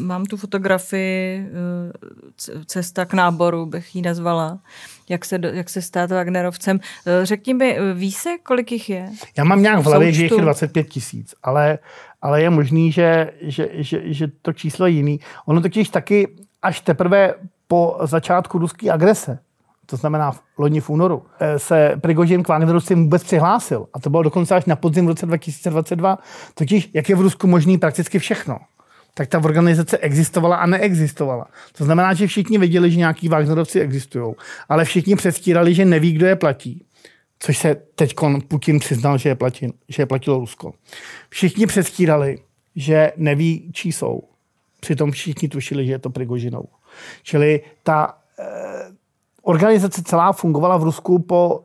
mám 0.00 0.24
tu 0.24 0.36
fotografii 0.36 1.46
uh, 1.46 2.62
cesta 2.66 3.04
k 3.04 3.14
náboru, 3.14 3.66
bych 3.66 3.96
ji 3.96 4.02
nazvala 4.02 4.58
jak 5.08 5.24
se, 5.24 5.38
jak 5.52 5.70
se 5.70 5.82
stát 5.82 6.10
Wagnerovcem. 6.10 6.80
Řekni 7.22 7.54
mi, 7.54 7.78
ví 7.94 8.12
se, 8.12 8.30
kolik 8.42 8.72
jich 8.72 8.90
je? 8.90 9.08
Já 9.38 9.44
mám 9.44 9.62
nějak 9.62 9.80
v 9.80 9.84
hlavě, 9.84 10.12
že 10.12 10.22
jich 10.22 10.32
je 10.32 10.42
25 10.42 10.88
tisíc, 10.88 11.34
ale 11.42 11.78
ale 12.22 12.42
je 12.42 12.50
možný, 12.50 12.92
že, 12.92 13.32
že, 13.40 13.68
že, 13.72 14.00
že 14.04 14.28
to 14.42 14.52
číslo 14.52 14.86
je 14.86 14.92
jiný. 14.92 15.20
Ono 15.46 15.60
totiž 15.60 15.88
taky 15.88 16.28
až 16.62 16.80
teprve 16.80 17.34
po 17.68 17.98
začátku 18.04 18.58
ruské 18.58 18.90
agrese, 18.90 19.38
to 19.86 19.96
znamená 19.96 20.30
v 20.30 20.40
loni 20.58 20.80
v 20.80 20.90
únoru, 20.90 21.22
eh, 21.40 21.58
se 21.58 21.92
Prigožin 22.00 22.42
k 22.42 22.48
Wagnerovcům 22.48 23.02
vůbec 23.02 23.24
přihlásil. 23.24 23.86
A 23.94 24.00
to 24.00 24.10
bylo 24.10 24.22
dokonce 24.22 24.54
až 24.54 24.64
na 24.64 24.76
podzim 24.76 25.04
v 25.04 25.08
roce 25.08 25.26
2022. 25.26 26.18
Totiž, 26.54 26.90
jak 26.94 27.08
je 27.08 27.16
v 27.16 27.20
Rusku 27.20 27.46
možný 27.46 27.78
prakticky 27.78 28.18
všechno 28.18 28.58
tak 29.14 29.28
ta 29.28 29.38
organizace 29.38 29.98
existovala 29.98 30.56
a 30.56 30.66
neexistovala. 30.66 31.46
To 31.78 31.84
znamená, 31.84 32.14
že 32.14 32.26
všichni 32.26 32.58
věděli, 32.58 32.90
že 32.90 32.98
nějaký 32.98 33.28
Wagnerovci 33.28 33.80
existují, 33.80 34.34
ale 34.68 34.84
všichni 34.84 35.16
předstírali, 35.16 35.74
že 35.74 35.84
neví, 35.84 36.12
kdo 36.12 36.26
je 36.26 36.36
platí 36.36 36.84
což 37.44 37.58
se 37.58 37.74
teď 37.74 38.14
Putin 38.48 38.78
přiznal, 38.78 39.18
že 39.18 39.28
je, 39.28 39.34
platin, 39.34 39.72
že 39.88 40.02
je 40.02 40.06
platilo 40.06 40.38
Rusko. 40.38 40.72
Všichni 41.28 41.66
předstírali, 41.66 42.38
že 42.76 43.12
neví, 43.16 43.70
čí 43.72 43.92
jsou. 43.92 44.22
Přitom 44.80 45.10
všichni 45.10 45.48
tušili, 45.48 45.86
že 45.86 45.92
je 45.92 45.98
to 45.98 46.10
Prigožinou. 46.10 46.68
Čili 47.22 47.60
ta 47.82 48.18
eh, 48.38 48.44
organizace 49.42 50.02
celá 50.02 50.32
fungovala 50.32 50.76
v 50.76 50.82
Rusku 50.82 51.18
po 51.18 51.64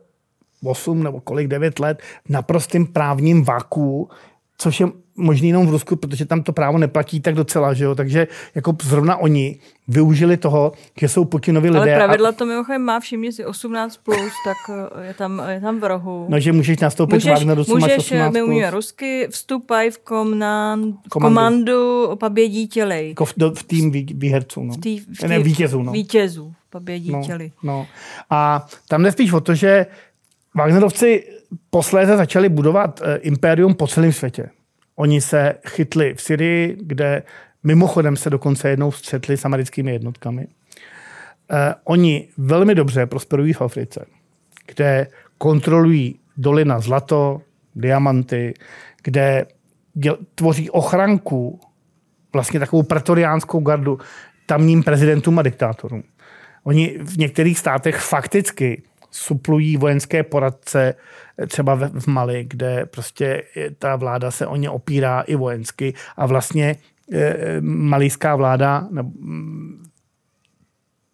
8 0.64 1.02
nebo 1.02 1.20
kolik, 1.20 1.48
9 1.48 1.78
let 1.78 2.02
naprostým 2.28 2.86
právním 2.86 3.44
vaku, 3.44 4.10
což 4.56 4.80
je 4.80 4.86
možný 5.18 5.48
jenom 5.48 5.66
v 5.66 5.70
Rusku, 5.70 5.96
protože 5.96 6.24
tam 6.24 6.42
to 6.42 6.52
právo 6.52 6.78
neplatí 6.78 7.20
tak 7.20 7.34
docela, 7.34 7.74
že 7.74 7.84
jo? 7.84 7.94
takže 7.94 8.28
jako 8.54 8.76
zrovna 8.82 9.16
oni 9.16 9.58
využili 9.88 10.36
toho, 10.36 10.72
že 11.00 11.08
jsou 11.08 11.24
Putinovi 11.24 11.70
lidé. 11.70 11.94
Ale 11.94 11.94
pravidla 11.94 12.28
a... 12.28 12.32
to 12.32 12.46
mimochodem 12.46 12.82
má 12.82 13.00
všimně 13.00 13.32
si 13.32 13.44
18+, 13.44 13.88
plus, 14.02 14.32
tak 14.44 14.76
eh, 15.02 15.06
je 15.06 15.14
tam, 15.14 15.42
je 15.48 15.60
tam 15.60 15.80
v 15.80 15.84
rohu. 15.84 16.26
No, 16.28 16.40
že 16.40 16.52
můžeš 16.52 16.78
nastoupit 16.78 17.14
můžeš, 17.14 17.32
Wagneru, 17.32 17.64
můžeš, 17.68 17.96
máš 17.96 18.10
18+. 18.10 18.32
my 18.32 18.42
umíme 18.42 18.70
rusky, 18.70 19.28
vstupaj 19.30 19.90
v 19.90 19.98
komandu, 19.98 20.98
komandu 21.10 22.10
pobědítělej. 22.20 23.08
Jako 23.08 23.24
v, 23.24 23.34
v 23.54 23.62
tým 23.62 23.90
vý, 23.90 24.06
výherců, 24.14 24.64
no. 24.64 24.74
V 24.74 24.76
tý, 24.76 24.98
v 24.98 25.18
tý, 25.18 25.28
ne, 25.28 25.38
vítězů, 25.38 25.82
no. 25.82 25.92
Vítězů, 25.92 26.52
pobědítěli. 26.70 27.52
No, 27.62 27.72
no. 27.72 27.86
A 28.30 28.66
tam 28.88 29.02
jde 29.02 29.12
spíš 29.12 29.32
o 29.32 29.40
to, 29.40 29.54
že 29.54 29.86
Wagnerovci 30.54 31.24
posléze 31.70 32.16
začali 32.16 32.48
budovat 32.48 33.00
uh, 33.00 33.06
impérium 33.20 33.74
po 33.74 33.86
celém 33.86 34.12
světě. 34.12 34.50
Oni 34.98 35.20
se 35.20 35.54
chytli 35.68 36.14
v 36.14 36.22
Syrii, 36.22 36.76
kde 36.82 37.22
mimochodem 37.62 38.16
se 38.16 38.30
dokonce 38.30 38.68
jednou 38.68 38.92
střetli 38.92 39.36
s 39.36 39.44
americkými 39.44 39.92
jednotkami. 39.92 40.46
Eh, 41.50 41.74
oni 41.84 42.28
velmi 42.38 42.74
dobře 42.74 43.06
prosperují 43.06 43.52
v 43.52 43.62
Africe, 43.62 44.06
kde 44.66 45.06
kontrolují 45.38 46.20
doly 46.36 46.64
na 46.64 46.80
zlato, 46.80 47.42
diamanty, 47.74 48.54
kde 49.02 49.46
děl, 49.94 50.18
tvoří 50.34 50.70
ochranku, 50.70 51.60
vlastně 52.32 52.60
takovou 52.60 52.82
pretoriánskou 52.82 53.60
gardu. 53.60 53.98
tamním 54.46 54.82
prezidentům 54.82 55.38
a 55.38 55.42
diktátorům. 55.42 56.02
Oni 56.64 56.98
v 57.02 57.18
některých 57.18 57.58
státech 57.58 57.96
fakticky 57.96 58.82
suplují 59.10 59.76
vojenské 59.76 60.22
poradce 60.22 60.94
třeba 61.46 61.74
v 61.74 62.06
Mali, 62.06 62.44
kde 62.48 62.86
prostě 62.86 63.42
ta 63.78 63.96
vláda 63.96 64.30
se 64.30 64.46
o 64.46 64.56
ně 64.56 64.70
opírá 64.70 65.20
i 65.20 65.36
vojensky 65.36 65.94
a 66.16 66.26
vlastně 66.26 66.76
malijská 67.60 68.36
vláda 68.36 68.88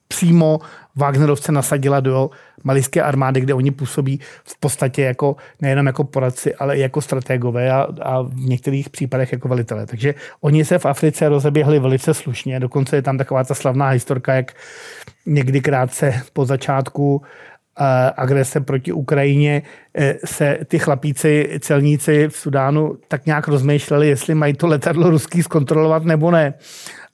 přímo 0.09 0.59
Wagnerovce 0.97 1.53
nasadila 1.53 2.01
do 2.01 2.30
malijské 2.64 3.03
armády, 3.03 3.40
kde 3.40 3.55
oni 3.55 3.70
působí 3.70 4.20
v 4.45 4.61
podstatě 4.61 5.03
jako 5.03 5.36
nejenom 5.61 5.86
jako 5.86 6.05
poradci, 6.05 6.55
ale 6.55 6.76
i 6.76 6.80
jako 6.80 7.01
strategové 7.01 7.72
a, 7.72 7.88
a 8.03 8.22
v 8.22 8.36
některých 8.36 8.90
případech 8.90 9.32
jako 9.32 9.49
velitelé. 9.49 9.86
Takže 9.86 10.14
oni 10.40 10.64
se 10.64 10.78
v 10.78 10.86
Africe 10.86 11.28
rozeběhli 11.28 11.78
velice 11.78 12.14
slušně. 12.14 12.61
Dokonce 12.61 12.97
je 12.97 13.03
tam 13.03 13.18
taková 13.18 13.45
ta 13.45 13.55
slavná 13.55 13.88
historka, 13.88 14.34
jak 14.34 14.53
někdy 15.26 15.61
krátce 15.61 16.22
po 16.32 16.47
začátku 16.47 17.22
eh, 17.22 17.53
agrese 18.16 18.60
proti 18.60 18.92
Ukrajině 18.92 19.62
eh, 19.94 20.14
se 20.24 20.58
ty 20.66 20.78
chlapíci, 20.78 21.58
celníci 21.60 22.28
v 22.28 22.36
Sudánu 22.36 22.98
tak 23.08 23.26
nějak 23.26 23.48
rozmýšleli, 23.48 24.08
jestli 24.08 24.34
mají 24.34 24.54
to 24.54 24.66
letadlo 24.66 25.10
ruský 25.10 25.42
zkontrolovat 25.42 26.04
nebo 26.04 26.30
ne 26.30 26.54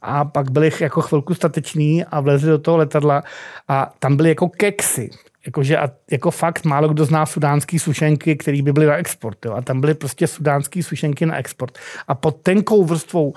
a 0.03 0.25
pak 0.25 0.51
byli 0.51 0.71
jako 0.81 1.01
chvilku 1.01 1.35
stateční 1.35 2.05
a 2.05 2.21
vlezli 2.21 2.51
do 2.51 2.59
toho 2.59 2.77
letadla 2.77 3.23
a 3.69 3.93
tam 3.99 4.17
byly 4.17 4.29
jako 4.29 4.49
keksy. 4.49 5.11
Jakože 5.47 5.79
a 5.79 5.91
jako 6.11 6.31
fakt 6.31 6.65
málo 6.65 6.89
kdo 6.89 7.05
zná 7.05 7.27
sudánský 7.27 7.79
sušenky, 7.79 8.37
které 8.37 8.63
by 8.63 8.73
byly 8.73 8.87
na 8.87 8.97
export. 8.97 9.45
Jo. 9.45 9.53
A 9.53 9.63
tam 9.63 9.81
byly 9.81 9.95
prostě 9.95 10.27
sudánský 10.27 10.83
sušenky 10.83 11.27
na 11.27 11.37
export. 11.37 11.79
A 12.09 12.15
pod 12.15 12.37
tenkou 12.43 12.85
vrstvou, 12.85 13.35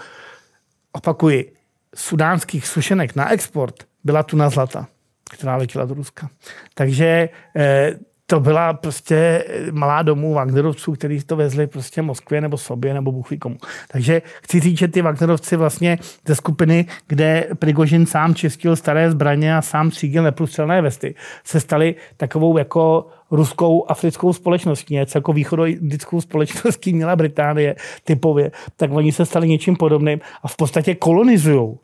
opakuji, 0.91 1.53
sudánských 1.95 2.67
sušenek 2.67 3.15
na 3.15 3.31
export 3.31 3.75
byla 4.03 4.23
tuna 4.23 4.49
zlata, 4.49 4.87
která 5.33 5.55
letěla 5.55 5.85
do 5.85 5.93
Ruska. 5.93 6.29
Takže 6.75 7.29
eh, 7.55 7.93
to 8.25 8.39
byla 8.39 8.73
prostě 8.73 9.45
malá 9.71 10.01
domů 10.01 10.33
Wagnerovců, 10.33 10.91
kteří 10.91 11.19
to 11.19 11.35
vezli 11.35 11.67
prostě 11.67 12.01
Moskvě 12.01 12.41
nebo 12.41 12.57
sobě 12.57 12.93
nebo 12.93 13.11
Bůh 13.11 13.27
komu. 13.39 13.57
Takže 13.91 14.21
chci 14.41 14.59
říct, 14.59 14.77
že 14.77 14.87
ty 14.87 15.01
Wagnerovci 15.01 15.55
vlastně 15.55 15.97
ze 16.27 16.35
skupiny, 16.35 16.85
kde 17.07 17.47
Prigožin 17.59 18.05
sám 18.05 18.35
čistil 18.35 18.75
staré 18.75 19.11
zbraně 19.11 19.57
a 19.57 19.61
sám 19.61 19.89
třídil 19.89 20.23
neprůstřelné 20.23 20.81
vesty, 20.81 21.15
se 21.43 21.59
stali 21.59 21.95
takovou 22.17 22.57
jako 22.57 23.07
ruskou 23.31 23.85
africkou 23.91 24.33
společností, 24.33 24.93
něco 24.93 25.17
jako 25.17 25.33
východoindickou 25.33 26.21
společností 26.21 26.93
měla 26.93 27.15
Británie 27.15 27.75
typově, 28.03 28.51
tak 28.77 28.91
oni 28.93 29.11
se 29.11 29.25
stali 29.25 29.47
něčím 29.47 29.75
podobným 29.75 30.19
a 30.43 30.47
v 30.47 30.55
podstatě 30.55 30.95
kolonizují 30.95 31.77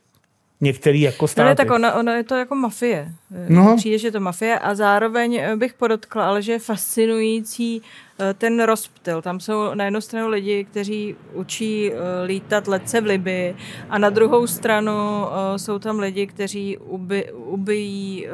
některý 0.61 1.01
jako 1.01 1.27
státy. 1.27 1.43
No 1.43 1.49
ne, 1.49 1.55
tak 1.55 1.71
ono, 1.71 1.99
ono 1.99 2.11
je 2.11 2.23
to 2.23 2.35
jako 2.35 2.55
mafie. 2.55 3.13
No. 3.49 3.77
Přijde, 3.77 3.97
že 3.97 4.07
je 4.07 4.11
to 4.11 4.19
mafie 4.19 4.59
a 4.59 4.75
zároveň 4.75 5.41
bych 5.55 5.73
podotkla, 5.73 6.27
ale 6.27 6.41
že 6.41 6.51
je 6.51 6.59
fascinující 6.59 7.81
eh, 8.19 8.33
ten 8.33 8.63
rozptyl. 8.63 9.21
Tam 9.21 9.39
jsou 9.39 9.73
na 9.73 9.85
jednu 9.85 10.01
stranu 10.01 10.27
lidi, 10.27 10.63
kteří 10.63 11.15
učí 11.33 11.91
eh, 11.91 11.95
lítat 12.25 12.67
letce 12.67 13.01
v 13.01 13.05
Libii 13.05 13.55
a 13.89 13.97
na 13.97 14.09
druhou 14.09 14.47
stranu 14.47 14.91
eh, 14.93 15.59
jsou 15.59 15.79
tam 15.79 15.99
lidi, 15.99 16.27
kteří 16.27 16.77
ubi, 16.77 17.31
ubijí 17.31 18.27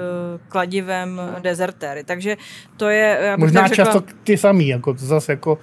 kladivem 0.50 1.22
dezertéry. 1.40 2.04
Takže 2.04 2.38
to 2.78 2.90
je... 2.90 3.36
Možná 3.38 3.68
řekla, 3.68 3.86
často 3.86 4.04
ty 4.24 4.38
samý, 4.38 4.68
jako 4.68 4.94
to 4.94 5.06
zase 5.06 5.32
jako 5.32 5.58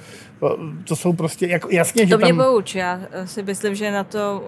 to 0.85 0.97
jsou 0.97 1.13
prostě, 1.13 1.47
jako 1.47 1.69
jasně, 1.71 2.03
to 2.03 2.07
že 2.07 2.11
tam... 2.11 2.21
To 2.21 2.27
mě 2.27 2.45
pouč, 2.45 2.75
já 2.75 3.01
si 3.25 3.43
myslím, 3.43 3.75
že 3.75 3.91
na 3.91 4.05
to 4.05 4.43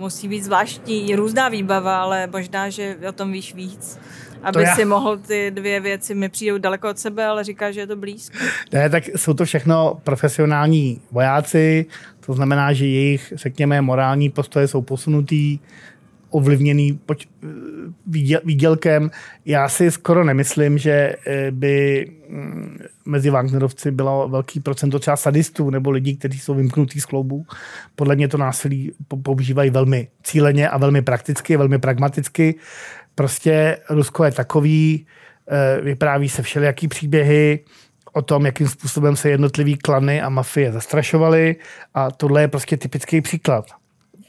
musí 0.00 0.28
být 0.28 0.44
zvláštní, 0.44 1.16
různá 1.16 1.48
výbava, 1.48 2.02
ale 2.02 2.26
možná, 2.26 2.70
že 2.70 2.96
o 3.08 3.12
tom 3.12 3.32
víš 3.32 3.54
víc. 3.54 3.98
Aby 4.42 4.66
si 4.66 4.84
mohl 4.84 5.16
ty 5.16 5.50
dvě 5.50 5.80
věci, 5.80 6.14
mi 6.14 6.28
přijdou 6.28 6.58
daleko 6.58 6.90
od 6.90 6.98
sebe, 6.98 7.26
ale 7.26 7.44
říká, 7.44 7.72
že 7.72 7.80
je 7.80 7.86
to 7.86 7.96
blízko. 7.96 8.38
Ne, 8.72 8.90
tak 8.90 9.08
jsou 9.08 9.34
to 9.34 9.44
všechno 9.44 10.00
profesionální 10.04 11.00
vojáci, 11.10 11.86
to 12.26 12.32
znamená, 12.32 12.72
že 12.72 12.86
jejich, 12.86 13.32
řekněme, 13.36 13.80
morální 13.80 14.30
postoje 14.30 14.68
jsou 14.68 14.82
posunutý, 14.82 15.58
ovlivněný 16.30 17.00
poč- 17.06 17.28
výdělkem. 18.44 19.10
Já 19.44 19.68
si 19.68 19.90
skoro 19.90 20.24
nemyslím, 20.24 20.78
že 20.78 21.16
eh, 21.26 21.50
by 21.50 22.06
mm, 22.28 22.78
mezi 23.04 23.30
Wagnerovci 23.30 23.90
bylo 23.90 24.28
velký 24.28 24.60
procento 24.60 24.98
třeba 24.98 25.16
sadistů 25.16 25.70
nebo 25.70 25.90
lidí, 25.90 26.16
kteří 26.16 26.38
jsou 26.38 26.54
vymknutí 26.54 27.00
z 27.00 27.06
kloubů. 27.06 27.46
Podle 27.94 28.16
mě 28.16 28.28
to 28.28 28.36
násilí 28.36 28.92
používají 29.22 29.70
velmi 29.70 30.08
cíleně 30.22 30.68
a 30.68 30.78
velmi 30.78 31.02
prakticky, 31.02 31.56
velmi 31.56 31.78
pragmaticky. 31.78 32.54
Prostě 33.14 33.78
Rusko 33.90 34.24
je 34.24 34.32
takový, 34.32 35.06
eh, 35.48 35.80
vypráví 35.80 36.28
se 36.28 36.42
všelijaký 36.42 36.88
příběhy, 36.88 37.64
o 38.12 38.22
tom, 38.22 38.46
jakým 38.46 38.68
způsobem 38.68 39.16
se 39.16 39.30
jednotlivý 39.30 39.76
klany 39.76 40.22
a 40.22 40.28
mafie 40.28 40.72
zastrašovaly 40.72 41.56
a 41.94 42.10
tohle 42.10 42.40
je 42.40 42.48
prostě 42.48 42.76
typický 42.76 43.20
příklad. 43.20 43.79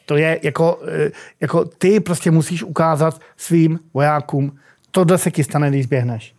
To 0.06 0.18
je 0.18 0.40
jako, 0.44 0.80
eh, 0.88 1.12
jako 1.42 1.66
ty 1.66 2.00
prostě 2.00 2.32
musíš 2.32 2.64
ukázat 2.64 3.22
svým 3.38 3.80
vojákům, 3.94 4.58
tohle 4.92 5.18
se 5.18 5.32
ti 5.32 5.44
stane, 5.44 5.70
když 5.70 5.86
běhneš. 5.86 6.36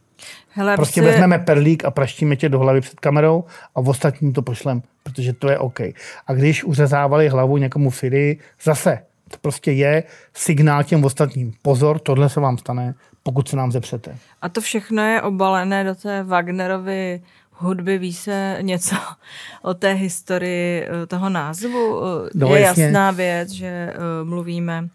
Hele, 0.49 0.77
prostě 0.77 1.01
si... 1.01 1.07
vezmeme 1.07 1.39
perlík 1.39 1.85
a 1.85 1.91
praštíme 1.91 2.37
tě 2.37 2.49
do 2.49 2.59
hlavy 2.59 2.81
před 2.81 3.01
kamerou 3.01 3.45
a 3.75 3.81
v 3.81 3.89
ostatním 3.89 4.33
to 4.33 4.43
pošlem, 4.43 4.83
protože 5.03 5.33
to 5.33 5.49
je 5.49 5.59
OK. 5.59 5.81
A 6.27 6.33
když 6.33 6.65
uřezávali 6.65 7.29
hlavu 7.29 7.57
někomu 7.57 7.91
v 7.91 7.97
Syrii, 7.97 8.41
zase, 8.63 8.99
to 9.31 9.39
prostě 9.41 9.73
je 9.73 10.03
signál 10.35 10.85
těm 10.85 11.05
ostatním. 11.05 11.53
Pozor, 11.63 11.99
tohle 11.99 12.29
se 12.29 12.41
vám 12.41 12.59
stane, 12.59 12.95
pokud 13.23 13.49
se 13.49 13.57
nám 13.57 13.73
zepřete. 13.73 14.17
A 14.43 14.49
to 14.49 14.61
všechno 14.61 15.03
je 15.03 15.23
obalené 15.23 15.85
do 15.85 15.95
té 15.95 16.23
Wagnerovy 16.23 17.21
hudby, 17.63 17.99
ví 17.99 18.13
se 18.13 18.59
něco 18.61 18.97
o 19.63 19.75
té 19.75 19.93
historii 19.93 20.87
eh, 20.87 21.07
toho 21.07 21.29
názvu? 21.29 22.03
Eh, 22.05 22.31
no, 22.35 22.55
je 22.55 22.61
jasně. 22.61 22.85
jasná 22.85 23.11
věc, 23.11 23.51
že 23.51 23.95
uh, 23.97 24.29
mluvíme 24.29 24.89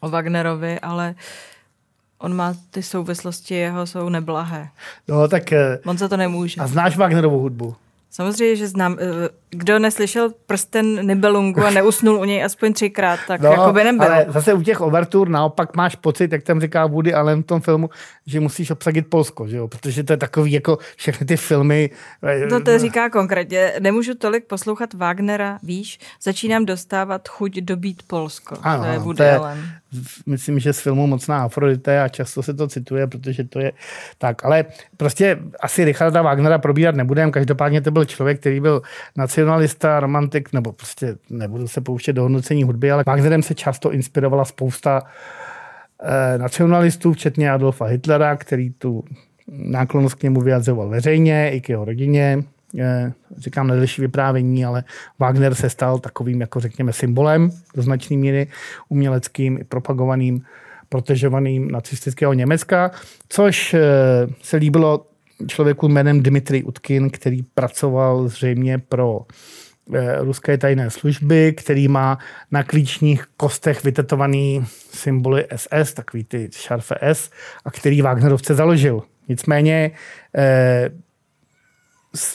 o 0.00 0.10
Wagnerovi, 0.10 0.80
ale 0.80 1.14
on 2.18 2.36
má 2.36 2.54
ty 2.70 2.82
souvislosti, 2.82 3.54
jeho 3.54 3.86
jsou 3.86 4.08
neblahé. 4.08 4.68
No, 5.08 5.28
tak... 5.28 5.42
On 5.86 5.98
za 5.98 6.08
to 6.08 6.16
nemůže. 6.16 6.60
A 6.60 6.66
znáš 6.66 6.96
Wagnerovu 6.96 7.38
hudbu? 7.38 7.76
Samozřejmě, 8.12 8.56
že 8.56 8.68
znám. 8.68 8.96
Eh, 9.00 9.28
kdo 9.50 9.78
neslyšel 9.78 10.32
prsten 10.46 11.06
Nibelungu 11.06 11.64
a 11.64 11.70
neusnul 11.70 12.20
u 12.20 12.24
něj 12.24 12.44
aspoň 12.44 12.72
třikrát, 12.72 13.20
tak 13.28 13.40
no, 13.40 13.50
jako 13.50 13.72
by 13.72 13.84
nebyl. 13.84 14.02
Ale 14.02 14.26
zase 14.28 14.54
u 14.54 14.62
těch 14.62 14.80
overtur 14.80 15.28
naopak 15.28 15.76
máš 15.76 15.96
pocit, 15.96 16.32
jak 16.32 16.42
tam 16.42 16.60
říká 16.60 16.86
Woody 16.86 17.14
Allen 17.14 17.42
v 17.42 17.46
tom 17.46 17.60
filmu, 17.60 17.90
že 18.26 18.40
musíš 18.40 18.70
obsadit 18.70 19.06
Polsko, 19.08 19.48
že 19.48 19.56
jo? 19.56 19.68
protože 19.68 20.04
to 20.04 20.12
je 20.12 20.16
takový 20.16 20.52
jako 20.52 20.78
všechny 20.96 21.26
ty 21.26 21.36
filmy. 21.36 21.90
Eh, 22.22 22.46
to 22.46 22.60
to 22.60 22.78
říká 22.78 23.10
konkrétně. 23.10 23.72
Nemůžu 23.80 24.14
tolik 24.14 24.44
poslouchat 24.44 24.94
Wagnera, 24.94 25.58
víš, 25.62 25.98
začínám 26.22 26.64
dostávat 26.64 27.28
chuť 27.28 27.52
dobít 27.52 28.02
Polsko. 28.06 28.56
Ano, 28.62 28.84
to 28.84 28.90
je 28.90 28.98
Woody 28.98 29.16
to 29.16 29.22
je, 29.22 29.36
Allen 29.36 29.81
myslím, 30.26 30.58
že 30.58 30.72
z 30.72 30.80
filmu 30.80 31.06
Mocná 31.06 31.44
Afrodite 31.44 32.02
a 32.02 32.08
často 32.08 32.42
se 32.42 32.54
to 32.54 32.68
cituje, 32.68 33.06
protože 33.06 33.44
to 33.44 33.60
je 33.60 33.72
tak. 34.18 34.44
Ale 34.44 34.64
prostě 34.96 35.38
asi 35.60 35.84
Richarda 35.84 36.22
Wagnera 36.22 36.58
probírat 36.58 36.94
nebudeme. 36.94 37.32
Každopádně 37.32 37.80
to 37.80 37.90
byl 37.90 38.04
člověk, 38.04 38.40
který 38.40 38.60
byl 38.60 38.82
nacionalista, 39.16 40.00
romantik, 40.00 40.52
nebo 40.52 40.72
prostě 40.72 41.16
nebudu 41.30 41.68
se 41.68 41.80
pouštět 41.80 42.12
do 42.12 42.22
hodnocení 42.22 42.64
hudby, 42.64 42.90
ale 42.90 43.04
Wagnerem 43.06 43.42
se 43.42 43.54
často 43.54 43.92
inspirovala 43.92 44.44
spousta 44.44 45.02
eh, 46.02 46.38
nacionalistů, 46.38 47.12
včetně 47.12 47.50
Adolfa 47.50 47.84
Hitlera, 47.84 48.36
který 48.36 48.70
tu 48.70 49.04
náklonost 49.48 50.14
k 50.14 50.22
němu 50.22 50.40
vyjadřoval 50.40 50.88
veřejně 50.88 51.50
i 51.50 51.60
k 51.60 51.68
jeho 51.68 51.84
rodině 51.84 52.44
říkám 53.38 53.66
nedelší 53.66 54.02
vyprávění, 54.02 54.64
ale 54.64 54.84
Wagner 55.18 55.54
se 55.54 55.70
stal 55.70 55.98
takovým, 55.98 56.40
jako 56.40 56.60
řekněme, 56.60 56.92
symbolem 56.92 57.50
do 57.74 57.82
značné 57.82 58.16
míry 58.16 58.46
uměleckým 58.88 59.58
i 59.58 59.64
propagovaným, 59.64 60.44
protežovaným 60.88 61.70
nacistického 61.70 62.32
Německa, 62.32 62.90
což 63.28 63.74
eh, 63.74 63.80
se 64.42 64.56
líbilo 64.56 65.06
člověku 65.46 65.88
jménem 65.88 66.22
Dmitrij 66.22 66.62
Utkin, 66.66 67.10
který 67.10 67.42
pracoval 67.42 68.28
zřejmě 68.28 68.78
pro 68.78 69.20
eh, 69.94 70.16
ruské 70.18 70.58
tajné 70.58 70.90
služby, 70.90 71.52
který 71.52 71.88
má 71.88 72.18
na 72.50 72.62
klíčních 72.62 73.24
kostech 73.36 73.84
vytetovaný 73.84 74.64
symboly 74.90 75.46
SS, 75.56 75.94
takový 75.94 76.24
ty 76.24 76.48
šarfe 76.52 76.94
S, 77.00 77.30
a 77.64 77.70
který 77.70 78.02
Wagnerovce 78.02 78.54
založil. 78.54 79.02
Nicméně 79.28 79.90
eh, 80.36 80.90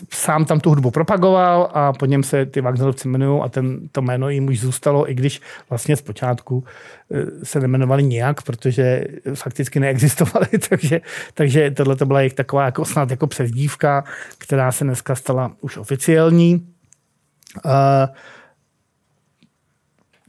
sám 0.09 0.45
tam 0.45 0.59
tu 0.59 0.69
hudbu 0.69 0.91
propagoval 0.91 1.69
a 1.73 1.93
po 1.93 2.05
něm 2.05 2.23
se 2.23 2.45
ty 2.45 2.61
Wagnerovci 2.61 3.07
jmenují 3.07 3.41
a 3.43 3.49
ten, 3.49 3.89
to 3.91 4.01
jméno 4.01 4.30
jim 4.30 4.47
už 4.47 4.59
zůstalo, 4.59 5.11
i 5.11 5.13
když 5.13 5.41
vlastně 5.69 5.95
zpočátku 5.95 6.63
eh, 7.11 7.45
se 7.45 7.59
nemenovali 7.59 8.03
nijak, 8.03 8.41
protože 8.41 9.03
fakticky 9.34 9.80
neexistovali, 9.80 10.47
takže, 10.69 11.01
takže 11.34 11.71
tohle 11.71 11.95
to 11.95 12.05
byla 12.05 12.19
jejich 12.19 12.34
taková 12.34 12.65
jako 12.65 12.86
snad 12.86 13.11
jako 13.11 13.28
přezdívka, 13.28 14.03
která 14.38 14.71
se 14.71 14.84
dneska 14.84 15.15
stala 15.15 15.51
už 15.61 15.78
oficiální. 15.78 16.67
Uh, 17.65 17.71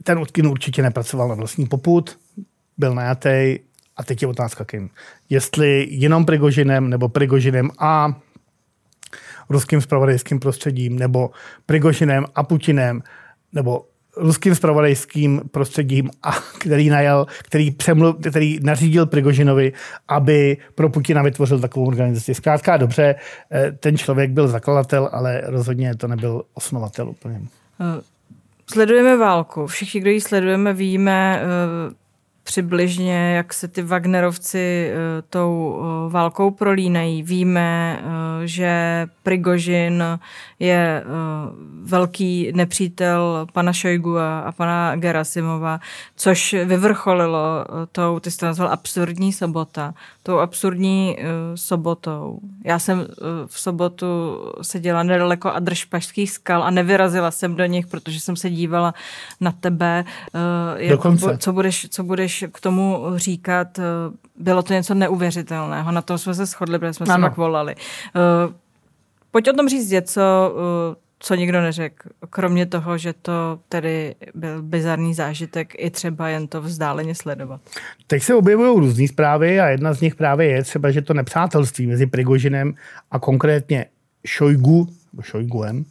ten 0.03 0.19
Utkin 0.19 0.47
určitě 0.47 0.81
nepracoval 0.81 1.27
na 1.27 1.35
vlastní 1.35 1.65
poput, 1.65 2.17
byl 2.77 2.95
najatý 2.95 3.59
a 3.97 4.03
teď 4.05 4.21
je 4.21 4.27
otázka 4.27 4.65
kým. 4.65 4.89
Jestli 5.29 5.87
jenom 5.89 6.25
Prigožinem 6.25 6.89
nebo 6.89 7.09
Prigožinem 7.09 7.71
a 7.79 8.21
ruským 9.49 9.81
spravodajským 9.81 10.39
prostředím, 10.39 10.99
nebo 10.99 11.29
Prigožinem 11.65 12.25
a 12.35 12.43
Putinem, 12.43 13.01
nebo 13.53 13.85
ruským 14.17 14.55
spravodajským 14.55 15.41
prostředím, 15.51 16.09
a 16.23 16.31
který 16.59 16.89
najal, 16.89 17.27
který, 17.43 17.71
přemluv, 17.71 18.15
který 18.29 18.59
nařídil 18.63 19.05
Prigožinovi, 19.05 19.73
aby 20.07 20.57
pro 20.75 20.89
Putina 20.89 21.21
vytvořil 21.21 21.59
takovou 21.59 21.87
organizaci. 21.87 22.35
Zkrátka 22.35 22.77
dobře, 22.77 23.15
eh, 23.51 23.71
ten 23.71 23.97
člověk 23.97 24.31
byl 24.31 24.47
zakladatel, 24.47 25.09
ale 25.11 25.41
rozhodně 25.45 25.95
to 25.95 26.07
nebyl 26.07 26.43
osnovatel 26.53 27.09
úplně. 27.09 27.41
Eh, 27.81 28.01
sledujeme 28.71 29.17
válku. 29.17 29.67
Všichni, 29.67 30.01
kdo 30.01 30.09
ji 30.09 30.21
sledujeme, 30.21 30.73
víme, 30.73 31.41
eh, 31.41 31.93
přibližně, 32.49 33.35
jak 33.35 33.53
se 33.53 33.67
ty 33.67 33.81
Wagnerovci 33.81 34.91
uh, 34.91 34.99
tou 35.29 35.77
uh, 35.79 36.11
válkou 36.11 36.51
prolínají. 36.51 37.23
Víme, 37.23 37.99
uh, 38.01 38.09
že 38.45 39.07
Prigožin 39.23 40.03
je 40.59 41.03
velký 41.83 42.51
nepřítel 42.55 43.47
pana 43.53 43.73
Šojgua 43.73 44.39
a 44.39 44.51
pana 44.51 44.95
Gerasimova, 44.95 45.79
což 46.15 46.55
vyvrcholilo 46.65 47.65
tou, 47.91 48.19
ty 48.19 48.31
jsi 48.31 48.37
to 48.37 48.45
nazval 48.45 48.69
absurdní 48.71 49.33
sobota, 49.33 49.93
tou 50.23 50.37
absurdní 50.37 51.17
sobotou. 51.55 52.39
Já 52.65 52.79
jsem 52.79 53.07
v 53.47 53.59
sobotu 53.59 54.07
seděla 54.61 55.03
nedaleko 55.03 55.51
Adršpašských 55.51 56.31
skal 56.31 56.63
a 56.63 56.69
nevyrazila 56.69 57.31
jsem 57.31 57.55
do 57.55 57.65
nich, 57.65 57.87
protože 57.87 58.19
jsem 58.19 58.35
se 58.35 58.49
dívala 58.49 58.93
na 59.41 59.51
tebe. 59.51 60.05
Jak, 60.75 60.99
co 61.37 61.53
budeš, 61.53 61.87
co 61.89 62.03
budeš 62.03 62.38
k 62.51 62.59
tomu 62.59 63.03
říkat, 63.15 63.79
eh, 63.79 63.83
bylo 64.35 64.63
to 64.63 64.73
něco 64.73 64.93
neuvěřitelného. 64.93 65.91
Na 65.91 66.01
tom 66.01 66.17
jsme 66.17 66.33
se 66.33 66.45
shodli, 66.45 66.79
protože 66.79 66.93
jsme 66.93 67.05
ano. 67.05 67.25
se 67.25 67.29
pak 67.29 67.37
volali. 67.37 67.75
Eh, 68.15 68.53
pojď 69.31 69.49
o 69.49 69.53
tom 69.53 69.69
říct 69.69 69.91
něco, 69.91 70.21
eh, 70.91 71.09
co 71.19 71.35
nikdo 71.35 71.61
neřekl, 71.61 72.09
kromě 72.29 72.65
toho, 72.65 72.97
že 72.97 73.13
to 73.13 73.59
tedy 73.69 74.15
byl 74.35 74.61
bizarní 74.61 75.13
zážitek 75.13 75.73
i 75.77 75.89
třeba 75.89 76.29
jen 76.29 76.47
to 76.47 76.61
vzdáleně 76.61 77.15
sledovat. 77.15 77.61
Teď 78.07 78.23
se 78.23 78.35
objevují 78.35 78.79
různé 78.79 79.07
zprávy 79.07 79.59
a 79.59 79.67
jedna 79.67 79.93
z 79.93 80.01
nich 80.01 80.15
právě 80.15 80.47
je 80.47 80.63
třeba, 80.63 80.91
že 80.91 81.01
to 81.01 81.13
nepřátelství 81.13 81.87
mezi 81.87 82.05
Prigožinem 82.05 82.73
a 83.11 83.19
konkrétně 83.19 83.85
Šojgu, 84.25 84.87
Šojguem, 85.21 85.85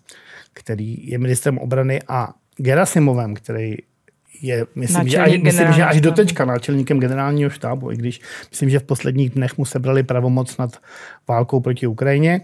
který 0.52 1.10
je 1.10 1.18
ministrem 1.18 1.58
obrany 1.58 2.02
a 2.08 2.34
Gerasimovem, 2.56 3.34
který 3.34 3.76
je, 4.42 4.66
myslím, 4.74 5.08
že, 5.08 5.18
až, 5.18 5.32
myslím, 5.42 5.72
že 5.72 5.84
až 5.84 6.00
do 6.00 6.12
teďka 6.12 6.44
náčelníkem 6.44 7.00
generálního 7.00 7.50
štábu, 7.50 7.92
i 7.92 7.96
když 7.96 8.20
myslím, 8.50 8.70
že 8.70 8.78
v 8.78 8.82
posledních 8.82 9.30
dnech 9.30 9.58
mu 9.58 9.64
sebrali 9.64 10.02
pravomoc 10.02 10.56
nad 10.56 10.76
válkou 11.28 11.60
proti 11.60 11.86
Ukrajině, 11.86 12.40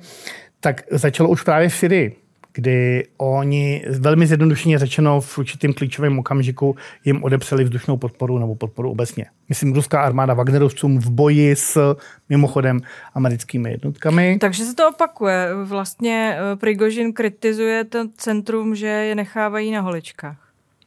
tak 0.61 0.83
začalo 0.91 1.29
už 1.29 1.43
právě 1.43 1.69
v 1.69 1.75
Syrii, 1.75 2.17
kdy 2.55 3.07
oni, 3.17 3.85
velmi 3.99 4.27
zjednodušeně 4.27 4.79
řečeno, 4.79 5.21
v 5.21 5.39
určitém 5.39 5.73
klíčovém 5.73 6.19
okamžiku 6.19 6.77
jim 7.05 7.25
odepřeli 7.25 7.65
vzdušnou 7.65 7.97
podporu 7.97 8.39
nebo 8.39 8.55
podporu 8.55 8.91
obecně. 8.91 9.27
Myslím, 9.49 9.73
ruská 9.73 10.03
armáda 10.03 10.35
Wagnerovcům 10.35 10.99
v 10.99 11.11
boji 11.11 11.57
s 11.57 11.97
mimochodem 12.29 12.81
americkými 13.15 13.71
jednotkami. 13.71 14.39
Takže 14.41 14.65
se 14.65 14.75
to 14.75 14.89
opakuje. 14.89 15.49
Vlastně 15.65 16.37
eh, 16.39 16.57
Prigožin 16.57 17.13
kritizuje 17.13 17.85
to 17.85 18.09
centrum, 18.17 18.75
že 18.75 18.87
je 18.87 19.15
nechávají 19.15 19.71
na 19.71 19.81
holičkách. 19.81 20.44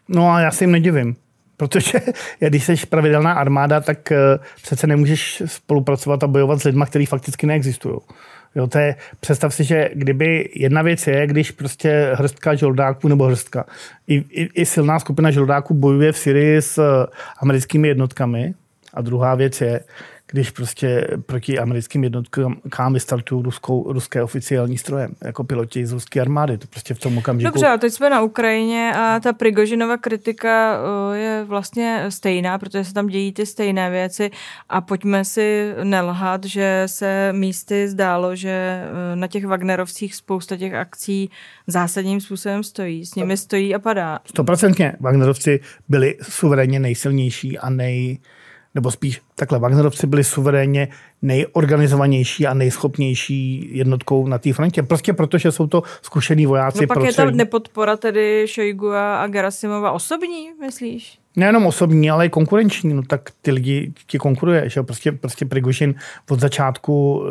No 0.07 0.31
a 0.31 0.39
já 0.39 0.51
si 0.51 0.63
jim 0.63 0.71
nedivím. 0.71 1.15
Protože 1.57 1.99
když 2.39 2.63
jsi 2.63 2.75
pravidelná 2.89 3.33
armáda, 3.33 3.81
tak 3.81 4.11
eh, 4.11 4.17
přece 4.61 4.87
nemůžeš 4.87 5.43
spolupracovat 5.45 6.23
a 6.23 6.27
bojovat 6.27 6.59
s 6.59 6.63
lidmi, 6.63 6.83
kteří 6.87 7.05
fakticky 7.05 7.47
neexistují. 7.47 7.95
Jo, 8.55 8.67
to 8.67 8.79
je, 8.79 8.95
představ 9.19 9.53
si, 9.53 9.63
že 9.63 9.89
kdyby 9.93 10.49
jedna 10.55 10.81
věc 10.81 11.07
je, 11.07 11.27
když 11.27 11.51
prostě 11.51 12.11
hrstka 12.13 12.55
žoldáků 12.55 13.07
nebo 13.07 13.25
hrstka, 13.25 13.65
i, 14.07 14.15
i, 14.15 14.49
i 14.61 14.65
silná 14.65 14.99
skupina 14.99 15.31
žoldáků 15.31 15.73
bojuje 15.73 16.11
v 16.11 16.17
Syrii 16.17 16.61
s 16.61 16.77
eh, 16.77 17.07
americkými 17.41 17.87
jednotkami, 17.87 18.53
a 18.93 19.01
druhá 19.01 19.35
věc 19.35 19.61
je, 19.61 19.79
když 20.31 20.51
prostě 20.51 21.07
proti 21.25 21.59
americkým 21.59 22.03
jednotkám 22.03 22.93
vystartují 22.93 23.43
ruskou, 23.43 23.93
ruské 23.93 24.23
oficiální 24.23 24.77
stroje, 24.77 25.09
jako 25.23 25.43
piloti 25.43 25.85
z 25.85 25.91
ruské 25.91 26.21
armády. 26.21 26.57
To 26.57 26.67
prostě 26.67 26.93
v 26.93 26.99
tom 26.99 27.17
okamžiku... 27.17 27.51
Dobře, 27.53 27.67
a 27.67 27.77
teď 27.77 27.93
jsme 27.93 28.09
na 28.09 28.21
Ukrajině 28.21 28.93
a 28.95 29.19
ta 29.19 29.33
Prigožinova 29.33 29.97
kritika 29.97 30.79
je 31.13 31.43
vlastně 31.47 32.05
stejná, 32.09 32.57
protože 32.57 32.83
se 32.83 32.93
tam 32.93 33.07
dějí 33.07 33.33
ty 33.33 33.45
stejné 33.45 33.89
věci 33.89 34.31
a 34.69 34.81
pojďme 34.81 35.25
si 35.25 35.73
nelhat, 35.83 36.45
že 36.45 36.83
se 36.85 37.33
místy 37.33 37.89
zdálo, 37.89 38.35
že 38.35 38.83
na 39.15 39.27
těch 39.27 39.45
Wagnerovcích 39.45 40.15
spousta 40.15 40.57
těch 40.57 40.73
akcí 40.73 41.29
zásadním 41.67 42.21
způsobem 42.21 42.63
stojí. 42.63 43.05
S 43.05 43.15
nimi 43.15 43.37
stojí 43.37 43.75
a 43.75 43.79
padá. 43.79 44.19
Stoprocentně. 44.25 44.93
Wagnerovci 44.99 45.59
byli 45.89 46.17
suverénně 46.21 46.79
nejsilnější 46.79 47.57
a 47.57 47.69
nej 47.69 48.19
nebo 48.77 48.91
spíš 48.91 49.21
takhle, 49.35 49.59
Wagnerovci 49.59 50.07
byli 50.07 50.23
suverénně 50.23 50.87
nejorganizovanější 51.21 52.47
a 52.47 52.53
nejschopnější 52.53 53.69
jednotkou 53.71 54.27
na 54.27 54.37
té 54.37 54.53
frontě. 54.53 54.83
Prostě 54.83 55.13
protože 55.13 55.51
jsou 55.51 55.67
to 55.67 55.83
zkušení 56.01 56.45
vojáci. 56.45 56.81
No 56.81 56.87
pak 56.87 57.03
je 57.03 57.13
tam 57.13 57.31
nepodpora 57.31 57.97
tedy 57.97 58.45
Šojgu 58.47 58.93
a 58.93 59.27
Gerasimova 59.27 59.91
osobní, 59.91 60.49
myslíš? 60.61 61.19
Nejenom 61.35 61.65
osobní, 61.65 62.09
ale 62.09 62.25
i 62.25 62.29
konkurenční. 62.29 62.93
No 62.93 63.03
tak 63.03 63.29
ty 63.41 63.51
lidi 63.51 63.93
ti 64.07 64.17
konkuruje. 64.17 64.69
Že? 64.69 64.83
Prostě, 64.83 65.11
prostě 65.11 65.45
Prigožin 65.45 65.95
od 66.29 66.39
začátku 66.39 67.23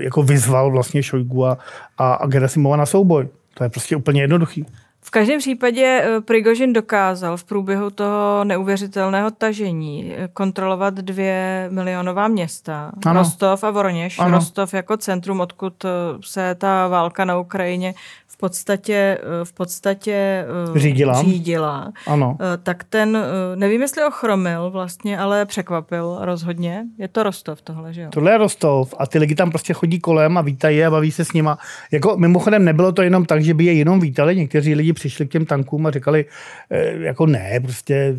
eh, 0.00 0.04
jako 0.04 0.22
vyzval 0.22 0.70
vlastně 0.70 1.02
Šojgu 1.02 1.46
a, 1.46 1.58
a 1.98 2.26
Gerasimova 2.26 2.76
na 2.76 2.86
souboj. 2.86 3.28
To 3.54 3.64
je 3.64 3.70
prostě 3.70 3.96
úplně 3.96 4.20
jednoduchý. 4.20 4.66
V 5.06 5.10
každém 5.10 5.38
případě 5.38 6.02
eh, 6.04 6.20
Prigožin 6.20 6.72
dokázal 6.72 7.36
v 7.36 7.44
průběhu 7.44 7.90
toho 7.90 8.44
neuvěřitelného 8.44 9.30
tažení 9.30 10.12
eh, 10.16 10.28
kontrolovat 10.32 10.94
dvě 10.94 11.68
milionová 11.70 12.28
města. 12.28 12.92
Ano. 13.06 13.20
Rostov 13.20 13.64
a 13.64 13.70
Voroněž. 13.70 14.18
Ano. 14.18 14.30
Rostov 14.30 14.74
jako 14.74 14.96
centrum, 14.96 15.40
odkud 15.40 15.84
eh, 15.84 15.88
se 16.24 16.54
ta 16.54 16.88
válka 16.88 17.24
na 17.24 17.38
Ukrajině 17.38 17.94
v 18.26 18.36
podstatě, 18.36 19.18
v 19.44 19.52
podstatě 19.52 20.44
řídila. 20.74 21.22
řídila. 21.22 21.92
Ano. 22.06 22.38
Tak 22.62 22.84
ten, 22.84 23.18
nevím, 23.54 23.82
jestli 23.82 24.04
ochromil 24.04 24.70
vlastně, 24.70 25.18
ale 25.18 25.46
překvapil 25.46 26.18
rozhodně. 26.20 26.84
Je 26.98 27.08
to 27.08 27.22
Rostov 27.22 27.62
tohle, 27.62 27.92
že 27.92 28.02
jo? 28.02 28.08
Tohle 28.10 28.30
je 28.30 28.38
Rostov 28.38 28.94
a 28.98 29.06
ty 29.06 29.18
lidi 29.18 29.34
tam 29.34 29.50
prostě 29.50 29.72
chodí 29.72 30.00
kolem 30.00 30.38
a 30.38 30.40
vítají 30.40 30.84
a 30.84 30.90
baví 30.90 31.12
se 31.12 31.24
s 31.24 31.32
nima. 31.32 31.58
Jako 31.92 32.16
mimochodem 32.16 32.64
nebylo 32.64 32.92
to 32.92 33.02
jenom 33.02 33.24
tak, 33.24 33.42
že 33.42 33.54
by 33.54 33.64
je 33.64 33.72
jenom 33.72 34.00
vítali. 34.00 34.36
Někteří 34.36 34.74
lidi 34.74 34.92
přišli 34.94 35.26
k 35.26 35.30
těm 35.30 35.46
tankům 35.46 35.86
a 35.86 35.90
říkali, 35.90 36.24
eh, 36.70 36.92
jako 36.92 37.26
ne, 37.26 37.60
prostě 37.60 38.16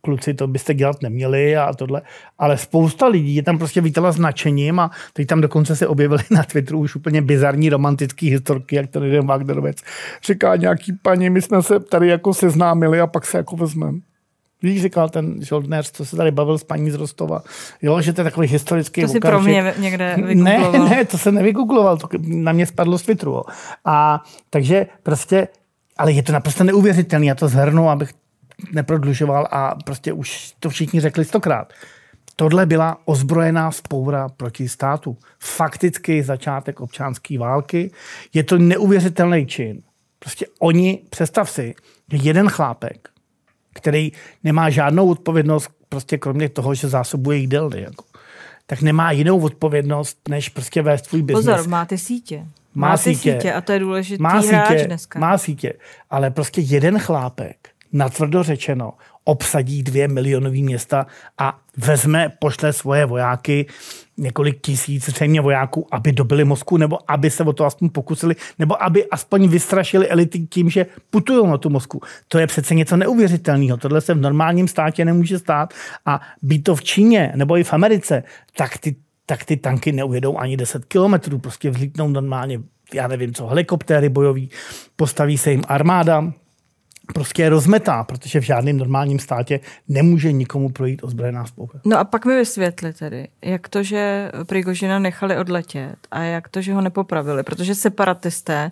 kluci, 0.00 0.34
to 0.34 0.46
byste 0.46 0.74
dělat 0.74 1.02
neměli 1.02 1.56
a 1.56 1.72
tohle. 1.74 2.02
Ale 2.38 2.58
spousta 2.58 3.06
lidí 3.06 3.34
je 3.34 3.42
tam 3.42 3.58
prostě 3.58 3.80
vítala 3.80 4.12
značením 4.12 4.80
a 4.80 4.90
teď 5.12 5.26
tam 5.26 5.40
dokonce 5.40 5.76
se 5.76 5.86
objevily 5.86 6.22
na 6.30 6.42
Twitteru 6.42 6.78
už 6.78 6.96
úplně 6.96 7.22
bizarní 7.22 7.68
romantický 7.68 8.30
historky, 8.30 8.76
jak 8.76 8.90
to 8.90 9.04
jeden 9.04 9.26
Wagnerovec 9.26 9.76
říká 10.26 10.56
nějaký 10.56 10.92
paní, 11.02 11.30
my 11.30 11.42
jsme 11.42 11.62
se 11.62 11.80
tady 11.80 12.08
jako 12.08 12.34
seznámili 12.34 13.00
a 13.00 13.06
pak 13.06 13.26
se 13.26 13.36
jako 13.36 13.56
vezmeme. 13.56 13.98
Víš, 14.62 14.82
říkal 14.82 15.08
ten 15.08 15.42
žoldnéř, 15.42 15.90
co 15.90 16.04
se 16.04 16.16
tady 16.16 16.30
bavil 16.30 16.58
s 16.58 16.64
paní 16.64 16.90
z 16.90 16.94
Rostova. 16.94 17.42
Jo, 17.82 18.00
že 18.00 18.12
to 18.12 18.20
je 18.20 18.24
takový 18.24 18.48
historický 18.48 19.00
To 19.00 19.08
si 19.08 19.20
pro 19.20 19.40
mě 19.40 19.74
někde 19.78 20.16
Ne, 20.16 20.58
ne, 20.72 21.04
to 21.04 21.18
se 21.18 21.32
nevygoogloval, 21.32 21.96
to 21.96 22.08
na 22.18 22.52
mě 22.52 22.66
spadlo 22.66 22.98
z 22.98 23.02
Twitteru. 23.02 23.42
A 23.84 24.22
takže 24.50 24.86
prostě 25.02 25.48
ale 25.96 26.12
je 26.12 26.22
to 26.22 26.32
naprosto 26.32 26.64
neuvěřitelné. 26.64 27.26
Já 27.26 27.34
to 27.34 27.48
zhrnu, 27.48 27.88
abych 27.88 28.10
neprodlužoval 28.72 29.48
a 29.50 29.74
prostě 29.84 30.12
už 30.12 30.52
to 30.60 30.70
všichni 30.70 31.00
řekli 31.00 31.24
stokrát. 31.24 31.72
Tohle 32.36 32.66
byla 32.66 32.98
ozbrojená 33.04 33.70
spoura 33.70 34.28
proti 34.28 34.68
státu. 34.68 35.16
Fakticky 35.38 36.22
začátek 36.22 36.80
občanské 36.80 37.38
války. 37.38 37.90
Je 38.32 38.44
to 38.44 38.58
neuvěřitelný 38.58 39.46
čin. 39.46 39.82
Prostě 40.18 40.46
oni, 40.60 41.02
představ 41.10 41.50
si, 41.50 41.74
že 42.12 42.16
jeden 42.16 42.48
chlápek, 42.48 43.08
který 43.74 44.12
nemá 44.44 44.70
žádnou 44.70 45.10
odpovědnost, 45.10 45.70
prostě 45.88 46.18
kromě 46.18 46.48
toho, 46.48 46.74
že 46.74 46.88
zásobuje 46.88 47.38
jídelny, 47.38 47.80
jako, 47.80 48.04
tak 48.66 48.82
nemá 48.82 49.10
jinou 49.10 49.40
odpovědnost, 49.40 50.28
než 50.28 50.48
prostě 50.48 50.82
vést 50.82 51.06
svůj 51.06 51.22
biznes. 51.22 51.56
Pozor, 51.56 51.68
má 51.68 51.84
ty 51.84 51.98
sítě. 51.98 52.46
Má, 52.74 52.88
má 52.88 52.96
sítě. 52.96 53.32
sítě 53.32 53.52
a 53.52 53.60
to 53.60 53.72
je 53.72 53.78
důležitý 53.78 54.22
má 54.22 54.38
hráč 54.38 54.68
sítě, 54.68 54.86
dneska. 54.86 55.18
Má 55.18 55.38
sítě, 55.38 55.72
ale 56.10 56.30
prostě 56.30 56.60
jeden 56.60 56.98
chlápek 56.98 57.74
natvrdo 57.94 58.42
řečeno, 58.42 58.92
obsadí 59.24 59.82
dvě 59.82 60.08
milionové 60.08 60.58
města 60.58 61.06
a 61.38 61.58
vezme, 61.76 62.32
pošle 62.38 62.72
svoje 62.72 63.06
vojáky, 63.06 63.66
několik 64.16 64.60
tisíc 64.60 65.04
zřejmě 65.04 65.40
vojáků, 65.40 65.86
aby 65.90 66.12
dobili 66.12 66.44
Moskvu, 66.44 66.76
nebo 66.76 67.10
aby 67.10 67.30
se 67.30 67.44
o 67.44 67.52
to 67.52 67.64
aspoň 67.64 67.88
pokusili, 67.88 68.36
nebo 68.58 68.82
aby 68.82 69.08
aspoň 69.08 69.48
vystrašili 69.48 70.08
elity 70.08 70.38
tím, 70.38 70.70
že 70.70 70.86
putují 71.10 71.46
na 71.46 71.58
tu 71.58 71.70
Moskvu. 71.70 72.00
To 72.28 72.38
je 72.38 72.46
přece 72.46 72.74
něco 72.74 72.96
neuvěřitelného. 72.96 73.76
Tohle 73.76 74.00
se 74.00 74.14
v 74.14 74.20
normálním 74.20 74.68
státě 74.68 75.04
nemůže 75.04 75.38
stát 75.38 75.74
a 76.06 76.20
být 76.42 76.62
to 76.62 76.76
v 76.76 76.82
Číně 76.82 77.32
nebo 77.36 77.58
i 77.58 77.64
v 77.64 77.72
Americe, 77.72 78.22
tak 78.56 78.78
ty, 78.78 78.96
tak 79.26 79.44
ty 79.44 79.56
tanky 79.56 79.92
neujedou 79.92 80.38
ani 80.38 80.56
10 80.56 80.84
kilometrů, 80.84 81.38
prostě 81.38 81.70
vzlítnou 81.70 82.08
normálně, 82.08 82.60
já 82.94 83.08
nevím 83.08 83.34
co, 83.34 83.46
helikoptéry 83.46 84.08
bojový, 84.08 84.50
postaví 84.96 85.38
se 85.38 85.50
jim 85.50 85.62
armáda, 85.68 86.32
prostě 87.14 87.42
je 87.42 87.48
rozmetá, 87.48 88.04
protože 88.04 88.40
v 88.40 88.44
žádném 88.44 88.76
normálním 88.76 89.18
státě 89.18 89.60
nemůže 89.88 90.32
nikomu 90.32 90.68
projít 90.68 91.04
ozbrojená 91.04 91.46
spolupráce. 91.46 91.88
No 91.88 91.98
a 91.98 92.04
pak 92.04 92.24
mi 92.26 92.36
vysvětli 92.36 92.92
tedy, 92.92 93.28
jak 93.42 93.68
to, 93.68 93.82
že 93.82 94.30
Prigožina 94.46 94.98
nechali 94.98 95.36
odletět 95.38 95.96
a 96.10 96.22
jak 96.22 96.48
to, 96.48 96.62
že 96.62 96.74
ho 96.74 96.80
nepopravili, 96.80 97.42
protože 97.42 97.74
separatisté 97.74 98.68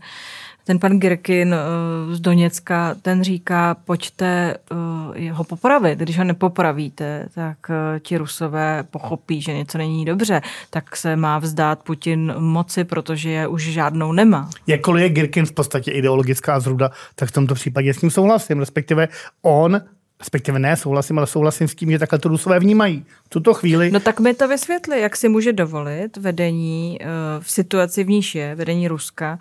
ten 0.64 0.78
pan 0.78 0.98
Girkin 0.98 1.54
uh, 1.54 2.14
z 2.14 2.20
Doněcka, 2.20 2.94
ten 3.02 3.24
říká, 3.24 3.76
pojďte 3.84 4.56
uh, 4.70 5.28
ho 5.30 5.44
popravit. 5.44 5.98
Když 5.98 6.18
ho 6.18 6.24
nepopravíte, 6.24 7.28
tak 7.34 7.56
uh, 7.68 7.98
ti 7.98 8.16
rusové 8.16 8.84
pochopí, 8.90 9.42
že 9.42 9.52
něco 9.52 9.78
není 9.78 10.04
dobře, 10.04 10.42
tak 10.70 10.96
se 10.96 11.16
má 11.16 11.38
vzdát 11.38 11.82
Putin 11.82 12.34
moci, 12.38 12.84
protože 12.84 13.30
je 13.30 13.46
už 13.46 13.62
žádnou 13.62 14.12
nemá. 14.12 14.50
Jakkoliv 14.66 15.02
je 15.02 15.08
Girkin 15.08 15.46
v 15.46 15.52
podstatě 15.52 15.90
ideologická 15.90 16.60
zruda, 16.60 16.90
tak 17.14 17.28
v 17.28 17.32
tomto 17.32 17.54
případě 17.54 17.94
s 17.94 18.00
ním 18.00 18.10
souhlasím. 18.10 18.58
Respektive 18.58 19.08
on 19.42 19.80
respektive 20.20 20.58
ne 20.58 20.76
souhlasím, 20.76 21.18
ale 21.18 21.26
souhlasím 21.26 21.68
s 21.68 21.74
tím, 21.74 21.90
že 21.90 21.98
takhle 21.98 22.18
to 22.18 22.28
Rusové 22.28 22.60
vnímají. 22.60 23.04
V 23.24 23.28
tuto 23.28 23.54
chvíli... 23.54 23.90
No 23.90 24.00
tak 24.00 24.20
mi 24.20 24.34
to 24.34 24.48
vysvětli, 24.48 25.00
jak 25.00 25.16
si 25.16 25.28
může 25.28 25.52
dovolit 25.52 26.16
vedení 26.16 26.98
v 27.40 27.50
situaci, 27.50 28.04
v 28.04 28.08
níž 28.08 28.34
je, 28.34 28.54
vedení 28.54 28.88
Ruska, 28.88 29.38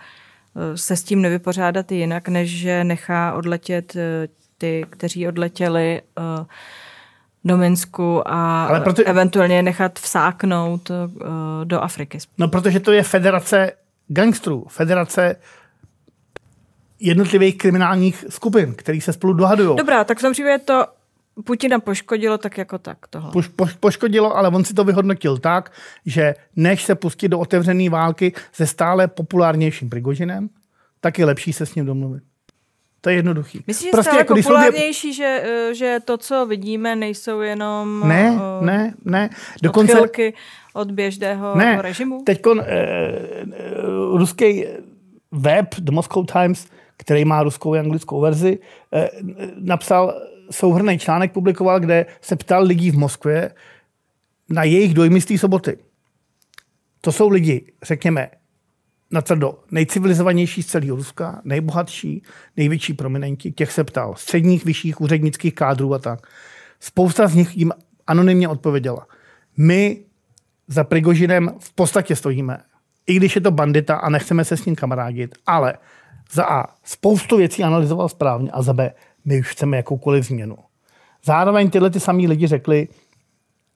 se 0.75 0.95
s 0.95 1.03
tím 1.03 1.21
nevypořádat 1.21 1.91
jinak, 1.91 2.27
než 2.27 2.49
že 2.49 2.83
nechá 2.83 3.33
odletět 3.33 3.95
eh, 3.95 4.27
ty, 4.57 4.85
kteří 4.89 5.27
odletěli 5.27 6.01
eh, 6.01 6.45
do 7.43 7.57
Minsku 7.57 8.27
a 8.27 8.65
Ale 8.65 8.81
proto... 8.81 9.03
eventuálně 9.05 9.63
nechat 9.63 9.99
vsáknout 9.99 10.91
eh, 10.91 10.95
do 11.63 11.81
Afriky. 11.81 12.17
No 12.37 12.47
protože 12.47 12.79
to 12.79 12.91
je 12.91 13.03
federace 13.03 13.71
gangstrů, 14.07 14.65
federace 14.69 15.35
jednotlivých 16.99 17.57
kriminálních 17.57 18.25
skupin, 18.29 18.73
který 18.75 19.01
se 19.01 19.13
spolu 19.13 19.33
dohadují. 19.33 19.77
Dobrá, 19.77 20.03
tak 20.03 20.17
v 20.17 20.21
tom 20.21 20.33
případě 20.33 20.57
to 20.57 20.85
Putina 21.43 21.79
poškodilo 21.79 22.37
tak 22.37 22.57
jako 22.57 22.77
tak 22.77 22.97
tohle. 23.09 23.31
Poš, 23.31 23.47
poš, 23.47 23.73
poškodilo, 23.73 24.37
ale 24.37 24.49
on 24.49 24.65
si 24.65 24.73
to 24.73 24.83
vyhodnotil 24.83 25.37
tak, 25.37 25.71
že 26.05 26.35
než 26.55 26.83
se 26.83 26.95
pustit 26.95 27.29
do 27.29 27.39
otevřené 27.39 27.89
války 27.89 28.33
se 28.51 28.67
stále 28.67 29.07
populárnějším 29.07 29.89
Prigožinem, 29.89 30.49
tak 30.99 31.19
je 31.19 31.25
lepší 31.25 31.53
se 31.53 31.65
s 31.65 31.75
ním 31.75 31.85
domluvit. 31.85 32.23
To 33.01 33.09
je 33.09 33.15
jednoduchý. 33.15 33.63
Myslíš, 33.67 33.87
že 33.87 33.91
prostě 33.91 34.17
jako 34.17 34.35
populárnější, 34.35 35.07
je... 35.07 35.13
že, 35.13 35.43
eh, 35.43 35.75
že 35.75 35.97
to, 36.05 36.17
co 36.17 36.45
vidíme, 36.45 36.95
nejsou 36.95 37.41
jenom 37.41 38.07
ne, 38.07 38.31
uh, 38.31 38.65
ne, 38.65 38.93
ne. 39.05 39.29
Dokonce, 39.61 39.93
odchylky 39.93 40.33
od 40.73 40.91
běžného 40.91 41.55
ne. 41.55 41.81
režimu? 41.81 42.23
Teď 42.23 42.45
uh, 42.45 42.57
ruský 44.17 44.65
web 45.31 45.75
The 45.79 45.91
Moscow 45.91 46.25
Times, 46.25 46.67
který 46.97 47.25
má 47.25 47.43
ruskou 47.43 47.73
a 47.73 47.79
anglickou 47.79 48.21
verzi, 48.21 48.59
uh, 48.59 49.01
napsal 49.59 50.13
souhrný 50.51 50.99
článek 50.99 51.31
publikoval, 51.31 51.79
kde 51.79 52.05
se 52.21 52.35
ptal 52.35 52.63
lidí 52.63 52.91
v 52.91 52.97
Moskvě 52.97 53.51
na 54.49 54.63
jejich 54.63 54.93
dojmy 54.93 55.21
z 55.21 55.25
té 55.25 55.37
soboty. 55.37 55.77
To 57.01 57.11
jsou 57.11 57.29
lidi, 57.29 57.71
řekněme, 57.83 58.29
na 59.11 59.21
tvrdo 59.21 59.59
nejcivilizovanější 59.71 60.63
z 60.63 60.65
celého 60.65 60.95
Ruska, 60.95 61.41
nejbohatší, 61.43 62.23
největší 62.57 62.93
prominenti, 62.93 63.51
těch 63.51 63.71
se 63.71 63.83
ptal, 63.83 64.15
středních, 64.15 64.65
vyšších 64.65 65.01
úřednických 65.01 65.55
kádrů 65.55 65.93
a 65.93 65.99
tak. 65.99 66.27
Spousta 66.79 67.27
z 67.27 67.35
nich 67.35 67.57
jim 67.57 67.71
anonymně 68.07 68.47
odpověděla. 68.47 69.07
My 69.57 70.05
za 70.67 70.83
Prigožinem 70.83 71.51
v 71.59 71.73
podstatě 71.73 72.15
stojíme, 72.15 72.57
i 73.07 73.15
když 73.15 73.35
je 73.35 73.41
to 73.41 73.51
bandita 73.51 73.95
a 73.95 74.09
nechceme 74.09 74.45
se 74.45 74.57
s 74.57 74.65
ním 74.65 74.75
kamarádit, 74.75 75.35
ale 75.47 75.73
za 76.31 76.45
A 76.45 76.75
spoustu 76.83 77.37
věcí 77.37 77.63
analyzoval 77.63 78.09
správně 78.09 78.51
a 78.51 78.61
za 78.61 78.73
B 78.73 78.93
my 79.25 79.39
už 79.39 79.47
chceme 79.47 79.77
jakoukoliv 79.77 80.25
změnu. 80.25 80.57
Zároveň 81.25 81.69
tyhle 81.69 81.89
ty 81.89 81.99
samý 81.99 82.27
lidi 82.27 82.47
řekli, 82.47 82.87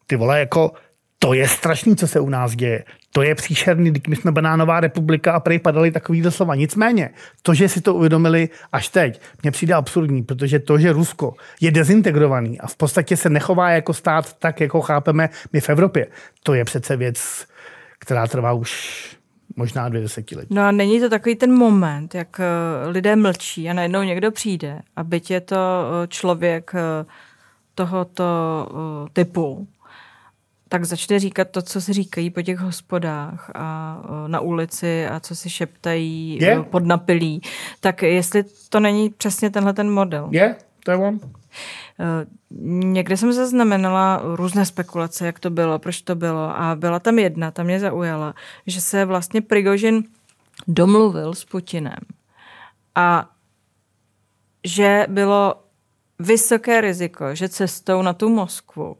ty 0.08 0.16
vole, 0.16 0.39
jako 0.39 0.72
to 1.20 1.34
je 1.34 1.48
strašný, 1.48 1.96
co 1.96 2.08
se 2.08 2.20
u 2.20 2.30
nás 2.30 2.56
děje. 2.56 2.84
To 3.12 3.22
je 3.22 3.36
příšerný, 3.36 3.91
když 3.91 4.08
my 4.08 4.16
jsme 4.16 4.32
banánová 4.32 4.80
republika 4.80 5.34
a 5.34 5.39
prej 5.39 5.60
padali 5.60 5.91
takový 5.91 6.24
slova. 6.30 6.56
Nicméně, 6.56 7.10
to, 7.41 7.54
že 7.54 7.70
si 7.70 7.82
to 7.82 7.93
uvědomili 7.93 8.50
až 8.72 8.89
teď, 8.89 9.22
mně 9.43 9.52
přijde 9.52 9.74
absurdní, 9.74 10.24
protože 10.24 10.60
to, 10.60 10.78
že 10.78 10.93
Rusko 10.93 11.34
je 11.62 11.72
dezintegrovaný 11.72 12.60
a 12.60 12.68
v 12.68 12.76
podstatě 12.76 13.18
se 13.18 13.30
nechová 13.30 13.70
jako 13.70 13.93
stát 13.93 14.34
tak, 14.34 14.62
jako 14.62 14.82
chápeme 14.82 15.30
my 15.54 15.62
v 15.62 15.70
Evropě, 15.70 16.08
to 16.43 16.54
je 16.54 16.66
přece 16.66 16.98
věc, 16.98 17.48
která 18.00 18.28
trvá 18.28 18.54
už 18.54 19.02
možná 19.56 19.89
dvě 19.89 20.02
desetiletí. 20.02 20.54
No 20.54 20.62
a 20.62 20.72
není 20.72 21.00
to 21.00 21.10
takový 21.10 21.36
ten 21.36 21.54
moment, 21.54 22.16
jak 22.16 22.39
eh, 22.39 22.88
lidé 22.88 23.16
mlčí 23.16 23.70
a 23.70 23.74
najednou 23.74 24.04
někdo 24.04 24.32
přijde 24.32 24.82
a 24.96 25.04
byť 25.04 25.32
je 25.32 25.41
to 25.41 25.56
eh, 25.56 26.08
člověk 26.08 26.72
eh, 26.76 27.06
tohoto 27.76 28.24
typu, 29.14 29.68
tak 30.70 30.86
začne 30.86 31.20
říkat 31.20 31.50
to, 31.50 31.62
co 31.62 31.82
si 31.82 31.93
říkají 31.93 32.30
po 32.30 32.41
těch 32.41 32.60
hospodách 32.60 33.52
a 33.56 33.98
na 34.28 34.39
ulici 34.39 35.08
a 35.08 35.20
co 35.20 35.36
si 35.36 35.50
šeptají 35.50 36.38
je? 36.41 36.64
pod 36.64 36.86
napilí. 36.86 37.41
Tak 37.80 38.02
jestli 38.02 38.43
to 38.70 38.80
není 38.80 39.10
přesně 39.10 39.50
tenhle 39.50 39.74
ten 39.74 39.91
model. 39.91 40.28
Je, 40.32 40.56
to 40.84 40.91
je 40.91 40.98
on. 40.98 41.20
Někde 42.64 43.18
jsem 43.18 43.34
zaznamenala 43.34 44.22
různé 44.24 44.66
spekulace, 44.66 45.26
jak 45.26 45.39
to 45.39 45.49
bylo, 45.49 45.80
proč 45.80 46.01
to 46.01 46.16
bylo 46.16 46.60
a 46.60 46.76
byla 46.76 46.99
tam 46.99 47.20
jedna, 47.20 47.51
ta 47.51 47.64
mě 47.64 47.80
zaujala, 47.80 48.36
že 48.68 48.82
se 48.82 49.06
vlastně 49.06 49.41
Prigožin 49.41 50.03
domluvil 50.68 51.34
s 51.34 51.45
Putinem 51.45 51.99
a 52.95 53.30
že 54.64 55.06
bylo 55.10 55.56
vysoké 56.20 56.82
riziko, 56.82 57.36
že 57.36 57.49
cestou 57.49 58.01
na 58.01 58.14
tu 58.14 58.30
Moskvu 58.30 58.97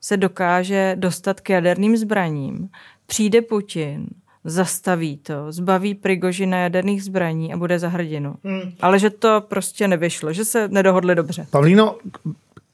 se 0.00 0.16
dokáže 0.16 0.96
dostat 0.98 1.40
k 1.40 1.50
jaderným 1.50 1.96
zbraním. 1.96 2.68
Přijde 3.06 3.42
Putin, 3.42 4.06
zastaví 4.44 5.16
to, 5.16 5.52
zbaví 5.52 5.94
Prigožina 5.94 6.58
jaderných 6.58 7.04
zbraní 7.04 7.52
a 7.52 7.56
bude 7.56 7.78
za 7.78 7.88
hrdinu. 7.88 8.34
Hmm. 8.44 8.72
Ale 8.80 8.98
že 8.98 9.10
to 9.10 9.40
prostě 9.48 9.88
nevyšlo, 9.88 10.32
že 10.32 10.44
se 10.44 10.68
nedohodli 10.68 11.14
dobře. 11.14 11.46
Pavlíno, 11.50 11.96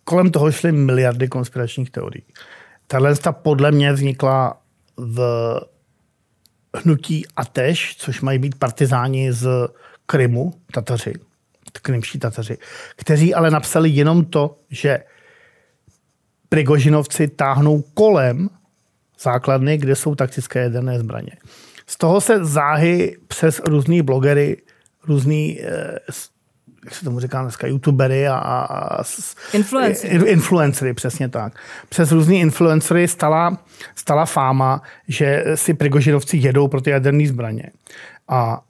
kolem 0.05 0.31
toho 0.31 0.53
šly 0.53 0.73
miliardy 0.73 1.29
konspiračních 1.29 1.91
teorií. 1.91 2.23
Tahle 2.87 3.15
podle 3.33 3.73
mě 3.73 3.93
vznikla 3.93 4.61
v 4.97 5.19
hnutí 6.77 7.27
Ateš, 7.37 7.97
což 7.97 8.21
mají 8.21 8.39
být 8.39 8.55
partizáni 8.59 9.33
z 9.33 9.49
Krymu, 10.07 10.55
Tataři, 10.73 11.13
krymští 11.83 12.19
Tataři, 12.19 12.59
kteří 12.97 13.35
ale 13.35 13.51
napsali 13.51 13.91
jenom 13.91 14.25
to, 14.25 14.57
že 14.71 14.99
Prigožinovci 16.49 17.29
táhnou 17.29 17.83
kolem 17.83 18.51
základny, 19.21 19.79
kde 19.79 19.97
jsou 19.97 20.15
taktické 20.15 20.61
jaderné 20.61 20.99
zbraně. 20.99 21.33
Z 21.87 21.97
toho 21.97 22.21
se 22.21 22.45
záhy 22.45 23.17
přes 23.29 23.61
různý 23.67 24.03
blogery, 24.03 24.63
různý, 25.07 25.61
eh, 25.63 25.99
jak 26.85 26.95
se 26.95 27.05
tomu 27.05 27.21
říká 27.21 27.43
dneska, 27.43 27.67
youtubery 27.67 28.29
a, 28.29 28.37
a 28.37 29.03
influencery. 29.53 30.31
influencery, 30.31 30.95
přesně 30.95 31.29
tak. 31.29 31.53
Přes 31.89 32.13
různý 32.13 32.41
influencery 32.41 33.09
stala, 33.09 33.59
stala 33.95 34.27
fáma, 34.27 34.83
že 35.09 35.45
si 35.55 35.75
Prigožinovci 35.75 36.37
jedou 36.37 36.69
pro 36.69 36.81
ty 36.81 36.91
jaderné 36.91 37.27
zbraně. 37.27 37.71
A 38.29 38.61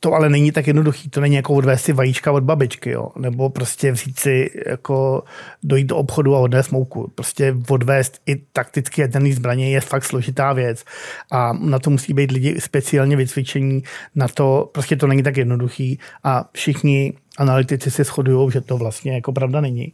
to 0.00 0.14
ale 0.14 0.28
není 0.28 0.52
tak 0.52 0.66
jednoduchý. 0.66 1.10
To 1.10 1.20
není 1.20 1.34
jako 1.34 1.54
odvést 1.54 1.82
si 1.82 1.92
vajíčka 1.92 2.32
od 2.32 2.44
babičky, 2.44 2.90
jo? 2.90 3.08
nebo 3.18 3.50
prostě 3.50 3.92
vzít 3.92 4.18
si, 4.18 4.50
jako 4.66 5.24
dojít 5.62 5.86
do 5.86 5.96
obchodu 5.96 6.36
a 6.36 6.38
odnést 6.38 6.70
mouku. 6.70 7.12
Prostě 7.14 7.56
odvést 7.68 8.20
i 8.26 8.36
takticky 8.36 9.00
jaderný 9.00 9.32
zbraně 9.32 9.70
je 9.70 9.80
fakt 9.80 10.04
složitá 10.04 10.52
věc 10.52 10.84
a 11.32 11.52
na 11.52 11.78
to 11.78 11.90
musí 11.90 12.14
být 12.14 12.30
lidi 12.30 12.60
speciálně 12.60 13.16
vycvičení. 13.16 13.82
Na 14.14 14.28
to 14.28 14.70
prostě 14.72 14.96
to 14.96 15.06
není 15.06 15.22
tak 15.22 15.36
jednoduchý 15.36 15.98
a 16.24 16.48
všichni 16.52 17.12
analytici 17.38 17.90
se 17.90 18.04
shodují, 18.04 18.50
že 18.50 18.60
to 18.60 18.76
vlastně 18.76 19.12
jako 19.12 19.32
pravda 19.32 19.60
není. 19.60 19.92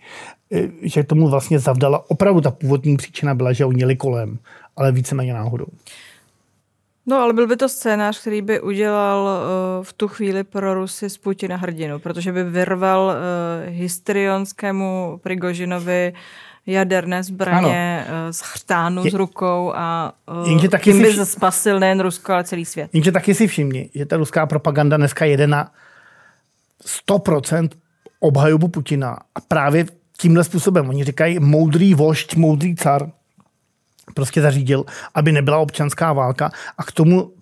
E, 0.53 0.69
že 0.83 1.05
tomu 1.05 1.29
vlastně 1.29 1.59
zavdala 1.59 2.11
opravdu 2.11 2.41
ta 2.41 2.51
původní 2.51 2.97
příčina 2.97 3.35
byla, 3.35 3.53
že 3.53 3.65
oni 3.65 3.83
jeli 3.83 3.97
kolem, 3.97 4.39
ale 4.77 4.93
víceméně 4.93 5.35
náhodou. 5.35 5.67
No, 7.07 7.17
ale 7.17 7.33
byl 7.33 7.47
by 7.47 7.57
to 7.57 7.69
scénář, 7.69 8.21
který 8.21 8.43
by 8.43 8.61
udělal 8.61 9.25
uh, 9.25 9.85
v 9.85 9.93
tu 9.93 10.09
chvíli 10.09 10.45
pro 10.45 10.75
Rusy 10.75 11.11
z 11.11 11.19
Putina 11.19 11.57
hrdinu, 11.57 11.99
protože 11.99 12.33
by 12.33 12.45
vyrval 12.45 13.07
uh, 13.07 13.15
histrionskému 13.75 15.21
Prigožinovi 15.23 16.13
jaderné 16.67 17.23
zbraně 17.23 18.07
ano. 18.09 18.33
z 18.33 18.41
chřtánu 18.41 19.05
Je, 19.05 19.11
s 19.11 19.15
rukou 19.15 19.73
a 19.75 20.13
uh, 20.49 20.67
taky 20.67 20.93
tím 20.93 21.03
by 21.03 21.13
vš... 21.13 21.29
spasil 21.29 21.81
nejen 21.81 22.01
Rusko, 22.01 22.33
ale 22.33 22.45
celý 22.45 22.65
svět. 22.65 22.91
Jenže 22.93 23.13
taky 23.13 23.35
si 23.35 23.47
všimni, 23.47 23.91
že 23.95 24.07
ta 24.07 24.17
ruská 24.17 24.47
propaganda 24.47 24.97
dneska 24.97 25.25
jede 25.25 25.47
na 25.47 25.71
100% 27.09 27.69
obhajobu 28.21 28.69
Putina 28.69 29.19
a 29.35 29.41
právě 29.41 29.87
tímhle 30.19 30.45
způsobem. 30.45 30.89
Oni 30.89 31.05
říkají 31.05 31.39
moudrý 31.39 31.95
vošť, 31.95 32.37
moudrý 32.37 32.75
car 32.75 33.11
prostě 34.15 34.43
zařídil, 34.43 34.85
aby 35.15 35.33
nebyla 35.33 35.59
občanská 35.59 36.13
válka 36.13 36.51
a 36.79 36.85
k 36.85 36.93
tomu 36.93 37.33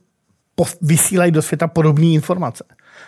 vysílají 0.82 1.32
do 1.32 1.42
světa 1.42 1.68
podobné 1.68 2.06
informace. 2.06 2.64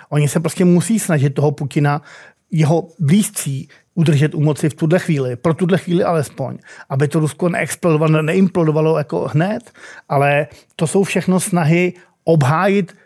Oni 0.09 0.28
se 0.28 0.40
prostě 0.40 0.64
musí 0.64 0.98
snažit 0.98 1.30
toho 1.30 1.52
Putina, 1.52 2.02
jeho 2.50 2.88
blízcí, 2.98 3.68
udržet 3.94 4.34
u 4.34 4.40
moci 4.40 4.68
v 4.68 4.74
tuhle 4.74 4.98
chvíli, 4.98 5.36
pro 5.36 5.54
tuhle 5.54 5.78
chvíli 5.78 6.04
alespoň, 6.04 6.59
aby 6.88 7.09
to 7.09 7.20
Rusko 7.20 7.48
neexplodovalo, 7.48 8.22
neimplodovalo 8.22 8.98
jako 8.98 9.28
hned, 9.28 9.72
ale 10.09 10.46
to 10.76 10.86
jsou 10.86 11.04
všechno 11.04 11.40
snahy 11.40 11.92
obhájit 12.24 12.96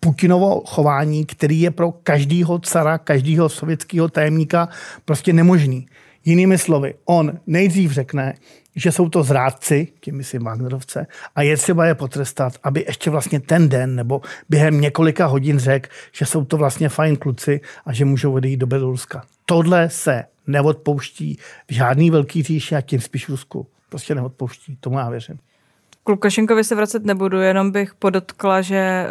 Putinovo 0.00 0.62
chování, 0.66 1.26
který 1.26 1.60
je 1.60 1.70
pro 1.70 1.92
každého 1.92 2.58
cara, 2.58 2.98
každého 2.98 3.48
sovětského 3.48 4.08
tajemníka 4.08 4.68
prostě 5.04 5.32
nemožný. 5.32 5.86
Jinými 6.24 6.58
slovy, 6.58 6.94
on 7.04 7.32
nejdřív 7.46 7.92
řekne, 7.92 8.34
že 8.76 8.92
jsou 8.92 9.08
to 9.08 9.22
zrádci, 9.22 9.88
tím 10.00 10.16
myslím 10.16 10.44
Wagnerovce, 10.44 11.06
a 11.34 11.42
je 11.42 11.56
třeba 11.56 11.86
je 11.86 11.94
potrestat, 11.94 12.52
aby 12.62 12.84
ještě 12.88 13.10
vlastně 13.10 13.40
ten 13.40 13.68
den 13.68 13.94
nebo 13.94 14.20
během 14.48 14.80
několika 14.80 15.26
hodin 15.26 15.58
řekl, 15.58 15.88
že 16.12 16.26
jsou 16.26 16.44
to 16.44 16.56
vlastně 16.56 16.88
fajn 16.88 17.16
kluci 17.16 17.60
a 17.86 17.92
že 17.92 18.04
můžou 18.04 18.32
odejít 18.32 18.56
do 18.56 18.66
Běloruska. 18.66 19.24
Tohle 19.46 19.90
se 19.90 20.24
neodpouští 20.46 21.38
v 21.68 21.74
žádný 21.74 22.10
velký 22.10 22.42
říši 22.42 22.76
a 22.76 22.80
tím 22.80 23.00
spíš 23.00 23.28
Rusku. 23.28 23.66
Prostě 23.88 24.14
neodpouští, 24.14 24.76
tomu 24.80 24.98
já 24.98 25.10
věřím. 25.10 25.38
K 26.06 26.08
Lukašenkovi 26.08 26.64
se 26.64 26.74
vracet 26.74 27.04
nebudu, 27.04 27.40
jenom 27.40 27.70
bych 27.70 27.94
podotkla, 27.94 28.62
že 28.62 28.76
eh, 28.76 29.08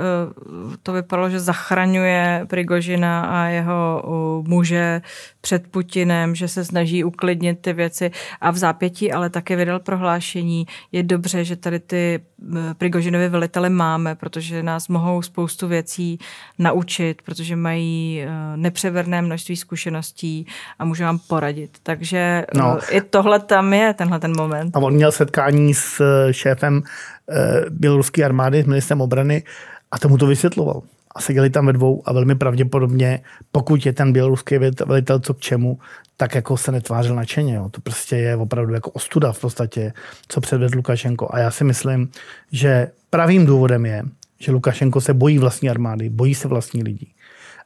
to 0.83 0.93
vypadalo, 0.93 1.29
že 1.29 1.39
zachraňuje 1.39 2.45
Prigožina 2.49 3.25
a 3.25 3.45
jeho 3.45 4.03
muže 4.47 5.01
před 5.41 5.67
Putinem, 5.67 6.35
že 6.35 6.47
se 6.47 6.65
snaží 6.65 7.03
uklidnit 7.03 7.59
ty 7.61 7.73
věci 7.73 8.11
a 8.41 8.51
v 8.51 8.57
zápětí 8.57 9.11
ale 9.11 9.29
také 9.29 9.55
vydal 9.55 9.79
prohlášení. 9.79 10.65
Je 10.91 11.03
dobře, 11.03 11.43
že 11.43 11.55
tady 11.55 11.79
ty 11.79 12.19
eh, 12.55 12.73
Prigožinovi 12.77 13.29
velitele 13.29 13.69
máme, 13.69 14.15
protože 14.15 14.63
nás 14.63 14.87
mohou 14.87 15.21
spoustu 15.21 15.67
věcí 15.67 16.19
naučit, 16.59 17.21
protože 17.21 17.55
mají 17.55 18.21
eh, 18.21 18.57
nepřeverné 18.57 19.21
množství 19.21 19.55
zkušeností 19.55 20.47
a 20.79 20.85
můžu 20.85 21.03
vám 21.03 21.19
poradit. 21.19 21.77
Takže 21.83 22.45
no. 22.55 22.77
i 22.91 23.01
tohle 23.01 23.39
tam 23.39 23.73
je, 23.73 23.93
tenhle 23.93 24.19
ten 24.19 24.33
moment. 24.37 24.75
A 24.75 24.79
on 24.79 24.93
měl 24.93 25.11
setkání 25.11 25.73
s 25.73 26.01
šéfem 26.31 26.82
Eh, 27.29 27.65
běloruské 27.69 28.25
armády 28.25 28.63
s 28.63 28.65
ministrem 28.65 29.01
obrany 29.01 29.43
a 29.91 29.99
tomu 29.99 30.17
to 30.17 30.27
vysvětloval. 30.27 30.81
A 31.15 31.21
seděli 31.21 31.49
tam 31.49 31.65
ve 31.65 31.73
dvou 31.73 32.03
a 32.05 32.13
velmi 32.13 32.35
pravděpodobně, 32.35 33.19
pokud 33.51 33.85
je 33.85 33.93
ten 33.93 34.13
běloruský 34.13 34.57
velitel 34.85 35.19
co 35.19 35.33
k 35.33 35.39
čemu, 35.39 35.79
tak 36.17 36.35
jako 36.35 36.57
se 36.57 36.71
netvářil 36.71 37.15
nadšeně. 37.15 37.55
Jo. 37.55 37.69
To 37.69 37.81
prostě 37.81 38.15
je 38.15 38.35
opravdu 38.35 38.73
jako 38.73 38.91
ostuda 38.91 39.31
v 39.31 39.41
podstatě, 39.41 39.93
co 40.27 40.41
předvedl 40.41 40.75
Lukašenko. 40.75 41.27
A 41.31 41.39
já 41.39 41.51
si 41.51 41.63
myslím, 41.63 42.11
že 42.51 42.91
pravým 43.09 43.45
důvodem 43.45 43.85
je, 43.85 44.03
že 44.39 44.51
Lukašenko 44.51 45.01
se 45.01 45.13
bojí 45.13 45.39
vlastní 45.39 45.69
armády, 45.69 46.09
bojí 46.09 46.35
se 46.35 46.47
vlastní 46.47 46.83
lidí. 46.83 47.13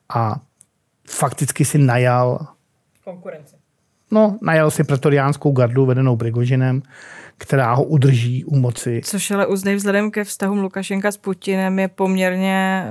A 0.10 0.42
fakticky 1.08 1.66
si 1.66 1.78
najal 1.78 2.48
konkurenci. 3.04 3.56
No, 4.12 4.40
najal 4.42 4.72
si 4.72 4.84
pretoriánskou 4.84 5.52
gardu 5.52 5.86
vedenou 5.86 6.16
Prigožinem, 6.16 6.82
která 7.38 7.74
ho 7.74 7.84
udrží 7.84 8.46
u 8.46 8.56
moci. 8.56 9.02
Což 9.04 9.32
ale 9.32 9.48
uznej 9.48 9.76
vzhledem 9.76 10.12
ke 10.12 10.24
vztahům 10.24 10.60
Lukašenka 10.60 11.12
s 11.12 11.18
Putinem 11.18 11.80
je 11.80 11.88
poměrně 11.88 12.86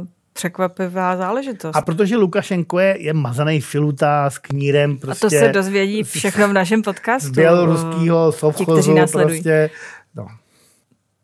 uh, 0.00 0.06
překvapivá 0.32 1.16
záležitost. 1.16 1.76
A 1.76 1.80
protože 1.80 2.16
Lukašenko 2.16 2.78
je, 2.78 2.96
je 3.02 3.12
mazaný 3.12 3.60
filuta 3.60 4.30
s 4.30 4.38
knírem. 4.38 4.98
Prostě 4.98 5.26
a 5.26 5.28
to 5.28 5.30
se 5.30 5.38
prostě 5.38 5.52
dozvědí 5.52 6.02
všechno 6.02 6.48
v 6.48 6.52
našem 6.52 6.82
podcastu. 6.82 7.28
Z 7.28 7.30
běloruského 7.30 8.32
sovchozu. 8.32 8.94
Prostě, 9.12 9.70
no. 10.14 10.26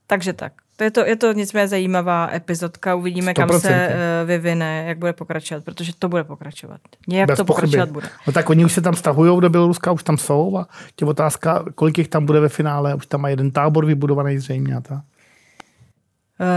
Takže 0.06 0.32
tak. 0.32 0.52
To 0.78 0.84
je 0.84 0.90
to, 0.90 1.06
je 1.06 1.16
to 1.16 1.32
nicméně 1.32 1.68
zajímavá 1.68 2.30
epizodka, 2.34 2.94
uvidíme, 2.94 3.32
100%. 3.32 3.34
kam 3.34 3.60
se 3.60 3.88
uh, 3.88 4.28
vyvine, 4.28 4.84
jak 4.88 4.98
bude 4.98 5.12
pokračovat, 5.12 5.64
protože 5.64 5.92
to 5.98 6.08
bude 6.08 6.24
pokračovat. 6.24 6.80
Nějak 7.08 7.26
Bez 7.26 7.36
to 7.36 7.44
pochyby. 7.44 7.66
pokračovat 7.66 7.92
bude. 7.92 8.08
No 8.26 8.32
tak 8.32 8.50
oni 8.50 8.64
už 8.64 8.72
se 8.72 8.80
tam 8.80 8.94
stahují 8.94 9.40
do 9.40 9.50
Běloruska, 9.50 9.92
už 9.92 10.02
tam 10.02 10.18
jsou 10.18 10.56
a 10.56 10.68
tě 10.96 11.04
otázka, 11.04 11.64
kolik 11.74 11.98
jich 11.98 12.08
tam 12.08 12.26
bude 12.26 12.40
ve 12.40 12.48
finále, 12.48 12.94
už 12.94 13.06
tam 13.06 13.20
má 13.20 13.28
jeden 13.28 13.50
tábor 13.50 13.86
vybudovaný 13.86 14.38
zřejmě 14.38 14.76
a 14.76 14.80
tak. 14.80 14.98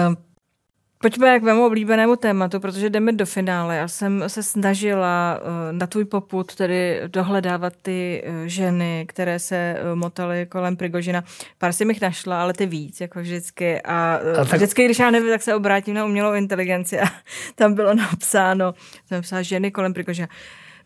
Uh, 0.07 0.15
Pojďme 1.01 1.39
k 1.39 1.43
mému 1.43 1.65
oblíbenému 1.65 2.15
tématu, 2.15 2.59
protože 2.59 2.89
jdeme 2.89 3.11
do 3.11 3.25
finále. 3.25 3.77
Já 3.77 3.87
jsem 3.87 4.23
se 4.27 4.43
snažila 4.43 5.39
eh, 5.41 5.73
na 5.73 5.87
tvůj 5.87 6.05
poput 6.05 6.55
tedy 6.55 7.01
dohledávat 7.07 7.73
ty 7.81 8.23
eh, 8.25 8.49
ženy, 8.49 9.05
které 9.07 9.39
se 9.39 9.55
eh, 9.55 9.95
motaly 9.95 10.45
kolem 10.45 10.77
Prigožina. 10.77 11.23
Pár 11.57 11.73
jsem 11.73 11.89
jich 11.89 12.01
našla, 12.01 12.41
ale 12.41 12.53
ty 12.53 12.65
víc, 12.65 13.01
jako 13.01 13.19
vždycky. 13.19 13.81
A, 13.81 14.19
a 14.41 14.45
tak... 14.45 14.53
vždycky, 14.53 14.85
když 14.85 14.99
já 14.99 15.11
nevím, 15.11 15.29
tak 15.29 15.41
se 15.41 15.55
obrátím 15.55 15.93
na 15.93 16.05
umělou 16.05 16.33
inteligenci 16.33 16.99
a 16.99 17.05
tam 17.55 17.73
bylo 17.73 17.93
napsáno, 17.93 18.73
jsem 19.07 19.15
napsala 19.15 19.41
ženy 19.41 19.71
kolem 19.71 19.93
Prigožina. 19.93 20.27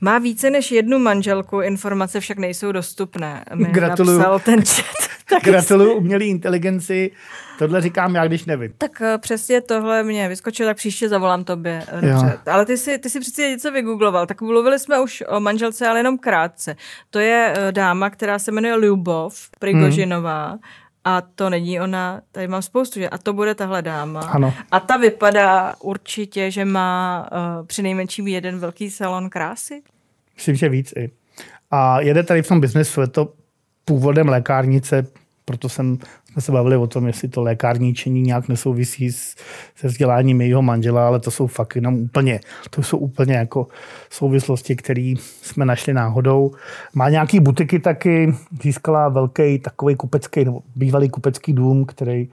Má 0.01 0.20
více 0.20 0.49
než 0.49 0.72
jednu 0.72 0.99
manželku, 0.99 1.61
informace 1.61 2.20
však 2.20 2.38
nejsou 2.38 2.72
dostupné. 2.72 3.45
Mi 3.53 3.66
Gratuluju. 3.66 4.18
napsal 4.18 4.39
ten 4.39 4.66
chat. 4.66 5.41
Gratuluju 5.43 5.93
umělé 5.93 6.26
inteligenci. 6.26 7.11
Tohle 7.59 7.81
říkám 7.81 8.15
já, 8.15 8.27
když 8.27 8.45
nevím. 8.45 8.73
Tak 8.77 9.01
uh, 9.01 9.07
přesně 9.17 9.61
tohle 9.61 10.03
mě 10.03 10.29
vyskočilo, 10.29 10.69
tak 10.69 10.77
příště 10.77 11.09
zavolám 11.09 11.43
tobě. 11.43 11.83
Dobře. 12.01 12.39
Ale 12.51 12.65
ty 12.65 12.77
si, 12.77 12.97
ty 12.97 13.09
si 13.09 13.19
přeci 13.19 13.41
něco 13.41 13.71
vygoogloval. 13.71 14.25
Tak 14.25 14.41
mluvili 14.41 14.79
jsme 14.79 15.01
už 15.01 15.23
o 15.27 15.39
manželce, 15.39 15.87
ale 15.87 15.99
jenom 15.99 16.17
krátce. 16.17 16.75
To 17.09 17.19
je 17.19 17.53
uh, 17.57 17.71
dáma, 17.71 18.09
která 18.09 18.39
se 18.39 18.51
jmenuje 18.51 18.75
Ljubov 18.75 19.49
Prigožinová. 19.59 20.47
Hmm. 20.47 20.59
A 21.07 21.21
to 21.21 21.49
není 21.49 21.79
ona, 21.79 22.21
tady 22.31 22.47
mám 22.47 22.61
spoustu, 22.61 22.99
že? 22.99 23.09
A 23.09 23.17
to 23.17 23.33
bude 23.33 23.55
tahle 23.55 23.81
dáma. 23.81 24.19
Ano. 24.19 24.53
A 24.71 24.79
ta 24.79 24.97
vypadá 24.97 25.75
určitě, 25.79 26.51
že 26.51 26.65
má 26.65 27.29
uh, 27.31 27.65
při 27.65 27.81
nejmenším 27.81 28.27
jeden 28.27 28.59
velký 28.59 28.91
salon 28.91 29.29
krásy. 29.29 29.81
Myslím, 30.35 30.55
že 30.55 30.69
víc 30.69 30.93
i. 30.97 31.09
A 31.71 31.99
jede 31.99 32.23
tady 32.23 32.41
v 32.41 32.47
tom 32.47 32.61
biznesu, 32.61 33.01
je 33.01 33.07
to 33.07 33.33
původem 33.85 34.27
lékárnice, 34.27 35.07
proto 35.45 35.69
jsem, 35.69 35.97
jsme 36.36 36.41
se 36.41 36.51
bavili 36.51 36.77
o 36.77 36.88
tom, 36.88 37.07
jestli 37.07 37.27
to 37.27 37.41
lékárničení 37.41 38.21
nějak 38.21 38.47
nesouvisí 38.47 39.11
s, 39.11 39.36
se 39.75 39.88
vzděláním 39.88 40.41
jejího 40.41 40.61
manžela, 40.61 41.07
ale 41.07 41.19
to 41.19 41.31
jsou 41.31 41.47
fakt 41.47 41.75
jenom 41.75 41.95
úplně, 41.95 42.39
to 42.69 42.83
jsou 42.83 42.97
úplně 42.97 43.33
jako 43.33 43.67
souvislosti, 44.09 44.75
které 44.75 45.13
jsme 45.41 45.65
našli 45.65 45.93
náhodou. 45.93 46.51
Má 46.93 47.09
nějaký 47.09 47.39
butiky 47.39 47.79
taky, 47.79 48.33
získala 48.63 49.09
velký 49.09 49.59
takový 49.59 49.95
kupecký, 49.95 50.45
nebo 50.45 50.61
bývalý 50.75 51.09
kupecký 51.09 51.53
dům, 51.53 51.86
který, 51.86 52.29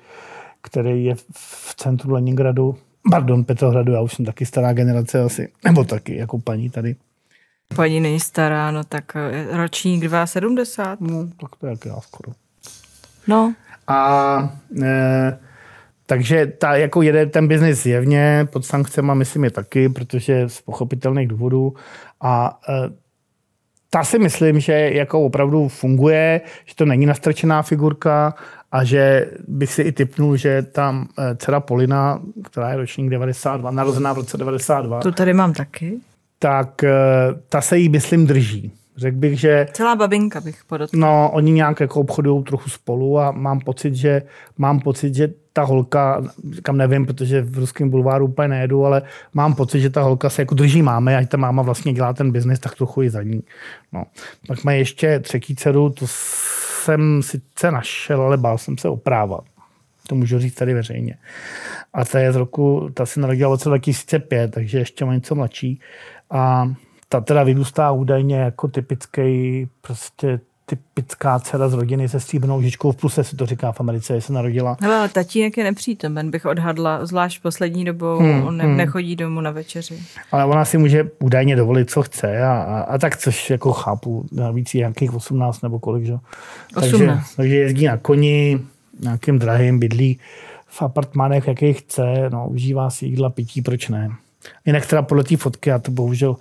který 0.62 1.04
je 1.04 1.14
v 1.32 1.74
centru 1.76 2.12
Leningradu, 2.12 2.76
pardon, 3.10 3.44
Petrohradu, 3.44 3.92
já 3.92 4.00
už 4.00 4.14
jsem 4.14 4.24
taky 4.24 4.46
stará 4.46 4.72
generace 4.72 5.20
asi, 5.20 5.48
nebo 5.64 5.84
taky 5.84 6.16
jako 6.16 6.38
paní 6.38 6.70
tady. 6.70 6.96
Paní 7.76 8.00
není 8.00 8.20
stará, 8.20 8.70
no 8.70 8.84
tak 8.84 9.16
eh, 9.16 9.56
ročník 9.56 10.04
2,70. 10.04 10.96
No, 11.00 11.28
tak 11.40 11.56
to 11.56 11.66
je 11.66 11.70
jak 11.70 11.84
já 11.84 12.00
skoro. 12.00 12.32
No. 13.26 13.54
A 13.92 14.52
e, 14.82 15.38
takže 16.06 16.46
ta, 16.46 16.76
jako 16.76 17.02
jede 17.02 17.26
ten 17.26 17.48
biznis 17.48 17.82
zjevně 17.82 18.48
pod 18.52 18.66
sankcemi, 18.66 19.12
myslím 19.14 19.44
je 19.44 19.50
taky, 19.50 19.88
protože 19.88 20.48
z 20.48 20.60
pochopitelných 20.60 21.28
důvodů. 21.28 21.74
A 22.20 22.60
e, 22.68 22.72
ta 23.90 24.04
si 24.04 24.18
myslím, 24.18 24.60
že 24.60 24.72
jako 24.72 25.20
opravdu 25.20 25.68
funguje, 25.68 26.40
že 26.64 26.74
to 26.74 26.84
není 26.84 27.06
nastrčená 27.06 27.62
figurka 27.62 28.34
a 28.72 28.84
že 28.84 29.30
bych 29.48 29.72
si 29.72 29.82
i 29.82 29.92
typnul, 29.92 30.36
že 30.36 30.62
tam 30.62 31.08
e, 31.18 31.36
dcera 31.36 31.60
Polina, 31.60 32.20
která 32.44 32.70
je 32.70 32.76
ročník 32.76 33.10
92, 33.10 33.70
narozená 33.70 34.12
v 34.12 34.16
roce 34.16 34.38
92. 34.38 35.00
To 35.00 35.12
tady 35.12 35.34
mám 35.34 35.52
taky. 35.52 35.98
Tak 36.38 36.84
e, 36.84 36.90
ta 37.48 37.60
se 37.60 37.78
jí, 37.78 37.88
myslím, 37.88 38.26
drží. 38.26 38.72
Řekl 38.96 39.16
bych, 39.16 39.40
že... 39.40 39.66
Celá 39.72 39.96
babinka 39.96 40.40
bych 40.40 40.64
podotkl. 40.64 40.98
No, 40.98 41.30
oni 41.32 41.52
nějak 41.52 41.80
jako 41.80 42.00
obchodují 42.00 42.44
trochu 42.44 42.70
spolu 42.70 43.18
a 43.18 43.30
mám 43.30 43.60
pocit, 43.60 43.94
že 43.94 44.22
mám 44.58 44.80
pocit, 44.80 45.14
že 45.14 45.28
ta 45.52 45.62
holka, 45.62 46.22
kam 46.62 46.76
nevím, 46.76 47.06
protože 47.06 47.42
v 47.42 47.58
ruském 47.58 47.90
bulváru 47.90 48.26
úplně 48.26 48.48
nejedu, 48.48 48.84
ale 48.84 49.02
mám 49.34 49.54
pocit, 49.54 49.80
že 49.80 49.90
ta 49.90 50.02
holka 50.02 50.30
se 50.30 50.42
jako 50.42 50.54
drží 50.54 50.82
máme, 50.82 51.16
ať 51.16 51.28
ta 51.28 51.36
máma 51.36 51.62
vlastně 51.62 51.92
dělá 51.92 52.12
ten 52.12 52.32
biznis, 52.32 52.58
tak 52.58 52.74
trochu 52.74 53.02
i 53.02 53.10
za 53.10 53.22
ní. 53.22 53.42
No. 53.92 54.04
Pak 54.46 54.64
má 54.64 54.72
ještě 54.72 55.20
třetí 55.20 55.56
dceru, 55.56 55.90
to 55.90 56.06
jsem 56.08 57.22
sice 57.22 57.70
našel, 57.70 58.22
ale 58.22 58.36
bál 58.36 58.58
jsem 58.58 58.78
se 58.78 58.88
oprávat. 58.88 59.44
To 60.08 60.14
můžu 60.14 60.38
říct 60.38 60.54
tady 60.54 60.74
veřejně. 60.74 61.16
A 61.94 62.04
ta 62.04 62.18
je 62.18 62.32
z 62.32 62.36
roku, 62.36 62.90
ta 62.94 63.06
se 63.06 63.20
narodila 63.20 63.48
v 63.48 63.52
roce 63.52 63.68
2005, 63.68 64.50
takže 64.50 64.78
ještě 64.78 65.04
má 65.04 65.14
něco 65.14 65.34
mladší. 65.34 65.80
A 66.30 66.72
ta 67.12 67.20
teda 67.20 67.42
vyrůstá 67.42 67.90
údajně 67.90 68.36
jako 68.36 68.68
typický 68.68 69.66
prostě 69.80 70.40
typická 70.66 71.38
dcera 71.38 71.68
z 71.68 71.74
rodiny 71.74 72.08
se 72.08 72.20
stříbrnou 72.20 72.62
žičkou 72.62 72.92
v 72.92 72.96
pluse, 72.96 73.24
se 73.24 73.36
to 73.36 73.46
říká 73.46 73.72
v 73.72 73.80
Americe, 73.80 74.20
se 74.20 74.32
narodila. 74.32 74.76
Hele, 74.80 74.96
ale 74.96 75.08
tatínek 75.08 75.56
je 75.56 75.64
nepřítomen, 75.64 76.30
bych 76.30 76.46
odhadla, 76.46 77.06
zvlášť 77.06 77.42
poslední 77.42 77.84
dobou, 77.84 78.18
hmm, 78.18 78.46
on 78.46 78.56
ne, 78.56 78.64
hmm. 78.64 78.76
nechodí 78.76 79.16
domů 79.16 79.40
na 79.40 79.50
večeři. 79.50 79.98
Ale 80.32 80.44
ona 80.44 80.64
si 80.64 80.78
může 80.78 81.10
údajně 81.18 81.56
dovolit, 81.56 81.90
co 81.90 82.02
chce 82.02 82.42
a, 82.42 82.52
a, 82.52 82.80
a 82.80 82.98
tak, 82.98 83.16
což 83.16 83.50
jako 83.50 83.72
chápu, 83.72 84.26
navíc 84.32 84.74
je 84.74 84.78
nějakých 84.78 85.14
18 85.14 85.62
nebo 85.62 85.78
kolik, 85.78 86.04
že? 86.04 86.14
18. 86.74 86.90
Takže, 86.90 87.18
takže 87.36 87.56
jezdí 87.56 87.86
na 87.86 87.96
koni, 87.96 88.60
nějakým 89.00 89.38
drahým 89.38 89.78
bydlí 89.78 90.18
v 90.66 90.82
apartmánech, 90.82 91.48
jaký 91.48 91.72
chce, 91.72 92.30
no, 92.32 92.48
užívá 92.48 92.90
si 92.90 93.06
jídla, 93.06 93.30
pití, 93.30 93.62
proč 93.62 93.88
ne. 93.88 94.10
Jinak 94.66 94.86
teda 94.86 95.02
podle 95.02 95.24
té 95.24 95.36
fotky, 95.36 95.72
a 95.72 95.78
to 95.78 95.90
bohužel 95.90 96.36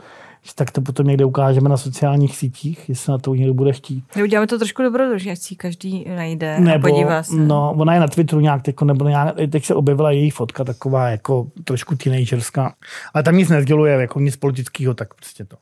tak 0.56 0.72
to 0.72 0.82
potom 0.82 1.08
někde 1.08 1.26
ukážeme 1.26 1.70
na 1.70 1.78
sociálních 1.78 2.38
sítích, 2.38 2.90
jestli 2.90 3.12
na 3.12 3.18
to 3.18 3.36
někdo 3.36 3.54
bude 3.54 3.74
chtít. 3.74 4.04
Uděláme 4.24 4.48
to 4.48 4.58
trošku 4.58 4.82
dobrodružně, 4.82 5.36
si 5.36 5.56
každý 5.56 6.06
najde 6.16 6.60
nebo, 6.60 6.88
a 6.88 6.92
podívá 6.92 7.24
se. 7.24 7.36
No, 7.36 7.74
ona 7.78 7.94
je 7.94 8.00
na 8.00 8.08
Twitteru 8.08 8.42
nějak 8.42 8.62
teď, 8.62 8.76
nebo 8.82 9.08
nějak, 9.08 9.36
teď 9.52 9.66
se 9.66 9.76
objevila 9.76 10.12
její 10.12 10.30
fotka 10.30 10.64
taková 10.64 11.10
jako 11.10 11.48
trošku 11.64 11.96
teenagerská. 11.96 12.74
Ale 13.14 13.24
tam 13.24 13.38
nic 13.38 13.50
nezděluje, 13.50 13.94
jako 13.94 14.20
nic 14.20 14.36
politického, 14.36 14.94
tak 14.94 15.14
prostě 15.14 15.46
to. 15.46 15.58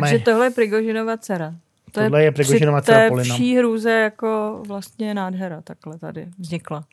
Takže 0.00 0.18
tohle 0.18 0.46
je 0.46 0.50
Prigožinova 0.50 1.16
dcera. 1.16 1.54
To 1.92 2.00
tohle 2.00 2.20
je, 2.20 2.24
je 2.24 2.32
Prigožinova 2.32 2.80
dcera 2.80 3.08
Polina. 3.08 3.34
vší 3.34 3.56
hrůze 3.56 3.90
jako 3.90 4.62
vlastně 4.66 5.14
nádhera 5.14 5.60
takhle 5.60 5.98
tady 5.98 6.26
vznikla. 6.38 6.84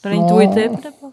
To 0.00 0.08
není 0.08 0.22
no, 0.22 0.28
tvůj 0.28 0.48
typ, 0.48 0.72
nebo? 0.84 1.12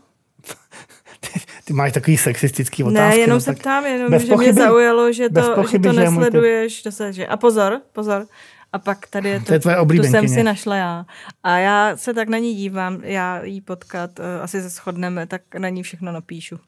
Ty 1.66 1.74
máš 1.74 1.92
takový 1.92 2.18
sexistický 2.18 2.84
otázky. 2.84 3.18
Ne, 3.18 3.18
jenom 3.18 3.36
no, 3.36 3.42
se 3.42 3.54
ptám, 3.54 3.86
jenom, 3.86 4.12
bez 4.12 4.22
že 4.22 4.28
pochyby, 4.28 4.54
mě 4.54 4.64
zaujalo, 4.64 5.12
že 5.14 5.30
to, 5.30 5.56
pochyby, 5.56 5.90
že 5.90 5.94
to 5.94 6.00
nesleduješ. 6.00 6.84
Že, 6.84 7.14
že, 7.14 7.28
a 7.28 7.38
pozor, 7.38 7.82
pozor. 7.94 8.26
A 8.74 8.80
pak 8.80 9.08
tady 9.08 9.30
je 9.30 9.40
to, 9.40 9.46
to, 9.46 9.54
je 9.54 9.60
tvoje 9.60 9.78
tu 9.86 10.04
jsem 10.04 10.28
si 10.28 10.44
našla 10.44 10.76
já. 10.76 11.06
A 11.44 11.58
já 11.58 11.98
se 11.98 12.14
tak 12.14 12.30
na 12.30 12.38
ní 12.38 12.56
dívám, 12.56 13.00
já 13.04 13.44
jí 13.44 13.62
potkat, 13.62 14.20
eh, 14.20 14.42
asi 14.42 14.62
se 14.62 14.70
shodneme, 14.70 15.28
tak 15.28 15.42
na 15.58 15.70
ní 15.70 15.84
všechno 15.84 16.12
napíšu. 16.12 16.60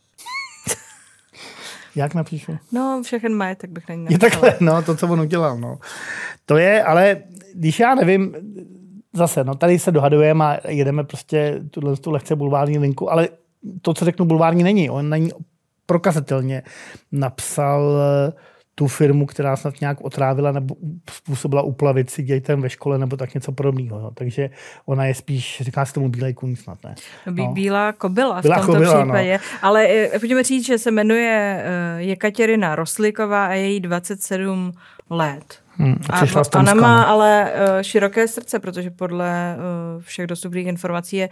Jak 1.96 2.14
napíšu? 2.14 2.58
No, 2.72 3.02
všechen 3.04 3.34
majetek 3.34 3.70
bych 3.70 3.90
na 3.90 3.96
ní 3.96 4.04
napsala. 4.04 4.16
Je 4.26 4.32
takhle, 4.32 4.56
no, 4.60 4.82
to, 4.82 4.96
co 4.96 5.08
on 5.08 5.22
udělal, 5.22 5.58
no. 5.58 5.80
To 6.46 6.58
je, 6.58 6.84
ale 6.84 7.18
když 7.54 7.80
já 7.80 7.96
nevím, 7.96 8.36
zase, 9.14 9.44
no, 9.44 9.56
tady 9.56 9.80
se 9.80 9.92
dohadujeme 9.92 10.46
a 10.46 10.70
jedeme 10.70 11.04
prostě 11.04 11.62
tuhle 11.72 11.98
tu 11.98 12.12
lehce 12.12 12.36
bulvární 12.36 12.78
linku, 12.78 13.12
ale 13.12 13.30
to, 13.82 13.94
co 13.94 14.06
řeknu, 14.06 14.26
bulvární 14.26 14.64
není. 14.64 14.90
On 14.90 15.10
na 15.10 15.18
ní 15.18 15.32
prokazatelně 15.86 16.64
napsal 17.12 17.98
eh, 18.28 18.34
tu 18.76 18.88
firmu, 18.88 19.26
která 19.26 19.56
snad 19.56 19.82
nějak 19.82 20.02
otrávila 20.02 20.52
nebo 20.52 20.76
způsobila 21.12 21.62
uplavit 21.62 22.10
si 22.10 22.24
dětem 22.24 22.62
ve 22.62 22.70
škole 22.70 22.98
nebo 22.98 23.18
tak 23.18 23.34
něco 23.34 23.52
podobného. 23.52 24.00
No. 24.00 24.12
Takže 24.12 24.50
ona 24.86 25.06
je 25.06 25.16
spíš, 25.16 25.62
říká 25.62 25.86
se 25.86 25.94
tomu 25.94 26.10
bílej 26.10 26.34
kůň 26.34 26.56
snad, 26.56 26.84
ne? 26.84 26.96
No, 27.26 27.34
no. 27.34 27.54
Bílá 27.54 27.92
kobila 27.92 28.40
v 28.40 28.44
Bílá 28.44 28.56
tomto 28.56 28.74
kobila, 28.74 28.94
no. 28.94 29.02
případě. 29.02 29.34
No. 29.34 29.60
Ale 29.62 29.88
eh, 29.88 30.20
pojďme 30.20 30.44
říct, 30.44 30.66
že 30.66 30.78
se 30.78 30.92
jmenuje 30.92 31.64
eh, 31.64 32.02
Jekatěrina 32.02 32.76
Rosliková 32.76 33.46
a 33.46 33.54
je 33.54 33.68
jí 33.68 33.80
27 33.80 34.72
let. 35.10 35.60
Hmm, 35.78 35.96
a, 36.10 36.20
a 36.20 36.60
ona 36.60 36.74
má 36.74 37.04
ale 37.04 37.54
široké 37.82 38.28
srdce, 38.28 38.60
protože 38.60 38.90
podle 38.90 39.58
všech 40.00 40.28
dostupných 40.28 40.68
informací 40.68 41.18
je 41.18 41.30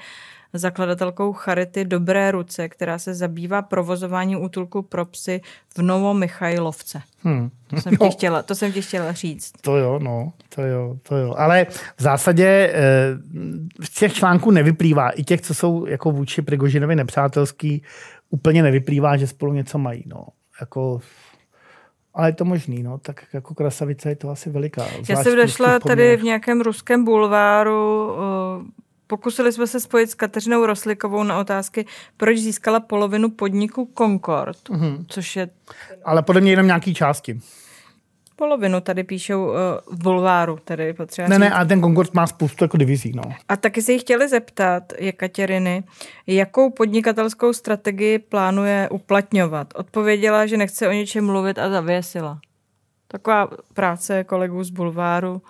zakladatelkou 0.53 1.33
Charity 1.33 1.85
Dobré 1.85 2.31
ruce, 2.31 2.69
která 2.69 2.99
se 2.99 3.13
zabývá 3.13 3.61
provozováním 3.61 4.43
útulku 4.43 4.81
pro 4.81 5.05
psy 5.05 5.41
v 5.77 5.81
Novo 5.81 6.13
Michajlovce. 6.13 7.01
Hmm. 7.19 7.49
To, 7.67 7.81
jsem 7.81 7.93
no. 8.01 8.11
chtěla, 8.11 8.43
to 8.43 8.55
jsem 8.55 8.71
ti 8.71 8.81
chtěla 8.81 9.11
říct. 9.11 9.51
To 9.61 9.77
jo, 9.77 9.99
no, 9.99 10.33
to 10.55 10.61
jo, 10.61 10.97
to 11.03 11.17
jo. 11.17 11.35
Ale 11.37 11.65
v 11.97 12.01
zásadě 12.01 12.73
eh, 12.73 12.81
z 13.85 13.89
těch 13.89 14.13
článků 14.13 14.51
nevyplývá, 14.51 15.09
i 15.09 15.23
těch, 15.23 15.41
co 15.41 15.53
jsou 15.53 15.85
jako 15.85 16.11
vůči 16.11 16.41
Prigožinovi 16.41 16.95
nepřátelský, 16.95 17.83
úplně 18.29 18.63
nevyplývá, 18.63 19.17
že 19.17 19.27
spolu 19.27 19.53
něco 19.53 19.77
mají. 19.77 20.03
No. 20.07 20.25
Jako, 20.61 21.01
ale 22.13 22.29
je 22.29 22.33
to 22.33 22.45
možný, 22.45 22.83
no, 22.83 22.97
tak 22.97 23.23
jako 23.33 23.55
krasavice 23.55 24.09
je 24.09 24.15
to 24.15 24.29
asi 24.29 24.49
veliká. 24.49 24.85
Já 25.09 25.23
jsem 25.23 25.35
došla 25.35 25.79
tady 25.79 26.17
v 26.17 26.23
nějakém 26.23 26.61
ruském 26.61 27.05
bulváru 27.05 28.13
uh, 28.13 28.19
Pokusili 29.13 29.51
jsme 29.51 29.67
se 29.67 29.79
spojit 29.79 30.11
s 30.11 30.15
Kateřinou 30.15 30.65
Roslikovou 30.65 31.23
na 31.23 31.39
otázky, 31.39 31.85
proč 32.17 32.37
získala 32.37 32.79
polovinu 32.79 33.29
podniku 33.29 33.89
Concord, 33.97 34.57
mm-hmm. 34.69 35.05
což 35.07 35.35
je... 35.35 35.49
Ale 36.05 36.21
podle 36.21 36.41
mě 36.41 36.51
jenom 36.51 36.67
nějaký 36.67 36.93
části. 36.93 37.39
Polovinu 38.35 38.81
tady 38.81 39.03
píšou 39.03 39.45
uh, 39.45 39.53
v 39.91 40.03
bulváru, 40.03 40.59
tady 40.65 40.93
potřeba 40.93 41.27
Ne, 41.27 41.35
říct. 41.35 41.39
ne, 41.39 41.51
a 41.51 41.65
ten 41.65 41.81
Concord 41.81 42.13
má 42.13 42.27
spoustu 42.27 42.63
jako 42.63 42.77
divizí, 42.77 43.11
no. 43.15 43.23
A 43.49 43.55
taky 43.55 43.81
se 43.81 43.91
jí 43.91 43.99
chtěli 43.99 44.27
zeptat, 44.29 44.83
je 44.97 45.11
Kateřiny, 45.11 45.83
jakou 46.27 46.69
podnikatelskou 46.69 47.53
strategii 47.53 48.19
plánuje 48.19 48.89
uplatňovat. 48.91 49.67
Odpověděla, 49.75 50.45
že 50.45 50.57
nechce 50.57 50.87
o 50.87 50.91
něčem 50.91 51.25
mluvit 51.25 51.59
a 51.59 51.69
zavěsila. 51.69 52.39
Taková 53.07 53.47
práce 53.73 54.23
kolegů 54.23 54.63
z 54.63 54.69
bulváru, 54.69 55.41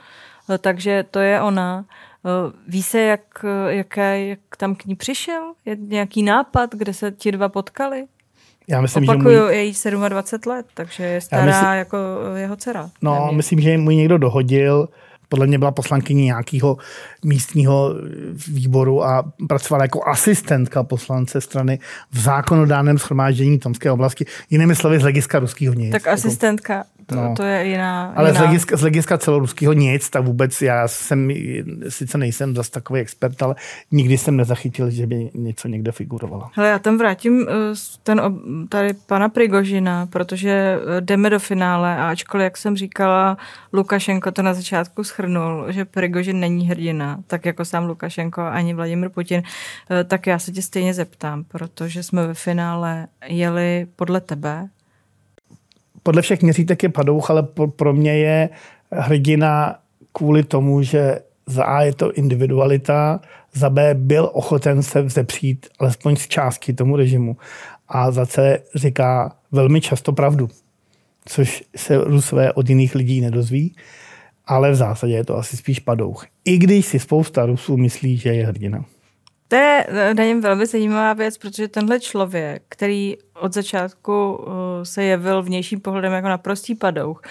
eh, 0.49 0.57
takže 0.57 1.05
to 1.11 1.19
je 1.19 1.41
ona. 1.41 1.85
Eh, 2.25 2.53
ví 2.67 2.83
se, 2.83 3.01
jak, 3.01 3.21
eh, 3.43 3.73
jaké, 3.75 4.25
jak 4.25 4.39
tam 4.57 4.75
k 4.75 4.85
ní 4.85 4.95
přišel? 4.95 5.53
Je 5.65 5.75
nějaký 5.75 6.23
nápad, 6.23 6.75
kde 6.75 6.93
se 6.93 7.11
ti 7.11 7.31
dva 7.31 7.49
potkali? 7.49 8.05
Já 8.67 8.81
myslím, 8.81 9.09
Opakuju, 9.09 9.35
že 9.35 9.41
můj... 9.43 9.55
je 9.55 9.63
jí 9.63 9.73
27 10.09 10.53
let, 10.53 10.65
takže 10.73 11.03
je 11.03 11.21
stará 11.21 11.45
myslím... 11.45 11.69
jako 11.69 11.97
jeho 12.35 12.55
dcera. 12.55 12.89
No, 13.01 13.13
nemě. 13.19 13.37
myslím, 13.37 13.59
že 13.59 13.77
mu 13.77 13.91
někdo 13.91 14.17
dohodil, 14.17 14.89
podle 15.29 15.47
mě 15.47 15.59
byla 15.59 15.71
poslankyní 15.71 16.25
nějakého 16.25 16.77
místního 17.25 17.95
výboru 18.47 19.03
a 19.03 19.31
pracovala 19.47 19.83
jako 19.83 20.07
asistentka 20.07 20.83
poslance 20.83 21.41
strany 21.41 21.79
v 22.11 22.19
zákonodárném 22.19 22.97
schromáždění 22.97 23.59
Tomské 23.59 23.91
oblasti. 23.91 24.25
Jinými 24.49 24.75
slovy 24.75 24.99
z 24.99 25.01
hlediska 25.01 25.39
ruského 25.39 25.73
nic. 25.73 25.91
Tak 25.91 26.07
asistentka 26.07 26.83
to, 27.05 27.15
no. 27.15 27.33
to 27.35 27.43
je 27.43 27.67
jiná. 27.67 28.13
Ale 28.15 28.29
jiná... 28.29 28.39
z 28.39 28.43
hlediska, 28.43 28.77
z 28.77 28.81
hlediska 28.81 29.17
celoruského 29.17 29.73
nic, 29.73 30.09
tak 30.09 30.25
vůbec 30.25 30.61
já 30.61 30.87
jsem, 30.87 31.31
sice 31.89 32.17
nejsem 32.17 32.55
zase 32.55 32.71
takový 32.71 32.99
expert, 32.99 33.41
ale 33.41 33.55
nikdy 33.91 34.17
jsem 34.17 34.37
nezachytil, 34.37 34.89
že 34.89 35.07
by 35.07 35.29
něco 35.33 35.67
někde 35.67 35.91
figurovalo. 35.91 36.49
Hele, 36.53 36.69
já 36.69 36.79
tam 36.79 36.97
vrátím 36.97 37.47
eh, 37.49 37.53
ten, 38.03 38.21
tady 38.69 38.93
pana 38.93 39.29
Prigožina, 39.29 40.05
protože 40.05 40.49
eh, 40.49 41.01
jdeme 41.01 41.29
do 41.29 41.39
finále 41.39 41.97
a 41.97 42.09
ačkoliv, 42.09 42.43
jak 42.43 42.57
jsem 42.57 42.75
říkala, 42.75 43.37
Lukašenko 43.73 44.31
to 44.31 44.41
na 44.41 44.53
začátku 44.53 45.03
schrnul, 45.03 45.65
že 45.71 45.85
Prigožin 45.85 46.39
není 46.39 46.67
hrdina, 46.67 47.19
tak 47.27 47.45
jako 47.45 47.65
sám 47.65 47.85
Lukašenko 47.85 48.41
ani 48.41 48.73
Vladimir 48.73 49.09
Putin, 49.09 49.43
eh, 49.91 50.03
tak 50.03 50.27
já 50.27 50.39
se 50.39 50.51
tě 50.51 50.61
stejně 50.61 50.93
zeptám, 50.93 51.43
protože 51.43 52.03
jsme 52.03 52.27
ve 52.27 52.33
finále 52.33 53.07
jeli 53.27 53.87
podle 53.95 54.21
tebe 54.21 54.69
podle 56.03 56.21
všech 56.21 56.41
měřítek 56.41 56.83
je 56.83 56.89
padouch, 56.89 57.29
ale 57.29 57.47
pro 57.75 57.93
mě 57.93 58.17
je 58.17 58.49
hrdina 58.91 59.79
kvůli 60.11 60.43
tomu, 60.43 60.81
že 60.83 61.19
za 61.45 61.63
A 61.63 61.81
je 61.81 61.93
to 61.93 62.13
individualita, 62.13 63.19
za 63.53 63.69
B 63.69 63.93
byl 63.93 64.29
ochoten 64.33 64.83
se 64.83 65.01
vzepřít 65.01 65.67
alespoň 65.79 66.15
z 66.15 66.27
částky 66.27 66.73
tomu 66.73 66.95
režimu 66.95 67.37
a 67.87 68.11
za 68.11 68.25
C 68.25 68.59
říká 68.75 69.35
velmi 69.51 69.81
často 69.81 70.13
pravdu, 70.13 70.49
což 71.25 71.63
se 71.75 71.97
Rusové 71.97 72.53
od 72.53 72.69
jiných 72.69 72.95
lidí 72.95 73.21
nedozví, 73.21 73.75
ale 74.45 74.71
v 74.71 74.75
zásadě 74.75 75.13
je 75.13 75.25
to 75.25 75.37
asi 75.37 75.57
spíš 75.57 75.79
padouch. 75.79 76.25
I 76.45 76.57
když 76.57 76.85
si 76.85 76.99
spousta 76.99 77.45
Rusů 77.45 77.77
myslí, 77.77 78.17
že 78.17 78.29
je 78.29 78.45
hrdina. 78.45 78.85
To 79.47 79.55
je 79.55 79.87
na 80.17 80.23
něm 80.23 80.41
velmi 80.41 80.65
zajímavá 80.65 81.13
věc, 81.13 81.37
protože 81.37 81.67
tenhle 81.67 81.99
člověk, 81.99 82.63
který 82.69 83.17
od 83.39 83.53
začátku 83.53 84.33
uh, 84.33 84.45
se 84.83 85.03
jevil 85.03 85.43
vnějším 85.43 85.79
pohledem 85.79 86.13
jako 86.13 86.27
naprostý 86.27 86.75
padouch, 86.75 87.21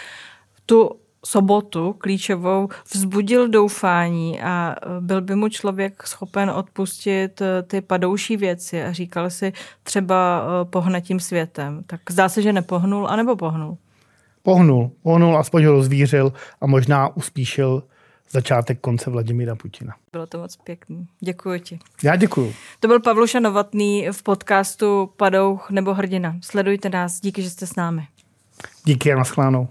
tu 0.67 0.91
sobotu 1.25 1.93
klíčovou 1.99 2.69
vzbudil 2.95 3.49
doufání 3.49 4.41
a 4.41 4.77
uh, 4.87 5.05
byl 5.05 5.21
by 5.21 5.35
mu 5.35 5.49
člověk 5.49 6.07
schopen 6.07 6.51
odpustit 6.51 7.43
ty 7.67 7.81
padouší 7.81 8.37
věci 8.37 8.83
a 8.83 8.93
říkal 8.93 9.31
si 9.31 9.53
třeba 9.83 10.47
pohnatím 10.65 11.21
světem. 11.21 11.83
Tak 11.87 12.01
zdá 12.11 12.29
se, 12.29 12.43
že 12.43 12.53
nepohnul, 12.53 13.09
anebo 13.09 13.37
pohnul? 13.37 13.79
Pohnul. 14.43 14.91
Pohnul, 15.03 15.39
aspoň 15.39 15.65
ho 15.65 15.73
rozvířil 15.73 16.33
a 16.61 16.67
možná 16.67 17.17
uspíšil 17.17 17.83
začátek 18.33 18.81
konce 18.81 19.11
Vladimíra 19.11 19.55
Putina. 19.55 19.95
Bylo 20.13 20.27
to 20.27 20.39
moc 20.39 20.57
pěkný. 20.57 21.07
Děkuji 21.21 21.61
ti. 21.61 21.79
Já 22.03 22.17
děkuji. 22.17 22.55
To 22.81 22.89
byl 22.89 23.01
Pavluša 23.01 23.41
Novotný 23.41 24.09
v 24.13 24.23
podcastu 24.23 25.13
Padouch 25.17 25.71
nebo 25.71 25.95
hrdina. 25.95 26.37
Sledujte 26.41 26.89
nás. 26.89 27.21
Díky, 27.21 27.43
že 27.43 27.51
jste 27.51 27.67
s 27.67 27.77
námi. 27.77 28.07
Díky 28.85 29.13
a 29.13 29.17
naschlánou. 29.17 29.69